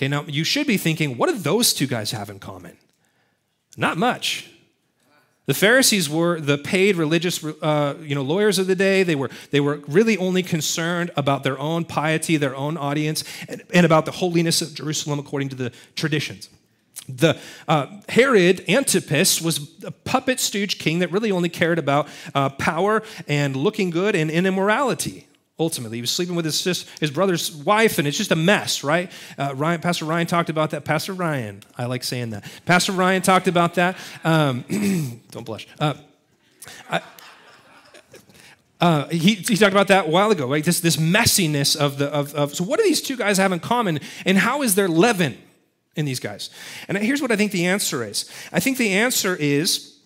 Okay, 0.00 0.08
now 0.08 0.24
you 0.26 0.44
should 0.44 0.66
be 0.66 0.78
thinking, 0.78 1.18
what 1.18 1.28
do 1.28 1.36
those 1.36 1.74
two 1.74 1.86
guys 1.86 2.12
have 2.12 2.30
in 2.30 2.38
common? 2.38 2.78
Not 3.76 3.98
much. 3.98 4.50
The 5.44 5.52
Pharisees 5.52 6.08
were 6.08 6.40
the 6.40 6.56
paid 6.56 6.96
religious 6.96 7.44
uh, 7.44 7.96
you 8.00 8.14
know, 8.14 8.22
lawyers 8.22 8.58
of 8.58 8.66
the 8.66 8.74
day. 8.74 9.02
They 9.02 9.14
were, 9.14 9.28
they 9.50 9.60
were 9.60 9.82
really 9.86 10.16
only 10.16 10.42
concerned 10.42 11.10
about 11.18 11.44
their 11.44 11.58
own 11.58 11.84
piety, 11.84 12.38
their 12.38 12.56
own 12.56 12.78
audience, 12.78 13.24
and, 13.46 13.62
and 13.74 13.84
about 13.84 14.06
the 14.06 14.12
holiness 14.12 14.62
of 14.62 14.74
Jerusalem 14.74 15.18
according 15.18 15.50
to 15.50 15.54
the 15.54 15.70
traditions. 15.96 16.48
The 17.06 17.38
uh, 17.68 17.88
Herod 18.08 18.64
Antipas 18.70 19.42
was 19.42 19.84
a 19.84 19.90
puppet 19.90 20.40
stooge 20.40 20.78
king 20.78 21.00
that 21.00 21.12
really 21.12 21.30
only 21.30 21.50
cared 21.50 21.78
about 21.78 22.08
uh, 22.34 22.48
power 22.48 23.02
and 23.28 23.54
looking 23.54 23.90
good 23.90 24.14
and, 24.14 24.30
and 24.30 24.46
immorality 24.46 25.26
ultimately. 25.60 25.98
He 25.98 26.00
was 26.00 26.10
sleeping 26.10 26.34
with 26.34 26.46
his, 26.46 26.64
his 26.98 27.10
brother's 27.10 27.52
wife, 27.52 27.98
and 27.98 28.08
it's 28.08 28.16
just 28.16 28.32
a 28.32 28.36
mess, 28.36 28.82
right? 28.82 29.12
Uh, 29.38 29.54
Ryan, 29.54 29.80
Pastor 29.80 30.06
Ryan 30.06 30.26
talked 30.26 30.48
about 30.48 30.70
that. 30.70 30.84
Pastor 30.84 31.12
Ryan, 31.12 31.62
I 31.76 31.84
like 31.84 32.02
saying 32.02 32.30
that. 32.30 32.50
Pastor 32.64 32.92
Ryan 32.92 33.22
talked 33.22 33.46
about 33.46 33.74
that. 33.74 33.96
Um, 34.24 34.64
don't 35.30 35.44
blush. 35.44 35.68
Uh, 35.78 35.94
I, 36.90 37.02
uh, 38.80 39.08
he, 39.08 39.34
he 39.34 39.56
talked 39.56 39.72
about 39.72 39.88
that 39.88 40.06
a 40.06 40.10
while 40.10 40.30
ago, 40.30 40.48
right? 40.48 40.64
This, 40.64 40.80
this 40.80 40.96
messiness 40.96 41.76
of 41.76 41.98
the 41.98 42.08
of, 42.08 42.34
of 42.34 42.54
so 42.54 42.64
what 42.64 42.78
do 42.78 42.84
these 42.84 43.02
two 43.02 43.16
guys 43.16 43.36
have 43.36 43.52
in 43.52 43.60
common, 43.60 44.00
and 44.24 44.38
how 44.38 44.62
is 44.62 44.74
there 44.74 44.88
leaven 44.88 45.36
in 45.94 46.06
these 46.06 46.20
guys? 46.20 46.48
And 46.88 46.96
here's 46.96 47.20
what 47.20 47.30
I 47.30 47.36
think 47.36 47.52
the 47.52 47.66
answer 47.66 48.02
is. 48.02 48.30
I 48.50 48.60
think 48.60 48.78
the 48.78 48.92
answer 48.92 49.36
is 49.36 49.98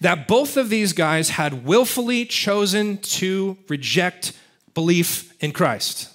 that 0.00 0.28
both 0.28 0.56
of 0.56 0.68
these 0.68 0.92
guys 0.92 1.30
had 1.30 1.66
willfully 1.66 2.24
chosen 2.24 2.98
to 2.98 3.56
reject 3.68 4.32
belief 4.74 5.34
in 5.42 5.52
Christ. 5.52 6.10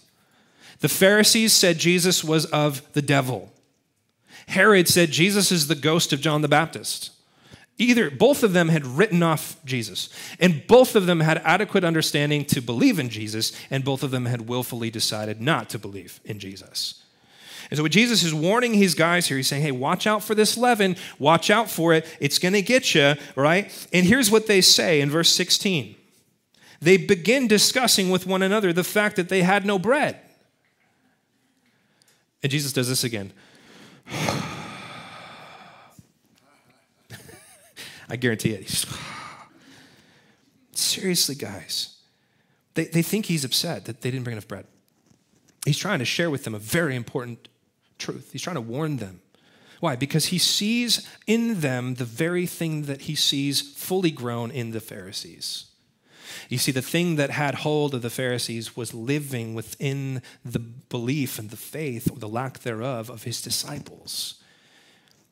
The 0.79 0.89
Pharisees 0.89 1.53
said 1.53 1.77
Jesus 1.77 2.23
was 2.23 2.45
of 2.47 2.81
the 2.93 3.01
devil. 3.01 3.51
Herod 4.47 4.87
said 4.87 5.11
Jesus 5.11 5.51
is 5.51 5.67
the 5.67 5.75
ghost 5.75 6.11
of 6.11 6.19
John 6.19 6.41
the 6.41 6.47
Baptist. 6.47 7.11
Either 7.77 8.11
both 8.11 8.43
of 8.43 8.53
them 8.53 8.69
had 8.69 8.85
written 8.85 9.23
off 9.23 9.55
Jesus, 9.65 10.09
and 10.39 10.67
both 10.67 10.95
of 10.95 11.05
them 11.05 11.21
had 11.21 11.39
adequate 11.39 11.83
understanding 11.83 12.45
to 12.45 12.61
believe 12.61 12.99
in 12.99 13.09
Jesus, 13.09 13.51
and 13.71 13.83
both 13.83 14.03
of 14.03 14.11
them 14.11 14.25
had 14.25 14.47
willfully 14.47 14.91
decided 14.91 15.41
not 15.41 15.69
to 15.69 15.79
believe 15.79 16.19
in 16.23 16.37
Jesus. 16.37 17.03
And 17.71 17.77
so, 17.77 17.83
what 17.83 17.91
Jesus 17.91 18.21
is 18.23 18.33
warning 18.33 18.73
his 18.73 18.93
guys 18.93 19.27
here, 19.27 19.37
he's 19.37 19.47
saying, 19.47 19.63
hey, 19.63 19.71
watch 19.71 20.05
out 20.05 20.21
for 20.21 20.35
this 20.35 20.57
leaven, 20.57 20.95
watch 21.17 21.49
out 21.49 21.71
for 21.71 21.93
it, 21.93 22.05
it's 22.19 22.37
going 22.37 22.53
to 22.53 22.61
get 22.61 22.93
you, 22.93 23.15
right? 23.35 23.87
And 23.91 24.05
here's 24.05 24.29
what 24.29 24.47
they 24.47 24.61
say 24.61 25.01
in 25.01 25.09
verse 25.09 25.29
16 25.29 25.95
they 26.83 26.97
begin 26.97 27.47
discussing 27.47 28.09
with 28.09 28.27
one 28.27 28.41
another 28.41 28.73
the 28.73 28.83
fact 28.83 29.15
that 29.15 29.29
they 29.29 29.41
had 29.41 29.65
no 29.65 29.79
bread. 29.79 30.19
And 32.41 32.51
Jesus 32.51 32.73
does 32.73 32.89
this 32.89 33.05
again. 33.05 33.31
I 38.09 38.17
guarantee 38.17 38.51
it. 38.51 38.69
Seriously, 40.73 41.35
guys. 41.35 41.97
They, 42.73 42.85
they 42.85 43.01
think 43.01 43.27
he's 43.27 43.45
upset 43.45 43.85
that 43.85 44.01
they 44.01 44.11
didn't 44.11 44.25
bring 44.25 44.33
enough 44.33 44.47
bread. 44.47 44.65
He's 45.65 45.77
trying 45.77 45.99
to 45.99 46.05
share 46.05 46.29
with 46.29 46.43
them 46.43 46.53
a 46.53 46.59
very 46.59 46.97
important 46.97 47.47
truth. 47.97 48.31
He's 48.33 48.41
trying 48.41 48.55
to 48.55 48.61
warn 48.61 48.97
them. 48.97 49.21
Why? 49.79 49.95
Because 49.95 50.25
he 50.25 50.37
sees 50.37 51.07
in 51.27 51.61
them 51.61 51.95
the 51.95 52.05
very 52.05 52.45
thing 52.45 52.83
that 52.83 53.03
he 53.03 53.15
sees 53.15 53.61
fully 53.61 54.11
grown 54.11 54.51
in 54.51 54.71
the 54.71 54.81
Pharisees. 54.81 55.67
You 56.49 56.57
see, 56.57 56.71
the 56.71 56.81
thing 56.81 57.15
that 57.17 57.29
had 57.29 57.55
hold 57.55 57.93
of 57.93 58.01
the 58.01 58.09
Pharisees 58.09 58.75
was 58.75 58.93
living 58.93 59.53
within 59.53 60.21
the 60.43 60.59
belief 60.59 61.39
and 61.39 61.49
the 61.49 61.57
faith, 61.57 62.11
or 62.11 62.17
the 62.17 62.29
lack 62.29 62.59
thereof, 62.59 63.09
of 63.09 63.23
his 63.23 63.41
disciples. 63.41 64.35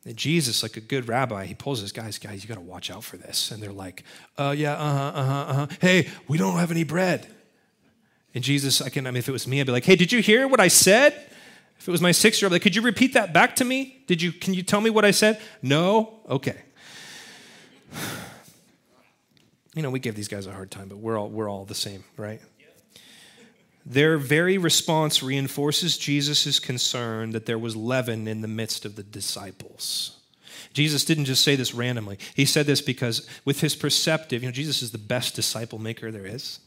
And 0.04 0.16
Jesus, 0.16 0.62
like 0.62 0.76
a 0.76 0.80
good 0.80 1.06
rabbi, 1.08 1.44
he 1.44 1.54
pulls 1.54 1.80
his 1.80 1.92
guys, 1.92 2.18
guys, 2.18 2.42
you 2.42 2.48
got 2.48 2.56
to 2.56 2.60
watch 2.60 2.90
out 2.90 3.04
for 3.04 3.16
this. 3.16 3.52
And 3.52 3.62
they're 3.62 3.72
like, 3.72 4.02
uh, 4.36 4.54
yeah, 4.56 4.74
uh 4.74 4.92
huh, 4.92 5.12
uh 5.14 5.24
huh, 5.24 5.32
uh 5.32 5.54
huh. 5.54 5.66
Hey, 5.80 6.08
we 6.26 6.38
don't 6.38 6.58
have 6.58 6.72
any 6.72 6.84
bread. 6.84 7.28
And 8.34 8.42
Jesus, 8.42 8.80
I 8.80 8.88
can, 8.88 9.06
I 9.06 9.10
mean, 9.10 9.18
if 9.18 9.28
it 9.28 9.32
was 9.32 9.46
me, 9.46 9.60
I'd 9.60 9.66
be 9.66 9.72
like, 9.72 9.84
hey, 9.84 9.94
did 9.94 10.10
you 10.10 10.20
hear 10.20 10.48
what 10.48 10.58
I 10.58 10.68
said? 10.68 11.12
If 11.78 11.86
it 11.86 11.90
was 11.90 12.00
my 12.00 12.12
six 12.12 12.40
year 12.40 12.46
old, 12.46 12.52
I'd 12.52 12.54
be 12.54 12.56
like, 12.56 12.62
could 12.62 12.76
you 12.76 12.82
repeat 12.82 13.14
that 13.14 13.32
back 13.32 13.56
to 13.56 13.64
me? 13.64 14.02
Did 14.06 14.22
you, 14.22 14.32
can 14.32 14.54
you 14.54 14.62
tell 14.62 14.80
me 14.80 14.90
what 14.90 15.04
I 15.04 15.10
said? 15.10 15.40
No? 15.62 16.20
Okay. 16.28 16.56
You 19.74 19.82
know, 19.82 19.90
we 19.90 20.00
give 20.00 20.14
these 20.14 20.28
guys 20.28 20.46
a 20.46 20.52
hard 20.52 20.70
time, 20.70 20.88
but 20.88 20.98
we're 20.98 21.18
all, 21.18 21.28
we're 21.28 21.50
all 21.50 21.64
the 21.64 21.74
same, 21.74 22.04
right? 22.16 22.40
Their 23.84 24.16
very 24.16 24.58
response 24.58 25.22
reinforces 25.22 25.98
Jesus' 25.98 26.60
concern 26.60 27.30
that 27.30 27.46
there 27.46 27.58
was 27.58 27.74
leaven 27.74 28.28
in 28.28 28.40
the 28.40 28.48
midst 28.48 28.84
of 28.84 28.96
the 28.96 29.02
disciples. 29.02 30.18
Jesus 30.72 31.04
didn't 31.04 31.24
just 31.24 31.42
say 31.42 31.56
this 31.56 31.74
randomly. 31.74 32.18
He 32.34 32.44
said 32.44 32.66
this 32.66 32.80
because, 32.80 33.26
with 33.44 33.60
his 33.60 33.74
perceptive, 33.74 34.42
you 34.42 34.48
know, 34.48 34.52
Jesus 34.52 34.82
is 34.82 34.92
the 34.92 34.98
best 34.98 35.34
disciple 35.34 35.78
maker 35.78 36.10
there 36.10 36.26
is. 36.26 36.60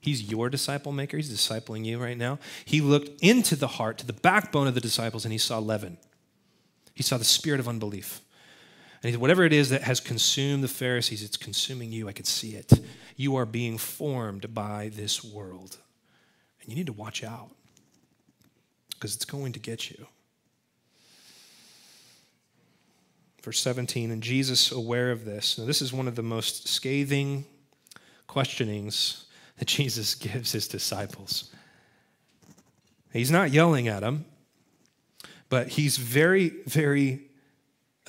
He's 0.00 0.30
your 0.30 0.48
disciple 0.48 0.92
maker. 0.92 1.16
He's 1.16 1.30
discipling 1.30 1.84
you 1.84 1.98
right 1.98 2.16
now. 2.16 2.38
He 2.64 2.80
looked 2.80 3.20
into 3.20 3.56
the 3.56 3.66
heart, 3.66 3.98
to 3.98 4.06
the 4.06 4.14
backbone 4.14 4.66
of 4.66 4.74
the 4.74 4.80
disciples, 4.80 5.24
and 5.24 5.32
he 5.32 5.38
saw 5.38 5.58
leaven. 5.58 5.98
He 6.94 7.02
saw 7.02 7.18
the 7.18 7.24
spirit 7.24 7.60
of 7.60 7.68
unbelief. 7.68 8.20
And 9.02 9.08
he 9.08 9.12
said, 9.12 9.20
Whatever 9.20 9.44
it 9.44 9.52
is 9.52 9.70
that 9.70 9.82
has 9.82 10.00
consumed 10.00 10.62
the 10.62 10.68
Pharisees, 10.68 11.22
it's 11.22 11.36
consuming 11.36 11.92
you. 11.92 12.08
I 12.08 12.12
can 12.12 12.24
see 12.24 12.54
it. 12.54 12.72
You 13.16 13.36
are 13.36 13.46
being 13.46 13.78
formed 13.78 14.52
by 14.54 14.90
this 14.92 15.24
world. 15.24 15.78
And 16.60 16.70
you 16.70 16.76
need 16.76 16.86
to 16.86 16.92
watch 16.92 17.24
out 17.24 17.50
because 18.90 19.14
it's 19.14 19.24
going 19.24 19.52
to 19.52 19.58
get 19.58 19.90
you. 19.90 20.06
Verse 23.42 23.58
17, 23.60 24.10
and 24.10 24.22
Jesus, 24.22 24.70
aware 24.70 25.10
of 25.10 25.24
this. 25.24 25.56
Now, 25.56 25.64
this 25.64 25.80
is 25.80 25.94
one 25.94 26.06
of 26.06 26.14
the 26.14 26.22
most 26.22 26.68
scathing 26.68 27.46
questionings 28.26 29.24
that 29.58 29.64
Jesus 29.68 30.14
gives 30.14 30.52
his 30.52 30.68
disciples. 30.68 31.50
He's 33.12 33.30
not 33.30 33.50
yelling 33.50 33.88
at 33.88 34.00
them, 34.00 34.26
but 35.48 35.68
he's 35.68 35.96
very, 35.96 36.50
very 36.66 37.29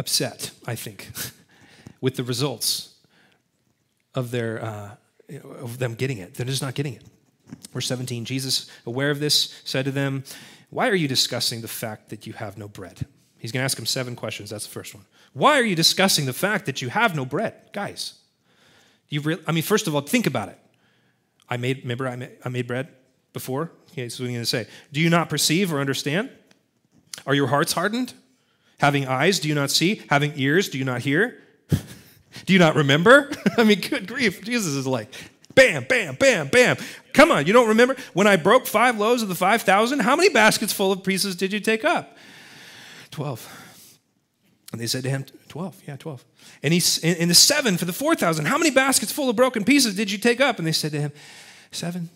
upset, 0.01 0.49
I 0.65 0.73
think, 0.73 1.11
with 2.01 2.15
the 2.15 2.23
results 2.23 2.95
of 4.15 4.31
their 4.31 4.53
uh, 4.63 4.89
of 5.61 5.77
them 5.77 5.93
getting 5.93 6.17
it. 6.17 6.33
They're 6.33 6.45
just 6.45 6.61
not 6.61 6.73
getting 6.73 6.95
it. 6.95 7.03
Verse 7.71 7.87
17, 7.87 8.25
Jesus, 8.25 8.69
aware 8.85 9.11
of 9.11 9.19
this, 9.19 9.61
said 9.63 9.85
to 9.85 9.91
them, 9.91 10.23
Why 10.71 10.89
are 10.89 10.95
you 10.95 11.07
discussing 11.07 11.61
the 11.61 11.67
fact 11.67 12.09
that 12.09 12.25
you 12.25 12.33
have 12.33 12.57
no 12.57 12.67
bread? 12.67 13.05
He's 13.37 13.51
going 13.51 13.61
to 13.61 13.63
ask 13.63 13.77
them 13.77 13.85
seven 13.85 14.15
questions. 14.15 14.49
That's 14.49 14.65
the 14.65 14.71
first 14.71 14.95
one. 14.95 15.05
Why 15.33 15.59
are 15.59 15.63
you 15.63 15.75
discussing 15.75 16.25
the 16.25 16.33
fact 16.33 16.65
that 16.65 16.81
you 16.81 16.89
have 16.89 17.15
no 17.15 17.23
bread? 17.23 17.53
Guys, 17.71 18.15
you 19.07 19.21
re- 19.21 19.43
I 19.47 19.51
mean, 19.51 19.63
first 19.63 19.87
of 19.87 19.93
all, 19.93 20.01
think 20.01 20.25
about 20.25 20.49
it. 20.49 20.57
I 21.47 21.57
made, 21.57 21.83
remember, 21.83 22.07
I 22.07 22.15
made, 22.15 22.31
I 22.43 22.49
made 22.49 22.65
bread 22.65 22.87
before? 23.33 23.71
Okay, 23.91 24.09
so 24.09 24.23
you 24.23 24.29
going 24.29 24.41
to 24.41 24.45
say? 24.45 24.67
Do 24.91 24.99
you 24.99 25.09
not 25.09 25.29
perceive 25.29 25.71
or 25.71 25.79
understand? 25.79 26.31
Are 27.27 27.35
your 27.35 27.47
hearts 27.47 27.73
hardened? 27.73 28.13
Having 28.81 29.07
eyes, 29.07 29.39
do 29.39 29.47
you 29.47 29.53
not 29.53 29.69
see? 29.69 30.01
Having 30.09 30.33
ears, 30.37 30.67
do 30.67 30.79
you 30.79 30.83
not 30.83 31.01
hear? 31.01 31.39
do 31.69 32.53
you 32.53 32.57
not 32.57 32.75
remember? 32.75 33.31
I 33.57 33.63
mean, 33.63 33.79
good 33.79 34.07
grief. 34.07 34.43
Jesus 34.43 34.73
is 34.73 34.87
like, 34.87 35.13
bam, 35.53 35.85
bam, 35.87 36.15
bam, 36.15 36.47
bam. 36.47 36.77
Come 37.13 37.31
on, 37.31 37.45
you 37.45 37.53
don't 37.53 37.67
remember? 37.67 37.95
When 38.13 38.25
I 38.25 38.37
broke 38.37 38.65
five 38.65 38.97
loaves 38.97 39.21
of 39.21 39.29
the 39.29 39.35
5,000, 39.35 39.99
how 39.99 40.15
many 40.15 40.29
baskets 40.29 40.73
full 40.73 40.91
of 40.91 41.03
pieces 41.03 41.35
did 41.35 41.53
you 41.53 41.59
take 41.59 41.85
up? 41.85 42.17
12. 43.11 43.97
And 44.71 44.81
they 44.81 44.87
said 44.87 45.03
to 45.03 45.11
him, 45.11 45.25
12, 45.49 45.83
yeah, 45.87 45.97
12. 45.97 46.25
And 46.63 46.73
he's 46.73 46.97
in 46.97 47.27
the 47.27 47.35
seven 47.35 47.77
for 47.77 47.85
the 47.85 47.93
4,000. 47.93 48.45
How 48.45 48.57
many 48.57 48.71
baskets 48.71 49.11
full 49.11 49.29
of 49.29 49.35
broken 49.35 49.63
pieces 49.63 49.95
did 49.95 50.09
you 50.09 50.17
take 50.17 50.41
up? 50.41 50.57
And 50.57 50.67
they 50.67 50.71
said 50.71 50.91
to 50.93 50.99
him, 50.99 51.11
Seven. 51.71 52.09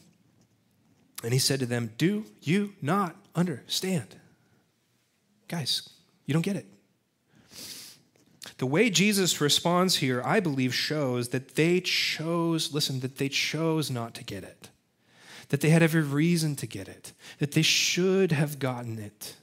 And 1.24 1.32
he 1.32 1.39
said 1.39 1.59
to 1.59 1.66
them, 1.68 1.91
Do 1.97 2.26
you 2.41 2.74
not 2.82 3.16
understand? 3.36 4.16
Guys, 5.47 5.89
you 6.26 6.34
don't 6.34 6.41
get 6.41 6.55
it. 6.55 6.65
The 8.57 8.65
way 8.65 8.89
Jesus 8.89 9.41
responds 9.41 9.97
here, 9.97 10.21
I 10.23 10.39
believe, 10.39 10.73
shows 10.73 11.30
that 11.30 11.55
they 11.55 11.82
chose, 11.82 12.73
listen, 12.73 13.01
that 13.01 13.17
they 13.17 13.28
chose 13.28 13.91
not 13.91 14.13
to 14.15 14.23
get 14.23 14.43
it, 14.43 14.69
that 15.49 15.59
they 15.61 15.69
had 15.69 15.84
every 15.84 16.01
reason 16.01 16.55
to 16.57 16.67
get 16.67 16.88
it, 16.88 17.11
that 17.39 17.51
they 17.51 17.61
should 17.61 18.32
have 18.32 18.59
gotten 18.59 18.97
it. 18.97 19.36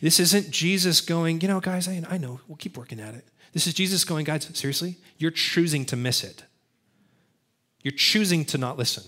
This 0.00 0.18
isn't 0.18 0.50
Jesus 0.50 1.00
going, 1.00 1.40
you 1.40 1.46
know, 1.46 1.60
guys, 1.60 1.86
I, 1.86 2.02
I 2.10 2.18
know, 2.18 2.40
we'll 2.48 2.56
keep 2.56 2.76
working 2.76 2.98
at 2.98 3.14
it. 3.14 3.28
This 3.52 3.68
is 3.68 3.74
Jesus 3.74 4.04
going, 4.04 4.24
guys, 4.24 4.50
seriously? 4.58 4.96
You're 5.18 5.30
choosing 5.30 5.84
to 5.86 5.96
miss 5.96 6.24
it. 6.24 6.42
You're 7.82 7.92
choosing 7.92 8.44
to 8.46 8.58
not 8.58 8.76
listen. 8.76 9.04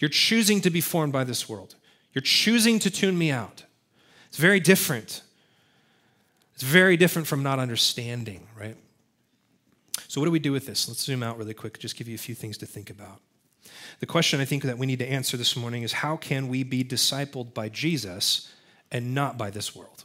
You're 0.00 0.10
choosing 0.10 0.60
to 0.62 0.70
be 0.70 0.80
formed 0.80 1.12
by 1.12 1.22
this 1.22 1.48
world. 1.48 1.76
You're 2.12 2.22
choosing 2.22 2.80
to 2.80 2.90
tune 2.90 3.16
me 3.16 3.30
out. 3.30 3.62
It's 4.28 4.38
very 4.38 4.58
different 4.58 5.22
it's 6.60 6.68
very 6.68 6.98
different 6.98 7.26
from 7.26 7.42
not 7.42 7.58
understanding, 7.58 8.46
right? 8.54 8.76
So, 10.08 10.20
what 10.20 10.26
do 10.26 10.30
we 10.30 10.38
do 10.38 10.52
with 10.52 10.66
this? 10.66 10.88
Let's 10.88 11.02
zoom 11.02 11.22
out 11.22 11.38
really 11.38 11.54
quick, 11.54 11.78
just 11.78 11.96
give 11.96 12.06
you 12.06 12.14
a 12.14 12.18
few 12.18 12.34
things 12.34 12.58
to 12.58 12.66
think 12.66 12.90
about. 12.90 13.22
The 14.00 14.04
question 14.04 14.42
I 14.42 14.44
think 14.44 14.64
that 14.64 14.76
we 14.76 14.84
need 14.84 14.98
to 14.98 15.10
answer 15.10 15.38
this 15.38 15.56
morning 15.56 15.84
is 15.84 15.92
how 15.94 16.18
can 16.18 16.48
we 16.48 16.62
be 16.62 16.84
discipled 16.84 17.54
by 17.54 17.70
Jesus 17.70 18.52
and 18.92 19.14
not 19.14 19.38
by 19.38 19.48
this 19.48 19.74
world? 19.74 20.04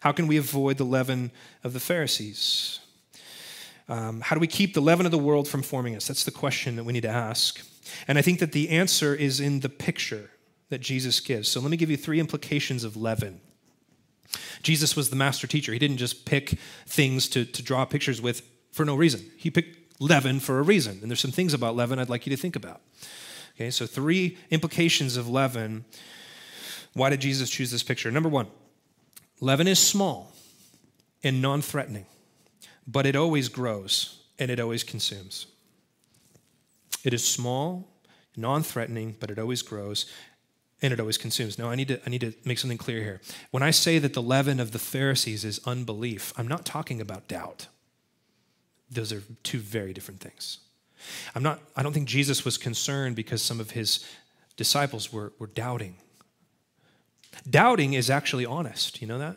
How 0.00 0.10
can 0.10 0.26
we 0.26 0.36
avoid 0.38 0.76
the 0.76 0.84
leaven 0.84 1.30
of 1.62 1.72
the 1.72 1.78
Pharisees? 1.78 2.80
Um, 3.88 4.22
how 4.22 4.34
do 4.34 4.40
we 4.40 4.48
keep 4.48 4.74
the 4.74 4.82
leaven 4.82 5.06
of 5.06 5.12
the 5.12 5.18
world 5.18 5.46
from 5.46 5.62
forming 5.62 5.94
us? 5.94 6.08
That's 6.08 6.24
the 6.24 6.32
question 6.32 6.74
that 6.74 6.84
we 6.84 6.92
need 6.92 7.02
to 7.02 7.10
ask. 7.10 7.64
And 8.08 8.18
I 8.18 8.22
think 8.22 8.40
that 8.40 8.50
the 8.50 8.70
answer 8.70 9.14
is 9.14 9.38
in 9.38 9.60
the 9.60 9.68
picture 9.68 10.30
that 10.68 10.80
Jesus 10.80 11.20
gives. 11.20 11.48
So 11.48 11.60
let 11.60 11.70
me 11.70 11.76
give 11.76 11.90
you 11.90 11.96
three 11.96 12.18
implications 12.18 12.82
of 12.82 12.96
leaven. 12.96 13.40
Jesus 14.62 14.96
was 14.96 15.10
the 15.10 15.16
master 15.16 15.46
teacher. 15.46 15.72
He 15.72 15.78
didn't 15.78 15.98
just 15.98 16.24
pick 16.24 16.58
things 16.86 17.28
to, 17.30 17.44
to 17.44 17.62
draw 17.62 17.84
pictures 17.84 18.20
with 18.20 18.42
for 18.72 18.84
no 18.84 18.94
reason. 18.94 19.30
He 19.36 19.50
picked 19.50 20.00
leaven 20.00 20.40
for 20.40 20.58
a 20.58 20.62
reason. 20.62 20.98
And 21.02 21.10
there's 21.10 21.20
some 21.20 21.30
things 21.30 21.54
about 21.54 21.76
leaven 21.76 21.98
I'd 21.98 22.08
like 22.08 22.26
you 22.26 22.30
to 22.34 22.40
think 22.40 22.56
about. 22.56 22.80
Okay, 23.54 23.70
so 23.70 23.86
three 23.86 24.38
implications 24.50 25.16
of 25.16 25.28
leaven. 25.28 25.84
Why 26.94 27.10
did 27.10 27.20
Jesus 27.20 27.50
choose 27.50 27.70
this 27.70 27.82
picture? 27.82 28.10
Number 28.10 28.28
one, 28.28 28.48
leaven 29.40 29.68
is 29.68 29.78
small 29.78 30.32
and 31.22 31.40
non 31.40 31.62
threatening, 31.62 32.06
but 32.86 33.06
it 33.06 33.14
always 33.14 33.48
grows 33.48 34.22
and 34.38 34.50
it 34.50 34.58
always 34.58 34.82
consumes. 34.82 35.46
It 37.04 37.12
is 37.14 37.26
small, 37.26 37.88
non 38.36 38.62
threatening, 38.62 39.16
but 39.20 39.30
it 39.30 39.38
always 39.38 39.62
grows 39.62 40.06
and 40.82 40.92
it 40.92 41.00
always 41.00 41.16
consumes. 41.16 41.58
Now, 41.58 41.70
I 41.70 41.76
need, 41.76 41.88
to, 41.88 42.00
I 42.04 42.10
need 42.10 42.20
to 42.22 42.34
make 42.44 42.58
something 42.58 42.76
clear 42.76 43.00
here. 43.00 43.20
When 43.52 43.62
I 43.62 43.70
say 43.70 43.98
that 44.00 44.14
the 44.14 44.22
leaven 44.22 44.58
of 44.58 44.72
the 44.72 44.80
Pharisees 44.80 45.44
is 45.44 45.60
unbelief, 45.64 46.32
I'm 46.36 46.48
not 46.48 46.66
talking 46.66 47.00
about 47.00 47.28
doubt. 47.28 47.68
Those 48.90 49.12
are 49.12 49.22
two 49.44 49.60
very 49.60 49.92
different 49.92 50.20
things. 50.20 50.58
I'm 51.34 51.42
not, 51.42 51.60
I 51.76 51.82
don't 51.82 51.92
think 51.92 52.08
Jesus 52.08 52.44
was 52.44 52.58
concerned 52.58 53.16
because 53.16 53.42
some 53.42 53.60
of 53.60 53.70
his 53.70 54.04
disciples 54.56 55.12
were, 55.12 55.32
were 55.38 55.46
doubting. 55.46 55.96
Doubting 57.48 57.94
is 57.94 58.10
actually 58.10 58.44
honest. 58.44 59.00
You 59.00 59.06
know 59.06 59.18
that? 59.18 59.36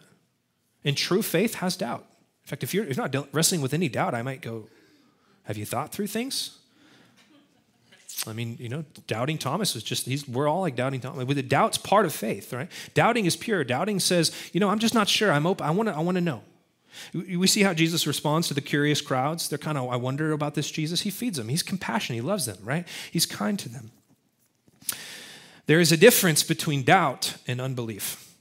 And 0.83 0.97
true 0.97 1.21
faith 1.21 1.55
has 1.55 1.77
doubt. 1.77 2.05
In 2.43 2.49
fact, 2.49 2.63
if 2.63 2.73
you're, 2.73 2.85
if 2.85 2.97
not 2.97 3.15
wrestling 3.33 3.61
with 3.61 3.73
any 3.73 3.89
doubt, 3.89 4.13
I 4.13 4.21
might 4.21 4.41
go, 4.41 4.67
Have 5.43 5.57
you 5.57 5.65
thought 5.65 5.91
through 5.91 6.07
things? 6.07 6.59
I 8.27 8.33
mean, 8.33 8.57
you 8.59 8.69
know, 8.69 8.83
doubting 9.07 9.37
Thomas 9.37 9.73
was 9.73 9.83
just, 9.83 10.05
he's, 10.05 10.27
we're 10.27 10.47
all 10.47 10.61
like 10.61 10.75
doubting 10.75 10.99
Thomas. 10.99 11.25
With 11.25 11.37
the 11.37 11.43
doubt's 11.43 11.77
part 11.77 12.05
of 12.05 12.13
faith, 12.13 12.53
right? 12.53 12.69
Doubting 12.93 13.25
is 13.25 13.35
pure. 13.35 13.63
Doubting 13.63 13.99
says, 13.99 14.31
you 14.53 14.59
know, 14.59 14.69
I'm 14.69 14.79
just 14.79 14.93
not 14.93 15.07
sure. 15.07 15.31
I'm 15.31 15.45
open. 15.45 15.65
I 15.65 15.71
want 15.71 15.89
to, 15.89 15.95
I 15.95 15.99
want 15.99 16.15
to 16.15 16.21
know. 16.21 16.41
We 17.13 17.47
see 17.47 17.61
how 17.63 17.73
Jesus 17.73 18.07
responds 18.07 18.47
to 18.47 18.53
the 18.53 18.61
curious 18.61 19.01
crowds. 19.01 19.49
They're 19.49 19.57
kind 19.57 19.77
of, 19.77 19.89
I 19.89 19.97
wonder 19.97 20.31
about 20.31 20.55
this 20.55 20.71
Jesus. 20.71 21.01
He 21.01 21.09
feeds 21.09 21.37
them. 21.37 21.49
He's 21.49 21.63
compassionate. 21.63 22.21
He 22.21 22.27
loves 22.27 22.45
them, 22.45 22.57
right? 22.63 22.87
He's 23.11 23.25
kind 23.25 23.59
to 23.59 23.69
them. 23.69 23.91
There 25.65 25.79
is 25.79 25.91
a 25.91 25.97
difference 25.97 26.43
between 26.43 26.83
doubt 26.83 27.35
and 27.47 27.59
unbelief. 27.59 28.33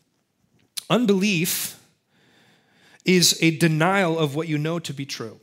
Unbelief 0.91 1.81
is 3.05 3.39
a 3.41 3.57
denial 3.57 4.19
of 4.19 4.35
what 4.35 4.49
you 4.49 4.59
know 4.59 4.79
to 4.79 4.93
be 4.93 5.07
true, 5.07 5.41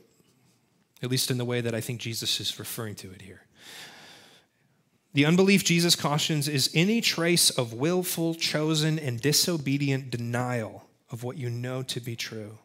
at 1.02 1.10
least 1.10 1.30
in 1.30 1.38
the 1.38 1.44
way 1.44 1.60
that 1.60 1.74
I 1.74 1.80
think 1.80 2.00
Jesus 2.00 2.40
is 2.40 2.58
referring 2.58 2.94
to 2.96 3.10
it 3.10 3.22
here. 3.22 3.42
The 5.14 5.26
unbelief 5.26 5.62
Jesus 5.64 5.94
cautions 5.94 6.48
is 6.48 6.70
any 6.74 7.00
trace 7.00 7.50
of 7.50 7.74
willful, 7.74 8.34
chosen, 8.34 8.98
and 8.98 9.20
disobedient 9.20 10.10
denial 10.10 10.88
of 11.10 11.22
what 11.22 11.36
you 11.36 11.50
know 11.50 11.82
to 11.82 12.00
be 12.00 12.16
true, 12.16 12.58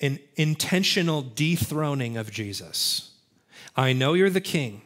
an 0.00 0.18
intentional 0.36 1.20
dethroning 1.20 2.16
of 2.16 2.30
Jesus. 2.30 3.14
I 3.76 3.92
know 3.92 4.14
you're 4.14 4.30
the 4.30 4.40
king, 4.40 4.82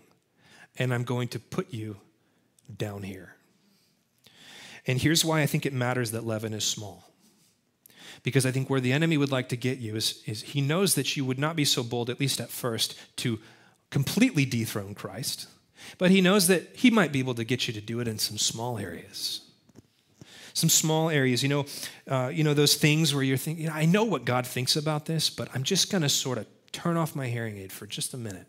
and 0.77 0.93
I'm 0.93 1.05
going 1.05 1.29
to 1.29 1.39
put 1.39 1.73
you 1.73 1.99
down 2.77 3.05
here. 3.05 3.37
And 4.87 5.01
here's 5.01 5.25
why 5.25 5.43
I 5.43 5.47
think 5.47 5.67
it 5.67 5.73
matters 5.73 6.11
that 6.11 6.27
leaven 6.27 6.53
is 6.53 6.65
small. 6.65 7.05
Because 8.25 8.45
I 8.45 8.51
think 8.51 8.69
where 8.69 8.81
the 8.81 8.93
enemy 8.93 9.17
would 9.17 9.31
like 9.31 9.49
to 9.51 9.57
get 9.57 9.79
you 9.79 9.95
is, 9.95 10.23
is 10.27 10.43
he 10.43 10.61
knows 10.61 10.95
that 10.97 11.17
you 11.17 11.25
would 11.25 11.39
not 11.39 11.55
be 11.55 11.65
so 11.65 11.85
bold, 11.85 12.11
at 12.11 12.19
least 12.19 12.41
at 12.41 12.51
first, 12.51 12.99
to 13.19 13.39
completely 13.91 14.45
dethrone 14.45 14.95
Christ. 14.95 15.47
But 15.99 16.11
he 16.11 16.21
knows 16.21 16.47
that 16.49 16.77
he 16.77 16.91
might 16.91 17.13
be 17.13 17.19
able 17.19 17.35
to 17.35 17.45
get 17.45 17.67
you 17.67 17.75
to 17.75 17.81
do 17.81 18.01
it 18.01 18.09
in 18.09 18.19
some 18.19 18.39
small 18.39 18.79
areas. 18.79 19.43
Some 20.55 20.69
small 20.69 21.09
areas, 21.09 21.43
you 21.43 21.49
know, 21.49 21.67
uh, 22.09 22.31
you 22.33 22.43
know 22.43 22.55
those 22.55 22.75
things 22.75 23.15
where 23.15 23.23
you're 23.23 23.37
thinking, 23.37 23.69
I 23.69 23.85
know 23.85 24.05
what 24.05 24.25
God 24.25 24.47
thinks 24.47 24.75
about 24.77 25.07
this, 25.07 25.31
but 25.31 25.49
I'm 25.55 25.63
just 25.63 25.91
going 25.91 26.03
to 26.03 26.09
sort 26.09 26.39
of 26.39 26.47
turn 26.73 26.97
off 26.97 27.15
my 27.15 27.29
hearing 27.29 27.57
aid 27.59 27.73
for 27.73 27.87
just 27.87 28.13
a 28.13 28.17
minute. 28.17 28.47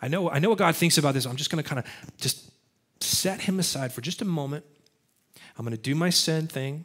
I 0.00 0.08
know, 0.08 0.30
I 0.30 0.38
know 0.38 0.50
what 0.50 0.58
God 0.58 0.76
thinks 0.76 0.96
about 0.96 1.14
this. 1.14 1.26
I'm 1.26 1.36
just 1.36 1.50
going 1.50 1.62
to 1.62 1.68
kind 1.68 1.80
of 1.80 2.16
just 2.18 2.50
set 3.00 3.40
him 3.40 3.58
aside 3.58 3.92
for 3.92 4.00
just 4.00 4.22
a 4.22 4.24
moment 4.24 4.64
I'm 5.56 5.64
going 5.64 5.76
to 5.76 5.82
do 5.82 5.94
my 5.94 6.10
sin 6.10 6.46
thing, 6.46 6.84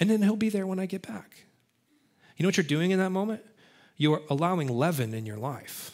and 0.00 0.08
then 0.08 0.22
he'll 0.22 0.36
be 0.36 0.48
there 0.48 0.66
when 0.66 0.78
I 0.78 0.86
get 0.86 1.06
back. 1.06 1.44
You 2.36 2.42
know 2.42 2.48
what 2.48 2.56
you're 2.56 2.64
doing 2.64 2.90
in 2.90 2.98
that 2.98 3.10
moment? 3.10 3.42
You're 3.96 4.22
allowing 4.30 4.68
leaven 4.68 5.12
in 5.14 5.26
your 5.26 5.36
life. 5.36 5.90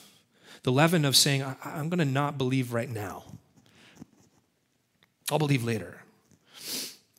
The 0.63 0.73
leaven 0.73 1.05
of 1.05 1.17
saying, 1.17 1.43
I- 1.43 1.57
am 1.65 1.89
going 1.89 1.99
to 1.99 2.05
not 2.05 2.39
believe 2.39 2.73
right 2.73 2.91
now. 2.91 3.25
I'll 5.31 5.39
believe 5.39 5.65
later. 5.65 5.99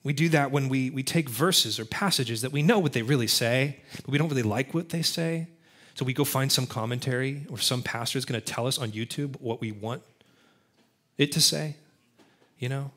We 0.03 0.13
do 0.13 0.29
that 0.29 0.51
when 0.51 0.69
we, 0.69 0.89
we 0.89 1.03
take 1.03 1.29
verses 1.29 1.79
or 1.79 1.85
passages 1.85 2.41
that 2.41 2.51
we 2.51 2.61
know 2.61 2.79
what 2.79 2.93
they 2.93 3.01
really 3.01 3.27
say, 3.27 3.77
but 3.97 4.09
we 4.09 4.17
don't 4.17 4.29
really 4.29 4.43
like 4.43 4.73
what 4.73 4.89
they 4.89 5.01
say. 5.01 5.47
So 5.95 6.05
we 6.05 6.13
go 6.13 6.23
find 6.23 6.51
some 6.51 6.65
commentary 6.65 7.45
or 7.49 7.57
some 7.57 7.83
pastor 7.83 8.17
is 8.17 8.25
going 8.25 8.39
to 8.39 8.45
tell 8.45 8.65
us 8.65 8.77
on 8.79 8.91
YouTube 8.91 9.39
what 9.41 9.59
we 9.59 9.71
want 9.71 10.01
it 11.17 11.31
to 11.33 11.41
say, 11.41 11.75
you 12.57 12.69
know? 12.69 12.91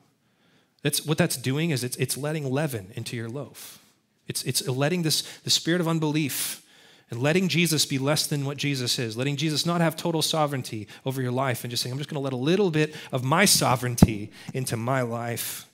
That's, 0.81 1.05
what 1.05 1.17
that's 1.17 1.37
doing 1.37 1.71
is 1.71 1.83
it's, 1.83 1.97
it's 1.97 2.17
letting 2.17 2.49
leaven 2.49 2.91
into 2.95 3.15
your 3.15 3.29
loaf. 3.29 3.79
It's, 4.27 4.43
it's 4.43 4.65
letting 4.67 5.03
this, 5.03 5.21
the 5.39 5.49
spirit 5.49 5.81
of 5.81 5.87
unbelief 5.87 6.62
and 7.13 7.21
letting 7.21 7.47
Jesus 7.47 7.85
be 7.85 7.99
less 7.99 8.25
than 8.25 8.43
what 8.43 8.57
Jesus 8.57 8.97
is, 8.97 9.15
letting 9.15 9.35
Jesus 9.35 9.67
not 9.67 9.81
have 9.81 9.95
total 9.95 10.23
sovereignty 10.23 10.87
over 11.05 11.21
your 11.21 11.31
life 11.31 11.63
and 11.63 11.69
just 11.69 11.83
saying, 11.83 11.93
I'm 11.93 11.99
just 11.99 12.09
going 12.09 12.19
to 12.19 12.23
let 12.23 12.33
a 12.33 12.35
little 12.35 12.71
bit 12.71 12.95
of 13.11 13.23
my 13.23 13.45
sovereignty 13.45 14.31
into 14.51 14.75
my 14.75 15.03
life. 15.03 15.69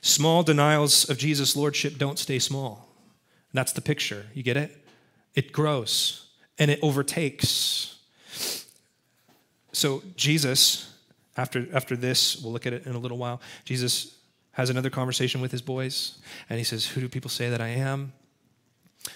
Small 0.00 0.42
denials 0.42 1.10
of 1.10 1.18
Jesus' 1.18 1.56
lordship 1.56 1.98
don't 1.98 2.18
stay 2.18 2.38
small. 2.38 2.88
That's 3.52 3.74
the 3.74 3.82
picture. 3.82 4.24
You 4.32 4.42
get 4.42 4.56
it? 4.56 4.74
It 5.34 5.52
grows 5.52 6.26
and 6.58 6.70
it 6.70 6.78
overtakes. 6.80 7.98
So, 9.72 10.02
Jesus, 10.16 10.90
after, 11.36 11.66
after 11.74 11.96
this, 11.96 12.38
we'll 12.38 12.54
look 12.54 12.64
at 12.64 12.72
it 12.72 12.86
in 12.86 12.94
a 12.94 12.98
little 12.98 13.18
while. 13.18 13.42
Jesus 13.66 14.16
has 14.52 14.70
another 14.70 14.88
conversation 14.88 15.42
with 15.42 15.52
his 15.52 15.60
boys, 15.60 16.16
and 16.48 16.56
he 16.56 16.64
says, 16.64 16.86
Who 16.86 17.02
do 17.02 17.10
people 17.10 17.28
say 17.28 17.50
that 17.50 17.60
I 17.60 17.68
am? 17.68 18.14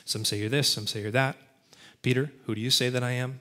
Some 0.05 0.25
say 0.25 0.39
you're 0.39 0.49
this, 0.49 0.69
some 0.69 0.87
say 0.87 1.03
you're 1.03 1.11
that. 1.11 1.37
Peter, 2.03 2.33
who 2.47 2.55
do 2.55 2.61
you 2.61 2.71
say 2.71 2.89
that 2.89 3.03
I 3.03 3.13
am? 3.13 3.41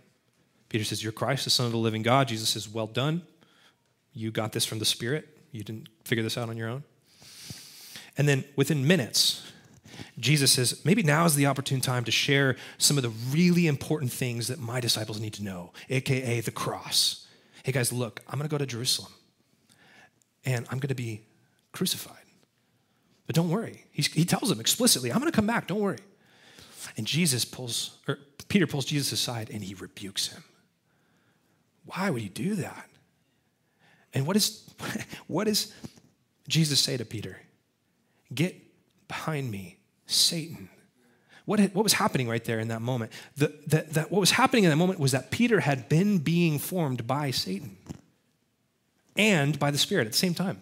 Peter 0.70 0.84
says, 0.84 1.04
You're 1.04 1.12
Christ, 1.12 1.44
the 1.46 1.50
Son 1.50 1.66
of 1.66 1.72
the 1.72 1.78
living 1.78 2.02
God. 2.02 2.28
Jesus 2.28 2.50
says, 2.50 2.70
Well 2.70 2.88
done. 2.88 3.24
You 4.14 4.32
got 4.32 4.52
this 4.52 4.66
from 4.66 4.80
the 4.80 4.86
Spirit. 4.86 5.28
You 5.52 5.64
didn't 5.64 5.88
figure 6.04 6.24
this 6.24 6.38
out 6.38 6.50
on 6.50 6.58
your 6.58 6.70
own. 6.70 6.84
And 8.18 8.28
then 8.28 8.44
within 8.56 8.86
minutes, 8.86 9.50
Jesus 10.20 10.52
says, 10.52 10.84
maybe 10.84 11.04
now 11.04 11.26
is 11.26 11.36
the 11.36 11.46
opportune 11.46 11.82
time 11.82 12.04
to 12.06 12.12
share 12.12 12.56
some 12.78 12.98
of 12.98 13.04
the 13.04 13.10
really 13.32 13.68
important 13.68 14.12
things 14.12 14.48
that 14.48 14.60
my 14.60 14.80
disciples 14.80 15.20
need 15.20 15.34
to 15.34 15.44
know, 15.44 15.72
AKA 15.90 16.42
the 16.42 16.52
cross. 16.52 17.28
Hey 17.64 17.72
guys, 17.72 17.92
look, 17.92 18.22
I'm 18.28 18.38
going 18.38 18.48
to 18.48 18.52
go 18.52 18.58
to 18.58 18.66
Jerusalem 18.66 19.12
and 20.46 20.66
I'm 20.70 20.80
going 20.80 20.90
to 20.90 20.96
be 20.96 21.22
crucified. 21.72 22.16
But 23.26 23.36
don't 23.36 23.50
worry. 23.50 23.86
He's, 23.92 24.08
he 24.08 24.26
tells 24.26 24.50
them 24.50 24.60
explicitly, 24.60 25.12
I'm 25.12 25.20
going 25.20 25.32
to 25.32 25.36
come 25.36 25.48
back. 25.48 25.68
Don't 25.68 25.80
worry. 25.80 26.00
And 26.98 27.06
Jesus 27.06 27.46
pulls, 27.46 27.98
or 28.08 28.20
Peter 28.48 28.68
pulls 28.68 28.86
Jesus 28.86 29.12
aside 29.12 29.50
and 29.50 29.64
he 29.64 29.74
rebukes 29.74 30.28
him. 30.28 30.44
Why 31.86 32.10
would 32.10 32.22
he 32.22 32.30
do 32.30 32.56
that? 32.56 32.90
And 34.14 34.26
what 34.26 34.36
is, 34.36 34.70
what 35.28 35.46
does 35.46 35.74
Jesus 36.48 36.80
say 36.80 36.98
to 36.98 37.06
Peter? 37.06 37.40
Get 38.34 38.56
behind 39.08 39.50
me, 39.50 39.78
Satan. 40.06 40.70
What, 41.46 41.60
what 41.74 41.84
was 41.84 41.94
happening 41.94 42.28
right 42.30 42.44
there 42.44 42.60
in 42.60 42.68
that 42.68 42.82
moment? 42.82 43.12
The, 43.36 43.48
the, 43.66 43.86
the, 43.90 44.02
what 44.04 44.20
was 44.20 44.32
happening 44.32 44.66
in 44.66 44.70
that 44.70 44.76
moment 44.76 45.00
was 45.00 45.14
that 45.14 45.32
Peter 45.32 45.62
had 45.62 45.90
been 45.90 46.20
being 46.20 46.60
formed 46.60 47.08
by 47.08 47.32
Satan 47.32 47.76
and 49.16 49.58
by 49.58 49.72
the 49.72 49.78
Spirit 49.78 50.06
at 50.06 50.12
the 50.12 50.18
same 50.18 50.36
time. 50.36 50.62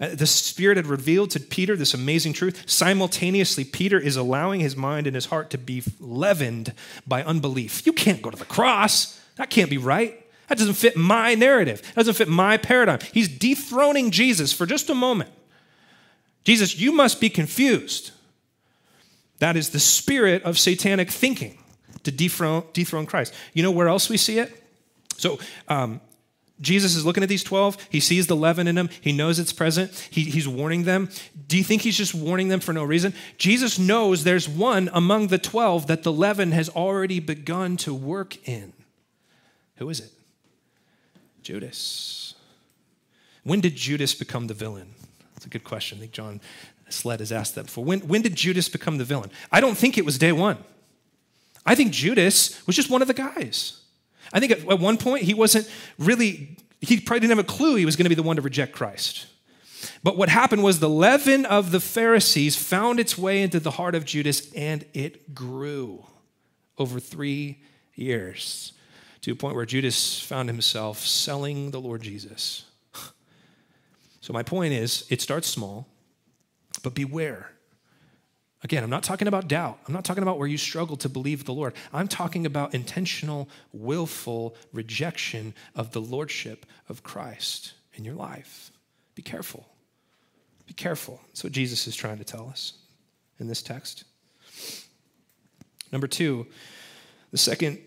Uh, 0.00 0.14
the 0.14 0.26
Spirit 0.26 0.76
had 0.76 0.86
revealed 0.86 1.30
to 1.30 1.40
Peter 1.40 1.76
this 1.76 1.94
amazing 1.94 2.32
truth. 2.32 2.64
Simultaneously, 2.66 3.64
Peter 3.64 3.98
is 3.98 4.16
allowing 4.16 4.60
his 4.60 4.76
mind 4.76 5.06
and 5.06 5.14
his 5.14 5.26
heart 5.26 5.50
to 5.50 5.58
be 5.58 5.82
leavened 6.00 6.72
by 7.06 7.22
unbelief. 7.22 7.86
You 7.86 7.92
can't 7.92 8.22
go 8.22 8.30
to 8.30 8.36
the 8.36 8.44
cross. 8.44 9.20
That 9.36 9.50
can't 9.50 9.70
be 9.70 9.78
right. 9.78 10.20
That 10.48 10.58
doesn't 10.58 10.74
fit 10.74 10.96
my 10.96 11.34
narrative. 11.34 11.80
That 11.82 12.02
doesn't 12.02 12.14
fit 12.14 12.28
my 12.28 12.56
paradigm. 12.56 12.98
He's 13.12 13.28
dethroning 13.28 14.10
Jesus 14.10 14.52
for 14.52 14.66
just 14.66 14.90
a 14.90 14.94
moment. 14.94 15.30
Jesus, 16.44 16.78
you 16.78 16.92
must 16.92 17.20
be 17.20 17.30
confused. 17.30 18.10
That 19.38 19.56
is 19.56 19.70
the 19.70 19.80
spirit 19.80 20.42
of 20.42 20.58
satanic 20.58 21.10
thinking 21.10 21.58
to 22.02 22.10
dethrone, 22.10 22.64
dethrone 22.72 23.06
Christ. 23.06 23.34
You 23.54 23.62
know 23.62 23.70
where 23.70 23.88
else 23.88 24.08
we 24.08 24.16
see 24.16 24.38
it? 24.38 24.62
So, 25.16 25.38
um, 25.68 26.00
Jesus 26.60 26.94
is 26.94 27.04
looking 27.04 27.22
at 27.22 27.28
these 27.28 27.42
12. 27.42 27.88
He 27.90 28.00
sees 28.00 28.26
the 28.26 28.36
leaven 28.36 28.66
in 28.68 28.76
them. 28.76 28.88
He 29.00 29.12
knows 29.12 29.38
it's 29.38 29.52
present. 29.52 29.90
He, 30.10 30.24
he's 30.24 30.46
warning 30.46 30.84
them. 30.84 31.08
Do 31.48 31.58
you 31.58 31.64
think 31.64 31.82
he's 31.82 31.96
just 31.96 32.14
warning 32.14 32.48
them 32.48 32.60
for 32.60 32.72
no 32.72 32.84
reason? 32.84 33.12
Jesus 33.38 33.78
knows 33.78 34.22
there's 34.24 34.48
one 34.48 34.88
among 34.92 35.28
the 35.28 35.38
12 35.38 35.88
that 35.88 36.04
the 36.04 36.12
leaven 36.12 36.52
has 36.52 36.68
already 36.68 37.18
begun 37.18 37.76
to 37.78 37.92
work 37.92 38.48
in. 38.48 38.72
Who 39.76 39.90
is 39.90 40.00
it? 40.00 40.12
Judas. 41.42 42.34
When 43.42 43.60
did 43.60 43.74
Judas 43.74 44.14
become 44.14 44.46
the 44.46 44.54
villain? 44.54 44.94
That's 45.34 45.46
a 45.46 45.50
good 45.50 45.64
question. 45.64 45.98
I 45.98 46.02
think 46.02 46.12
John 46.12 46.40
Sled 46.88 47.20
has 47.20 47.32
asked 47.32 47.56
that 47.56 47.66
before. 47.66 47.84
When, 47.84 48.00
when 48.00 48.22
did 48.22 48.36
Judas 48.36 48.68
become 48.68 48.98
the 48.98 49.04
villain? 49.04 49.30
I 49.50 49.60
don't 49.60 49.76
think 49.76 49.98
it 49.98 50.04
was 50.04 50.18
day 50.18 50.32
one. 50.32 50.58
I 51.66 51.74
think 51.74 51.92
Judas 51.92 52.64
was 52.66 52.76
just 52.76 52.90
one 52.90 53.02
of 53.02 53.08
the 53.08 53.14
guys. 53.14 53.80
I 54.32 54.40
think 54.40 54.52
at, 54.52 54.78
one 54.78 54.96
point 54.96 55.24
he 55.24 55.34
wasn't 55.34 55.70
really, 55.98 56.56
he 56.80 57.00
probably 57.00 57.20
didn't 57.20 57.36
have 57.36 57.44
a 57.44 57.48
clue 57.48 57.76
he 57.76 57.84
was 57.84 57.96
going 57.96 58.04
to 58.04 58.08
be 58.08 58.14
the 58.14 58.22
one 58.22 58.36
to 58.36 58.42
reject 58.42 58.72
Christ. 58.72 59.26
But 60.02 60.16
what 60.16 60.28
happened 60.28 60.62
was 60.62 60.80
the 60.80 60.88
leaven 60.88 61.44
of 61.46 61.70
the 61.70 61.80
Pharisees 61.80 62.56
found 62.56 62.98
its 62.98 63.18
way 63.18 63.42
into 63.42 63.60
the 63.60 63.72
heart 63.72 63.94
of 63.94 64.04
Judas 64.04 64.52
and 64.54 64.84
it 64.94 65.34
grew 65.34 66.04
over 66.78 66.98
three 66.98 67.62
years 67.94 68.72
to 69.22 69.32
a 69.32 69.34
point 69.34 69.54
where 69.54 69.64
Judas 69.64 70.20
found 70.20 70.48
himself 70.48 70.98
selling 70.98 71.70
the 71.70 71.80
Lord 71.80 72.02
Jesus. 72.02 72.64
So, 74.20 74.32
my 74.32 74.42
point 74.42 74.72
is, 74.72 75.04
it 75.10 75.20
starts 75.20 75.46
small, 75.46 75.86
but 76.82 76.94
beware 76.94 77.53
Again, 78.64 78.82
I'm 78.82 78.88
not 78.88 79.02
talking 79.02 79.28
about 79.28 79.46
doubt. 79.46 79.78
I'm 79.86 79.92
not 79.92 80.06
talking 80.06 80.22
about 80.22 80.38
where 80.38 80.48
you 80.48 80.56
struggle 80.56 80.96
to 80.96 81.08
believe 81.10 81.44
the 81.44 81.52
Lord. 81.52 81.74
I'm 81.92 82.08
talking 82.08 82.46
about 82.46 82.74
intentional, 82.74 83.50
willful 83.74 84.56
rejection 84.72 85.52
of 85.76 85.92
the 85.92 86.00
lordship 86.00 86.64
of 86.88 87.02
Christ 87.02 87.74
in 87.92 88.06
your 88.06 88.14
life. 88.14 88.70
Be 89.14 89.20
careful. 89.20 89.68
Be 90.66 90.72
careful. 90.72 91.20
That's 91.26 91.44
what 91.44 91.52
Jesus 91.52 91.86
is 91.86 91.94
trying 91.94 92.16
to 92.16 92.24
tell 92.24 92.48
us 92.48 92.72
in 93.38 93.48
this 93.48 93.62
text. 93.62 94.04
Number 95.92 96.06
two, 96.06 96.46
the 97.32 97.38
second 97.38 97.78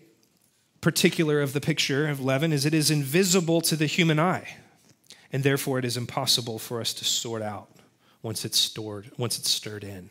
particular 0.80 1.40
of 1.40 1.54
the 1.54 1.60
picture 1.60 2.06
of 2.06 2.24
leaven 2.24 2.52
is 2.52 2.64
it 2.64 2.72
is 2.72 2.88
invisible 2.88 3.60
to 3.62 3.74
the 3.74 3.86
human 3.86 4.20
eye, 4.20 4.56
and 5.32 5.42
therefore 5.42 5.80
it 5.80 5.84
is 5.84 5.96
impossible 5.96 6.60
for 6.60 6.80
us 6.80 6.94
to 6.94 7.04
sort 7.04 7.42
out 7.42 7.68
once 8.22 8.44
it's 8.44 8.58
stored, 8.58 9.10
once 9.18 9.40
it's 9.40 9.50
stirred 9.50 9.82
in. 9.82 10.10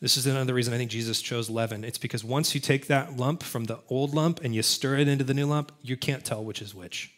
This 0.00 0.16
is 0.16 0.26
another 0.26 0.54
reason 0.54 0.72
I 0.72 0.76
think 0.76 0.90
Jesus 0.90 1.20
chose 1.20 1.50
leaven. 1.50 1.82
It's 1.82 1.98
because 1.98 2.22
once 2.22 2.54
you 2.54 2.60
take 2.60 2.86
that 2.86 3.16
lump 3.16 3.42
from 3.42 3.64
the 3.64 3.80
old 3.88 4.14
lump 4.14 4.40
and 4.44 4.54
you 4.54 4.62
stir 4.62 4.96
it 4.98 5.08
into 5.08 5.24
the 5.24 5.34
new 5.34 5.46
lump, 5.46 5.72
you 5.82 5.96
can't 5.96 6.24
tell 6.24 6.44
which 6.44 6.62
is 6.62 6.74
which. 6.74 7.12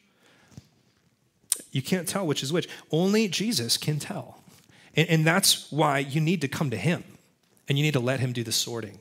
You 1.73 1.83
can't 1.83 2.09
tell 2.09 2.27
which 2.27 2.43
is 2.43 2.53
which. 2.53 2.69
Only 2.91 3.29
Jesus 3.29 3.77
can 3.77 3.99
tell. 3.99 4.43
And, 4.97 5.09
and 5.09 5.27
that's 5.27 5.71
why 5.71 5.99
you 5.99 6.21
need 6.21 6.41
to 6.41 6.49
come 6.49 6.71
to 6.71 6.77
Him 6.77 7.05
and 7.69 7.79
you 7.79 7.85
need 7.85 7.93
to 7.93 8.01
let 8.01 8.21
Him 8.21 8.33
do 8.33 8.43
the 8.43 8.53
sorting. 8.53 9.01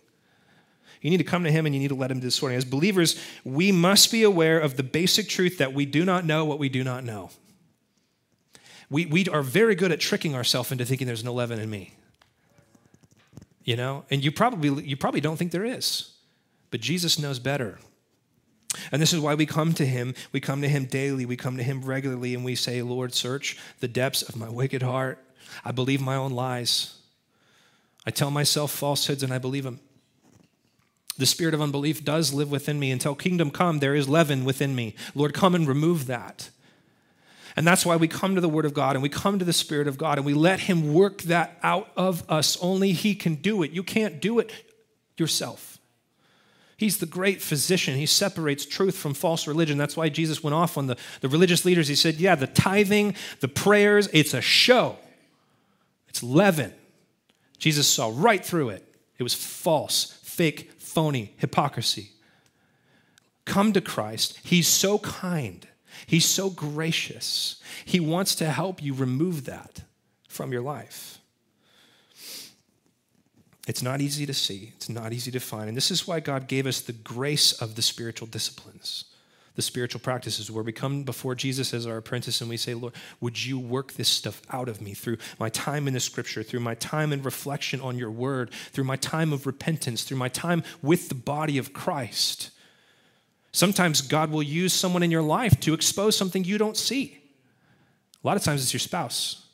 You 1.02 1.10
need 1.10 1.18
to 1.18 1.24
come 1.24 1.46
to 1.46 1.52
Him 1.52 1.66
and 1.66 1.74
you 1.74 1.80
need 1.80 1.88
to 1.88 1.96
let 1.96 2.12
Him 2.12 2.20
do 2.20 2.28
the 2.28 2.32
sorting. 2.32 2.58
As 2.58 2.66
believers, 2.66 3.20
we 3.46 3.72
must 3.72 4.12
be 4.12 4.24
aware 4.24 4.60
of 4.60 4.76
the 4.76 4.84
basic 4.84 5.30
truth 5.30 5.58
that 5.58 5.74
we 5.74 5.86
do 5.86 6.04
not 6.04 6.26
know 6.26 6.44
what 6.44 6.60
we 6.60 6.68
do 6.68 6.84
not 6.84 7.06
know. 7.06 7.30
We, 8.90 9.06
we 9.06 9.26
are 9.28 9.44
very 9.44 9.76
good 9.76 9.94
at 9.94 10.02
tricking 10.02 10.36
ourselves 10.36 10.72
into 10.72 10.84
thinking 10.84 11.08
there's 11.08 11.24
no 11.24 11.34
leaven 11.34 11.60
in 11.60 11.70
me. 11.70 11.94
You 13.70 13.76
know, 13.76 14.04
and 14.10 14.24
you 14.24 14.32
probably 14.32 14.84
you 14.84 14.98
probably 14.98 15.22
don't 15.22 15.38
think 15.38 15.52
there 15.52 15.64
is. 15.64 16.14
But 16.72 16.82
Jesus 16.82 17.20
knows 17.20 17.38
better. 17.38 17.78
And 18.92 19.00
this 19.00 19.14
is 19.14 19.20
why 19.20 19.36
we 19.36 19.46
come 19.46 19.74
to 19.76 19.86
him. 19.86 20.16
We 20.32 20.40
come 20.40 20.64
to 20.64 20.68
him 20.68 20.86
daily. 20.86 21.24
We 21.28 21.38
come 21.38 21.56
to 21.58 21.62
him 21.62 21.84
regularly 21.84 22.34
and 22.34 22.44
we 22.44 22.56
say, 22.56 22.82
Lord, 22.82 23.14
search 23.14 23.60
the 23.80 23.88
depths 23.88 24.24
of 24.24 24.36
my 24.36 24.50
wicked 24.50 24.82
heart. 24.82 25.24
I 25.64 25.72
believe 25.72 26.02
my 26.02 26.16
own 26.16 26.32
lies. 26.32 26.98
I 28.08 28.10
tell 28.10 28.32
myself 28.32 28.72
falsehoods 28.72 29.22
and 29.22 29.32
I 29.32 29.38
believe 29.38 29.66
them. 29.66 29.80
The 31.20 31.28
spirit 31.28 31.54
of 31.54 31.62
unbelief 31.62 32.04
does 32.04 32.34
live 32.34 32.50
within 32.50 32.80
me. 32.80 32.90
Until 32.90 33.14
kingdom 33.14 33.52
come, 33.52 33.78
there 33.78 33.94
is 33.94 34.10
leaven 34.10 34.46
within 34.46 34.74
me. 34.74 34.96
Lord, 35.14 35.36
come 35.36 35.54
and 35.54 35.68
remove 35.68 36.08
that. 36.08 36.50
And 37.56 37.66
that's 37.66 37.86
why 37.86 37.96
we 37.96 38.08
come 38.08 38.36
to 38.36 38.42
the 38.42 38.50
Word 38.50 38.66
of 38.66 38.74
God 38.74 38.96
and 38.96 39.04
we 39.04 39.10
come 39.10 39.40
to 39.40 39.46
the 39.46 39.54
Spirit 39.54 39.88
of 39.88 39.98
God 39.98 40.18
and 40.18 40.26
we 40.26 40.34
let 40.34 40.62
Him 40.62 40.94
work 40.94 41.22
that 41.24 41.58
out 41.64 41.92
of 41.98 42.24
us. 42.30 42.58
Only 42.62 42.92
He 42.92 43.16
can 43.16 43.36
do 43.36 43.64
it. 43.64 43.72
You 43.72 43.84
can't 43.84 44.22
do 44.22 44.40
it 44.40 44.52
yourself. 45.18 45.80
He's 46.78 47.00
the 47.00 47.06
great 47.06 47.42
physician. 47.42 47.96
He 47.96 48.06
separates 48.06 48.66
truth 48.66 48.96
from 48.96 49.14
false 49.14 49.48
religion. 49.48 49.78
That's 49.78 49.98
why 49.98 50.08
Jesus 50.08 50.42
went 50.42 50.54
off 50.54 50.78
on 50.78 50.88
the, 50.88 50.96
the 51.20 51.28
religious 51.28 51.66
leaders. 51.66 51.90
He 51.90 51.96
said, 51.96 52.16
Yeah, 52.16 52.36
the 52.36 52.48
tithing, 52.48 53.16
the 53.42 53.50
prayers, 53.50 54.08
it's 54.14 54.34
a 54.34 54.40
show, 54.40 54.96
it's 56.08 56.24
leaven. 56.24 56.74
Jesus 57.58 57.86
saw 57.86 58.10
right 58.16 58.44
through 58.44 58.70
it. 58.70 58.86
It 59.18 59.24
was 59.24 59.34
false, 59.34 60.18
fake, 60.24 60.72
phony, 60.80 61.34
hypocrisy. 61.36 62.12
Come 63.44 63.74
to 63.74 63.82
Christ. 63.82 64.40
He's 64.44 64.68
so 64.68 65.00
kind. 65.00 65.68
He's 66.06 66.26
so 66.26 66.50
gracious. 66.50 67.62
He 67.86 68.00
wants 68.00 68.36
to 68.36 68.46
help 68.46 68.82
you 68.82 68.94
remove 68.94 69.46
that 69.46 69.82
from 70.28 70.52
your 70.52 70.62
life. 70.62 71.20
It's 73.68 73.84
not 73.84 74.02
easy 74.02 74.26
to 74.26 74.34
see, 74.34 74.74
it's 74.76 74.90
not 74.90 75.14
easy 75.14 75.30
to 75.30 75.40
find. 75.40 75.68
And 75.68 75.78
this 75.78 75.92
is 75.92 76.08
why 76.08 76.22
God 76.22 76.48
gave 76.48 76.66
us 76.66 76.82
the 76.82 76.92
grace 76.92 77.52
of 77.52 77.76
the 77.76 77.84
spiritual 77.84 78.28
disciplines, 78.28 79.06
the 79.56 79.62
spiritual 79.62 80.02
practices, 80.02 80.50
where 80.50 80.64
we 80.64 80.72
come 80.72 81.04
before 81.04 81.36
Jesus 81.36 81.72
as 81.72 81.86
our 81.86 81.98
apprentice 81.98 82.42
and 82.42 82.50
we 82.50 82.58
say, 82.58 82.74
Lord, 82.74 82.96
would 83.22 83.46
you 83.46 83.60
work 83.60 83.94
this 83.94 84.10
stuff 84.10 84.42
out 84.50 84.70
of 84.70 84.82
me 84.82 84.96
through 84.96 85.18
my 85.38 85.50
time 85.50 85.88
in 85.88 85.94
the 85.94 86.00
scripture, 86.00 86.42
through 86.42 86.62
my 86.62 86.74
time 86.74 87.14
in 87.14 87.22
reflection 87.22 87.80
on 87.80 87.96
your 87.96 88.10
word, 88.10 88.50
through 88.72 88.86
my 88.86 88.96
time 88.96 89.32
of 89.32 89.46
repentance, 89.46 90.04
through 90.04 90.18
my 90.18 90.30
time 90.30 90.64
with 90.82 91.10
the 91.10 91.14
body 91.14 91.60
of 91.60 91.72
Christ? 91.72 92.50
Sometimes 93.52 94.02
God 94.02 94.32
will 94.32 94.44
use 94.44 94.74
someone 94.74 95.04
in 95.04 95.12
your 95.12 95.22
life 95.22 95.60
to 95.62 95.74
expose 95.74 96.16
something 96.16 96.44
you 96.44 96.58
don't 96.58 96.78
see. 96.78 97.20
A 98.24 98.28
lot 98.28 98.38
of 98.38 98.44
times 98.44 98.62
it's 98.62 98.74
your 98.74 98.80
spouse. 98.80 99.48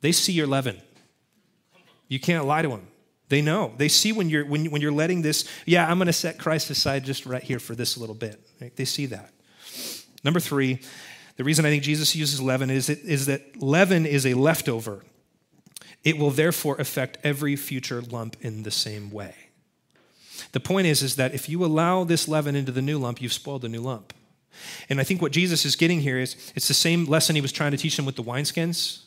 They 0.00 0.12
see 0.12 0.32
your 0.32 0.46
leaven. 0.46 0.80
You 2.08 2.20
can't 2.20 2.44
lie 2.44 2.62
to 2.62 2.68
them. 2.68 2.86
They 3.28 3.42
know. 3.42 3.72
They 3.76 3.88
see 3.88 4.12
when 4.12 4.30
you're 4.30 4.46
when, 4.46 4.70
when 4.70 4.80
you're 4.80 4.92
letting 4.92 5.22
this, 5.22 5.48
yeah, 5.64 5.90
I'm 5.90 5.98
going 5.98 6.06
to 6.06 6.12
set 6.12 6.38
Christ 6.38 6.70
aside 6.70 7.04
just 7.04 7.26
right 7.26 7.42
here 7.42 7.58
for 7.58 7.74
this 7.74 7.96
little 7.96 8.14
bit. 8.14 8.40
Right? 8.60 8.74
They 8.74 8.84
see 8.84 9.06
that. 9.06 9.32
Number 10.22 10.40
3, 10.40 10.80
the 11.36 11.44
reason 11.44 11.64
I 11.66 11.70
think 11.70 11.82
Jesus 11.82 12.14
uses 12.14 12.40
leaven 12.40 12.70
is, 12.70 12.88
it, 12.88 13.00
is 13.00 13.26
that 13.26 13.60
leaven 13.60 14.06
is 14.06 14.26
a 14.26 14.34
leftover. 14.34 15.04
It 16.04 16.18
will 16.18 16.30
therefore 16.30 16.76
affect 16.76 17.18
every 17.24 17.56
future 17.56 18.00
lump 18.00 18.36
in 18.40 18.62
the 18.62 18.70
same 18.70 19.10
way. 19.10 19.34
The 20.52 20.60
point 20.60 20.86
is, 20.86 21.02
is 21.02 21.16
that 21.16 21.34
if 21.34 21.48
you 21.48 21.64
allow 21.64 22.04
this 22.04 22.28
leaven 22.28 22.56
into 22.56 22.72
the 22.72 22.82
new 22.82 22.98
lump, 22.98 23.20
you've 23.20 23.32
spoiled 23.32 23.62
the 23.62 23.68
new 23.68 23.80
lump. 23.80 24.12
And 24.88 25.00
I 25.00 25.04
think 25.04 25.20
what 25.20 25.32
Jesus 25.32 25.64
is 25.64 25.76
getting 25.76 26.00
here 26.00 26.18
is 26.18 26.52
it's 26.54 26.68
the 26.68 26.74
same 26.74 27.04
lesson 27.04 27.34
he 27.34 27.42
was 27.42 27.52
trying 27.52 27.72
to 27.72 27.76
teach 27.76 27.96
them 27.96 28.06
with 28.06 28.16
the 28.16 28.22
wineskins. 28.22 29.02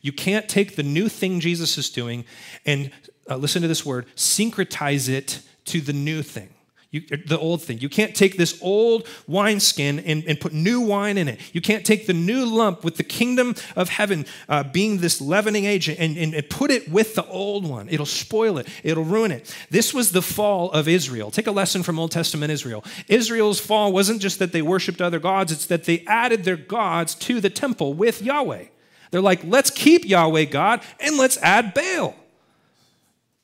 You 0.00 0.12
can't 0.12 0.48
take 0.48 0.76
the 0.76 0.82
new 0.82 1.08
thing 1.08 1.40
Jesus 1.40 1.78
is 1.78 1.90
doing 1.90 2.24
and 2.64 2.90
uh, 3.28 3.36
listen 3.36 3.62
to 3.62 3.68
this 3.68 3.84
word, 3.84 4.06
syncretize 4.16 5.08
it 5.08 5.40
to 5.66 5.80
the 5.80 5.92
new 5.92 6.22
thing. 6.22 6.50
You, 6.94 7.00
the 7.00 7.40
old 7.40 7.60
thing. 7.60 7.80
You 7.80 7.88
can't 7.88 8.14
take 8.14 8.36
this 8.36 8.56
old 8.62 9.08
wineskin 9.26 9.98
and, 9.98 10.22
and 10.28 10.38
put 10.38 10.52
new 10.52 10.80
wine 10.80 11.18
in 11.18 11.26
it. 11.26 11.40
You 11.52 11.60
can't 11.60 11.84
take 11.84 12.06
the 12.06 12.12
new 12.12 12.46
lump 12.46 12.84
with 12.84 12.98
the 12.98 13.02
kingdom 13.02 13.56
of 13.74 13.88
heaven 13.88 14.26
uh, 14.48 14.62
being 14.62 14.98
this 14.98 15.20
leavening 15.20 15.64
agent 15.64 15.98
and, 15.98 16.16
and, 16.16 16.32
and 16.32 16.48
put 16.48 16.70
it 16.70 16.88
with 16.88 17.16
the 17.16 17.26
old 17.26 17.68
one. 17.68 17.88
It'll 17.88 18.06
spoil 18.06 18.58
it, 18.58 18.68
it'll 18.84 19.02
ruin 19.02 19.32
it. 19.32 19.52
This 19.70 19.92
was 19.92 20.12
the 20.12 20.22
fall 20.22 20.70
of 20.70 20.86
Israel. 20.86 21.32
Take 21.32 21.48
a 21.48 21.50
lesson 21.50 21.82
from 21.82 21.98
Old 21.98 22.12
Testament 22.12 22.52
Israel. 22.52 22.84
Israel's 23.08 23.58
fall 23.58 23.92
wasn't 23.92 24.22
just 24.22 24.38
that 24.38 24.52
they 24.52 24.62
worshiped 24.62 25.00
other 25.00 25.18
gods, 25.18 25.50
it's 25.50 25.66
that 25.66 25.86
they 25.86 26.04
added 26.06 26.44
their 26.44 26.56
gods 26.56 27.16
to 27.16 27.40
the 27.40 27.50
temple 27.50 27.92
with 27.92 28.22
Yahweh. 28.22 28.66
They're 29.10 29.20
like, 29.20 29.42
let's 29.42 29.72
keep 29.72 30.04
Yahweh 30.04 30.44
God 30.44 30.80
and 31.00 31.16
let's 31.16 31.38
add 31.38 31.74
Baal. 31.74 32.14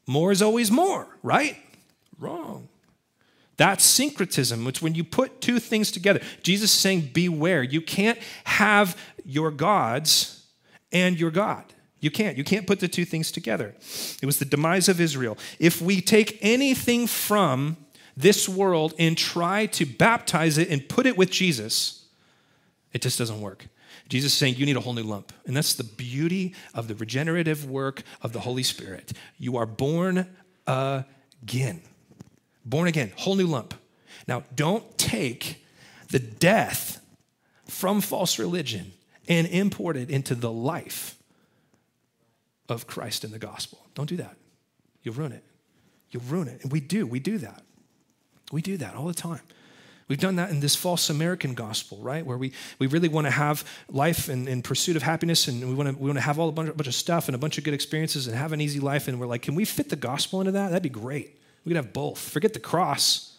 More 0.07 0.31
is 0.31 0.41
always 0.41 0.71
more, 0.71 1.09
right? 1.25 1.57
Wrong. 2.17 2.69
That's 3.61 3.85
syncretism. 3.85 4.67
It's 4.69 4.81
when 4.81 4.95
you 4.95 5.05
put 5.05 5.43
two 5.43 5.59
things 5.59 5.91
together. 5.91 6.23
Jesus 6.43 6.73
is 6.73 6.79
saying, 6.79 7.11
beware. 7.13 7.63
You 7.63 7.83
can't 7.83 8.19
have 8.45 8.97
your 9.23 9.51
gods 9.51 10.47
and 10.93 11.21
your 11.21 11.31
God. 11.31 11.65
You 12.01 12.11
can't. 12.11 12.39
You 12.39 12.43
can't 12.43 12.67
put 12.67 12.81
the 12.81 12.89
two 12.89 13.05
things 13.05 13.31
together. 13.31 13.75
It 14.23 14.25
was 14.25 14.39
the 14.39 14.47
demise 14.47 14.89
of 14.89 14.99
Israel. 14.99 15.37
If 15.59 15.83
we 15.83 16.01
take 16.01 16.39
anything 16.41 17.07
from 17.07 17.77
this 18.17 18.49
world 18.49 18.95
and 18.99 19.19
try 19.19 19.67
to 19.67 19.85
baptize 19.85 20.57
it 20.57 20.71
and 20.71 20.89
put 20.89 21.05
it 21.05 21.19
with 21.19 21.31
Jesus, 21.31 22.07
it 22.95 23.03
just 23.03 23.19
doesn't 23.19 23.43
work. 23.43 23.67
Jesus 24.09 24.33
is 24.33 24.39
saying 24.39 24.55
you 24.55 24.65
need 24.65 24.79
a 24.79 24.81
whole 24.81 24.95
new 24.95 25.03
lump. 25.03 25.35
And 25.45 25.55
that's 25.55 25.75
the 25.75 25.85
beauty 25.85 26.55
of 26.73 26.89
the 26.89 26.95
regenerative 26.95 27.69
work 27.69 28.05
of 28.23 28.33
the 28.33 28.41
Holy 28.41 28.63
Spirit. 28.63 29.13
You 29.37 29.59
are 29.59 29.67
born 29.67 30.35
again. 30.67 31.83
Born 32.65 32.89
again, 32.89 33.13
whole 33.17 33.37
new 33.37 33.47
lump. 33.47 33.75
Now, 34.27 34.45
don't 34.55 34.99
take 34.99 35.65
the 36.11 36.19
death 36.19 37.01
from 37.67 38.01
false 38.01 38.39
religion 38.39 38.93
and 39.29 39.47
import 39.47 39.97
it 39.97 40.11
into 40.11 40.35
the 40.35 40.51
life 40.51 41.17
of 42.69 42.87
Christ 42.87 43.25
in 43.25 43.31
the 43.31 43.39
gospel. 43.39 43.87
Don't 43.95 44.09
do 44.09 44.17
that. 44.17 44.37
You'll 45.03 45.15
ruin 45.15 45.33
it. 45.33 45.45
You'll 46.11 46.25
ruin 46.25 46.49
it. 46.49 46.63
And 46.63 46.73
we 46.73 46.81
do. 46.81 47.07
We 47.07 47.21
do 47.21 47.39
that. 47.39 47.63
We 48.53 48.63
do 48.63 48.77
that 48.79 48.95
all 48.95 49.07
the 49.07 49.15
time. 49.15 49.41
We've 50.09 50.19
done 50.19 50.37
that 50.37 50.51
in 50.51 50.59
this 50.59 50.75
false 50.75 51.09
American 51.09 51.55
gospel, 51.55 51.99
right? 51.99 52.27
Where 52.27 52.37
we, 52.37 52.53
we 52.81 52.89
really 52.89 53.07
want 53.07 53.29
to 53.29 53.31
have 53.31 53.65
life 53.89 54.29
and, 54.29 54.49
in 54.49 54.61
pursuit 54.61 54.97
of 54.97 55.05
happiness 55.05 55.47
and 55.47 55.61
we 55.69 55.73
want 55.73 55.89
to, 55.89 55.95
we 55.97 56.09
want 56.09 56.17
to 56.17 56.23
have 56.23 56.37
all 56.37 56.49
a 56.49 56.53
bunch, 56.53 56.69
a 56.69 56.73
bunch 56.73 56.89
of 56.89 56.95
stuff 56.95 57.29
and 57.29 57.37
a 57.37 57.39
bunch 57.39 57.59
of 57.59 57.65
good 57.65 57.75
experiences 57.75 58.27
and 58.27 58.37
have 58.37 58.53
an 58.53 58.61
easy 58.61 58.81
life. 58.81 59.07
And 59.07 59.21
we're 59.21 59.29
like, 59.29 59.43
can 59.43 59.55
we 59.55 59.65
fit 59.65 59.89
the 59.89 59.95
gospel 59.95 60.41
into 60.41 60.51
that? 60.53 60.71
That'd 60.71 60.83
be 60.83 60.89
great. 60.89 61.39
We 61.65 61.71
could 61.71 61.77
have 61.77 61.93
both. 61.93 62.19
Forget 62.19 62.53
the 62.53 62.61
cross. 62.61 63.39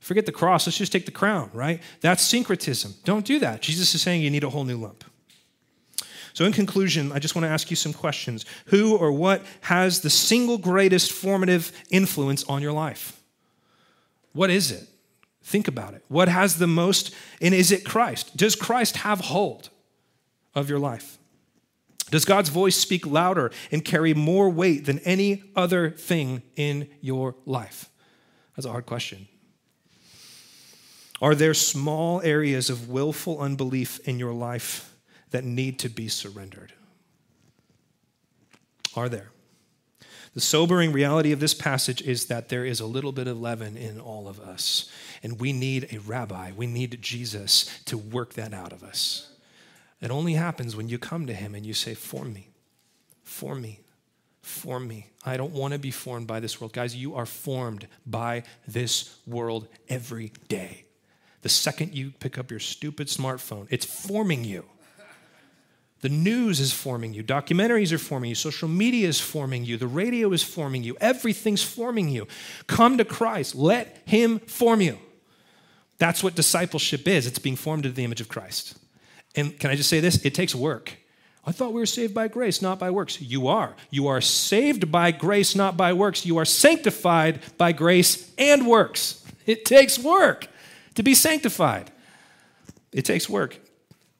Forget 0.00 0.26
the 0.26 0.32
cross. 0.32 0.66
Let's 0.66 0.78
just 0.78 0.92
take 0.92 1.06
the 1.06 1.12
crown, 1.12 1.50
right? 1.52 1.80
That's 2.00 2.22
syncretism. 2.22 2.94
Don't 3.04 3.24
do 3.24 3.38
that. 3.38 3.62
Jesus 3.62 3.94
is 3.94 4.02
saying 4.02 4.22
you 4.22 4.30
need 4.30 4.44
a 4.44 4.50
whole 4.50 4.64
new 4.64 4.76
lump. 4.76 5.04
So, 6.34 6.44
in 6.44 6.52
conclusion, 6.52 7.12
I 7.12 7.18
just 7.18 7.34
want 7.34 7.44
to 7.44 7.50
ask 7.50 7.70
you 7.70 7.76
some 7.76 7.92
questions. 7.92 8.46
Who 8.66 8.96
or 8.96 9.12
what 9.12 9.44
has 9.62 10.00
the 10.00 10.10
single 10.10 10.58
greatest 10.58 11.12
formative 11.12 11.72
influence 11.90 12.42
on 12.44 12.62
your 12.62 12.72
life? 12.72 13.20
What 14.32 14.50
is 14.50 14.70
it? 14.72 14.88
Think 15.42 15.68
about 15.68 15.94
it. 15.94 16.04
What 16.08 16.28
has 16.28 16.58
the 16.58 16.66
most, 16.66 17.14
and 17.40 17.54
is 17.54 17.70
it 17.70 17.84
Christ? 17.84 18.36
Does 18.36 18.56
Christ 18.56 18.98
have 18.98 19.20
hold 19.20 19.68
of 20.54 20.70
your 20.70 20.78
life? 20.78 21.18
Does 22.12 22.26
God's 22.26 22.50
voice 22.50 22.76
speak 22.76 23.06
louder 23.06 23.50
and 23.70 23.82
carry 23.82 24.12
more 24.12 24.50
weight 24.50 24.84
than 24.84 24.98
any 24.98 25.44
other 25.56 25.90
thing 25.90 26.42
in 26.56 26.90
your 27.00 27.34
life? 27.46 27.88
That's 28.54 28.66
a 28.66 28.70
hard 28.70 28.84
question. 28.84 29.28
Are 31.22 31.34
there 31.34 31.54
small 31.54 32.20
areas 32.20 32.68
of 32.68 32.90
willful 32.90 33.40
unbelief 33.40 33.98
in 34.06 34.18
your 34.18 34.34
life 34.34 34.94
that 35.30 35.44
need 35.44 35.78
to 35.78 35.88
be 35.88 36.06
surrendered? 36.06 36.74
Are 38.94 39.08
there? 39.08 39.30
The 40.34 40.40
sobering 40.42 40.92
reality 40.92 41.32
of 41.32 41.40
this 41.40 41.54
passage 41.54 42.02
is 42.02 42.26
that 42.26 42.50
there 42.50 42.66
is 42.66 42.80
a 42.80 42.86
little 42.86 43.12
bit 43.12 43.26
of 43.26 43.40
leaven 43.40 43.78
in 43.78 43.98
all 43.98 44.28
of 44.28 44.38
us, 44.38 44.90
and 45.22 45.40
we 45.40 45.54
need 45.54 45.88
a 45.90 45.98
rabbi, 46.00 46.52
we 46.54 46.66
need 46.66 47.00
Jesus 47.00 47.80
to 47.86 47.96
work 47.96 48.34
that 48.34 48.52
out 48.52 48.74
of 48.74 48.82
us. 48.82 49.31
It 50.02 50.10
only 50.10 50.34
happens 50.34 50.74
when 50.74 50.88
you 50.88 50.98
come 50.98 51.26
to 51.26 51.32
him 51.32 51.54
and 51.54 51.64
you 51.64 51.72
say, 51.72 51.94
Form 51.94 52.34
me, 52.34 52.48
form 53.22 53.62
me, 53.62 53.80
form 54.42 54.88
me. 54.88 55.06
I 55.24 55.36
don't 55.36 55.52
want 55.52 55.72
to 55.72 55.78
be 55.78 55.92
formed 55.92 56.26
by 56.26 56.40
this 56.40 56.60
world. 56.60 56.72
Guys, 56.72 56.96
you 56.96 57.14
are 57.14 57.24
formed 57.24 57.86
by 58.04 58.42
this 58.66 59.16
world 59.26 59.68
every 59.88 60.32
day. 60.48 60.84
The 61.42 61.48
second 61.48 61.94
you 61.94 62.12
pick 62.18 62.36
up 62.36 62.50
your 62.50 62.60
stupid 62.60 63.06
smartphone, 63.06 63.68
it's 63.70 63.86
forming 63.86 64.44
you. 64.44 64.64
The 66.00 66.08
news 66.08 66.58
is 66.58 66.72
forming 66.72 67.14
you. 67.14 67.22
Documentaries 67.22 67.92
are 67.92 67.98
forming 67.98 68.30
you. 68.30 68.34
Social 68.34 68.66
media 68.66 69.06
is 69.06 69.20
forming 69.20 69.64
you. 69.64 69.76
The 69.76 69.86
radio 69.86 70.32
is 70.32 70.42
forming 70.42 70.82
you. 70.82 70.96
Everything's 71.00 71.62
forming 71.62 72.08
you. 72.08 72.26
Come 72.66 72.98
to 72.98 73.04
Christ. 73.04 73.54
Let 73.54 74.02
Him 74.04 74.40
form 74.40 74.80
you. 74.80 74.98
That's 75.98 76.24
what 76.24 76.34
discipleship 76.34 77.06
is. 77.06 77.28
It's 77.28 77.38
being 77.38 77.54
formed 77.54 77.86
into 77.86 77.94
the 77.94 78.02
image 78.02 78.20
of 78.20 78.28
Christ. 78.28 78.76
And 79.34 79.58
can 79.58 79.70
I 79.70 79.76
just 79.76 79.88
say 79.88 80.00
this? 80.00 80.24
It 80.24 80.34
takes 80.34 80.54
work. 80.54 80.96
I 81.44 81.52
thought 81.52 81.72
we 81.72 81.80
were 81.80 81.86
saved 81.86 82.14
by 82.14 82.28
grace, 82.28 82.62
not 82.62 82.78
by 82.78 82.90
works. 82.90 83.20
You 83.20 83.48
are. 83.48 83.74
You 83.90 84.06
are 84.06 84.20
saved 84.20 84.92
by 84.92 85.10
grace, 85.10 85.56
not 85.56 85.76
by 85.76 85.92
works. 85.92 86.24
You 86.24 86.38
are 86.38 86.44
sanctified 86.44 87.40
by 87.58 87.72
grace 87.72 88.32
and 88.38 88.66
works. 88.66 89.24
It 89.44 89.64
takes 89.64 89.98
work 89.98 90.48
to 90.94 91.02
be 91.02 91.14
sanctified. 91.14 91.90
It 92.92 93.04
takes 93.04 93.28
work. 93.28 93.58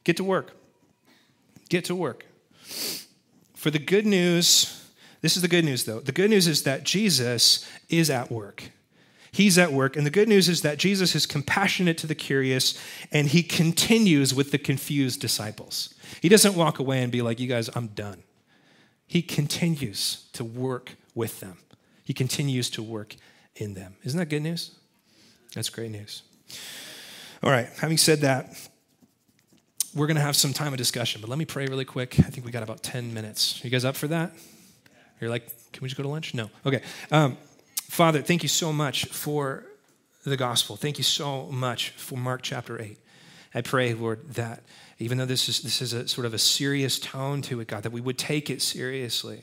Get 0.03 0.17
to 0.17 0.25
work. 0.25 0.53
Get 1.69 1.85
to 1.87 1.95
work. 1.95 2.27
For 3.55 3.71
the 3.71 3.79
good 3.79 4.07
news, 4.07 4.91
this 5.21 5.37
is 5.37 5.43
the 5.43 5.49
good 5.49 5.65
news 5.65 5.85
though. 5.85 6.01
The 6.01 6.13
good 6.13 6.31
news 6.31 6.49
is 6.49 6.65
that 6.65 6.83
Jesus 6.83 7.69
is 7.89 8.11
at 8.11 8.33
work. 8.33 8.73
He's 9.33 9.57
at 9.57 9.73
work. 9.73 9.97
And 9.97 10.05
the 10.05 10.11
good 10.11 10.29
news 10.29 10.49
is 10.49 10.61
that 10.61 10.79
Jesus 10.79 11.15
is 11.15 11.25
compassionate 11.25 11.97
to 11.99 12.07
the 12.07 12.15
curious 12.15 12.79
and 13.11 13.29
he 13.29 13.43
continues 13.43 14.35
with 14.35 14.51
the 14.51 14.59
confused 14.59 15.21
disciples. 15.21 15.95
He 16.21 16.29
doesn't 16.29 16.55
walk 16.55 16.79
away 16.79 17.03
and 17.03 17.11
be 17.11 17.23
like, 17.23 17.41
You 17.41 17.49
guys, 17.49 17.71
I'm 17.75 17.89
done. 17.89 18.23
He 19.07 19.23
continues 19.23 20.27
to 20.35 20.45
work 20.45 20.97
with 21.15 21.41
them, 21.41 21.59
he 22.05 22.13
continues 22.13 22.71
to 22.71 22.83
work 22.83 23.17
in 23.57 23.75
them. 23.75 23.97
Isn't 24.05 24.19
that 24.19 24.27
good 24.27 24.43
news? 24.43 24.73
That's 25.55 25.69
great 25.69 25.91
news. 25.91 26.23
All 27.43 27.51
right, 27.51 27.69
having 27.79 27.99
said 27.99 28.21
that, 28.21 28.57
we're 29.95 30.07
going 30.07 30.17
to 30.17 30.23
have 30.23 30.37
some 30.37 30.53
time 30.53 30.73
of 30.73 30.79
discussion, 30.79 31.21
but 31.21 31.29
let 31.29 31.39
me 31.39 31.45
pray 31.45 31.67
really 31.67 31.85
quick. 31.85 32.19
I 32.21 32.23
think 32.23 32.47
we 32.47 32.53
got 32.53 32.63
about 32.63 32.83
10 32.83 33.13
minutes. 33.13 33.63
Are 33.63 33.67
you 33.67 33.71
guys 33.71 33.85
up 33.85 33.97
for 33.97 34.07
that? 34.09 34.33
You're 35.21 35.29
like, 35.29 35.47
can 35.73 35.83
we 35.83 35.89
just 35.89 35.97
go 35.97 36.03
to 36.03 36.09
lunch? 36.09 36.35
No. 36.35 36.51
Okay. 36.65 36.83
Um, 37.11 37.37
Father, 37.93 38.23
thank 38.23 38.43
you 38.43 38.49
so 38.49 38.73
much 38.73 39.05
for 39.05 39.67
the 40.25 40.39
gospel. 40.39 40.77
Thank 40.77 40.97
you 40.97 41.05
so 41.05 41.49
much 41.49 41.91
for 41.91 42.17
Mark 42.17 42.41
chapter 42.41 42.81
8. 42.81 42.97
I 43.55 43.61
pray, 43.61 43.93
Lord, 43.93 44.33
that 44.33 44.63
even 44.99 45.19
though 45.19 45.27
this 45.27 45.47
is, 45.47 45.61
this 45.61 45.83
is 45.83 45.93
a 45.93 46.09
sort 46.09 46.25
of 46.25 46.33
a 46.33 46.39
serious 46.39 46.99
tone 46.99 47.43
to 47.43 47.61
it, 47.61 47.69
God, 47.69 47.83
that 47.83 47.93
we 47.93 48.01
would 48.01 48.17
take 48.17 48.49
it 48.49 48.63
seriously, 48.63 49.43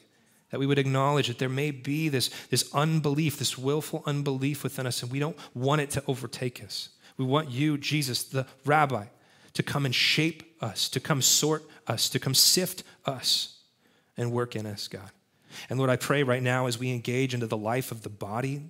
that 0.49 0.59
we 0.59 0.65
would 0.65 0.79
acknowledge 0.79 1.27
that 1.27 1.37
there 1.37 1.47
may 1.47 1.69
be 1.69 2.09
this, 2.09 2.31
this 2.49 2.67
unbelief, 2.73 3.37
this 3.37 3.55
willful 3.55 4.01
unbelief 4.07 4.63
within 4.63 4.87
us, 4.87 5.03
and 5.03 5.11
we 5.11 5.19
don't 5.19 5.37
want 5.53 5.81
it 5.81 5.91
to 5.91 6.03
overtake 6.07 6.63
us. 6.63 6.89
We 7.17 7.25
want 7.25 7.51
you, 7.51 7.77
Jesus, 7.77 8.23
the 8.23 8.47
rabbi, 8.65 9.05
to 9.53 9.61
come 9.61 9.85
and 9.85 9.93
shape 9.93 10.55
us, 10.59 10.89
to 10.89 10.99
come 10.99 11.21
sort 11.21 11.65
us, 11.85 12.09
to 12.09 12.17
come 12.17 12.33
sift 12.33 12.81
us 13.05 13.59
and 14.17 14.31
work 14.31 14.55
in 14.55 14.65
us, 14.65 14.87
God. 14.87 15.11
And 15.69 15.79
Lord, 15.79 15.89
I 15.89 15.95
pray 15.95 16.23
right 16.23 16.43
now 16.43 16.67
as 16.67 16.77
we 16.77 16.91
engage 16.91 17.33
into 17.33 17.47
the 17.47 17.57
life 17.57 17.91
of 17.91 18.03
the 18.03 18.09
body, 18.09 18.61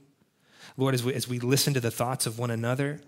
Lord, 0.77 0.93
as 0.93 1.03
we, 1.03 1.13
as 1.13 1.27
we 1.27 1.39
listen 1.39 1.73
to 1.73 1.79
the 1.79 1.91
thoughts 1.91 2.25
of 2.25 2.39
one 2.39 2.51
another, 2.51 3.01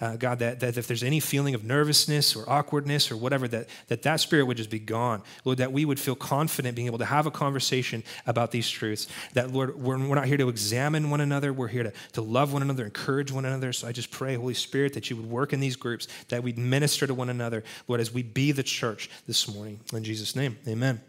uh, 0.00 0.16
God, 0.16 0.38
that, 0.38 0.60
that 0.60 0.76
if 0.76 0.86
there's 0.86 1.02
any 1.02 1.20
feeling 1.20 1.54
of 1.54 1.64
nervousness 1.64 2.36
or 2.36 2.48
awkwardness 2.48 3.10
or 3.10 3.16
whatever, 3.16 3.48
that, 3.48 3.68
that 3.88 4.02
that 4.02 4.20
spirit 4.20 4.44
would 4.44 4.56
just 4.56 4.70
be 4.70 4.78
gone. 4.78 5.22
Lord, 5.44 5.58
that 5.58 5.72
we 5.72 5.84
would 5.84 6.00
feel 6.00 6.14
confident 6.14 6.74
being 6.74 6.86
able 6.86 6.98
to 6.98 7.04
have 7.04 7.26
a 7.26 7.30
conversation 7.30 8.02
about 8.26 8.50
these 8.50 8.68
truths. 8.68 9.08
That, 9.34 9.52
Lord, 9.52 9.76
we're, 9.76 9.98
we're 9.98 10.14
not 10.14 10.26
here 10.26 10.36
to 10.36 10.48
examine 10.48 11.10
one 11.10 11.20
another. 11.20 11.52
We're 11.52 11.68
here 11.68 11.84
to, 11.84 11.92
to 12.12 12.22
love 12.22 12.52
one 12.52 12.62
another, 12.62 12.84
encourage 12.84 13.32
one 13.32 13.44
another. 13.44 13.72
So 13.72 13.88
I 13.88 13.92
just 13.92 14.10
pray, 14.10 14.34
Holy 14.34 14.54
Spirit, 14.54 14.94
that 14.94 15.10
you 15.10 15.16
would 15.16 15.28
work 15.28 15.52
in 15.52 15.60
these 15.60 15.76
groups, 15.76 16.08
that 16.28 16.42
we'd 16.42 16.58
minister 16.58 17.06
to 17.06 17.14
one 17.14 17.28
another, 17.28 17.64
Lord, 17.88 18.00
as 18.00 18.12
we 18.12 18.22
be 18.22 18.52
the 18.52 18.62
church 18.62 19.10
this 19.26 19.52
morning. 19.52 19.80
In 19.92 20.04
Jesus' 20.04 20.36
name, 20.36 20.56
amen. 20.66 21.00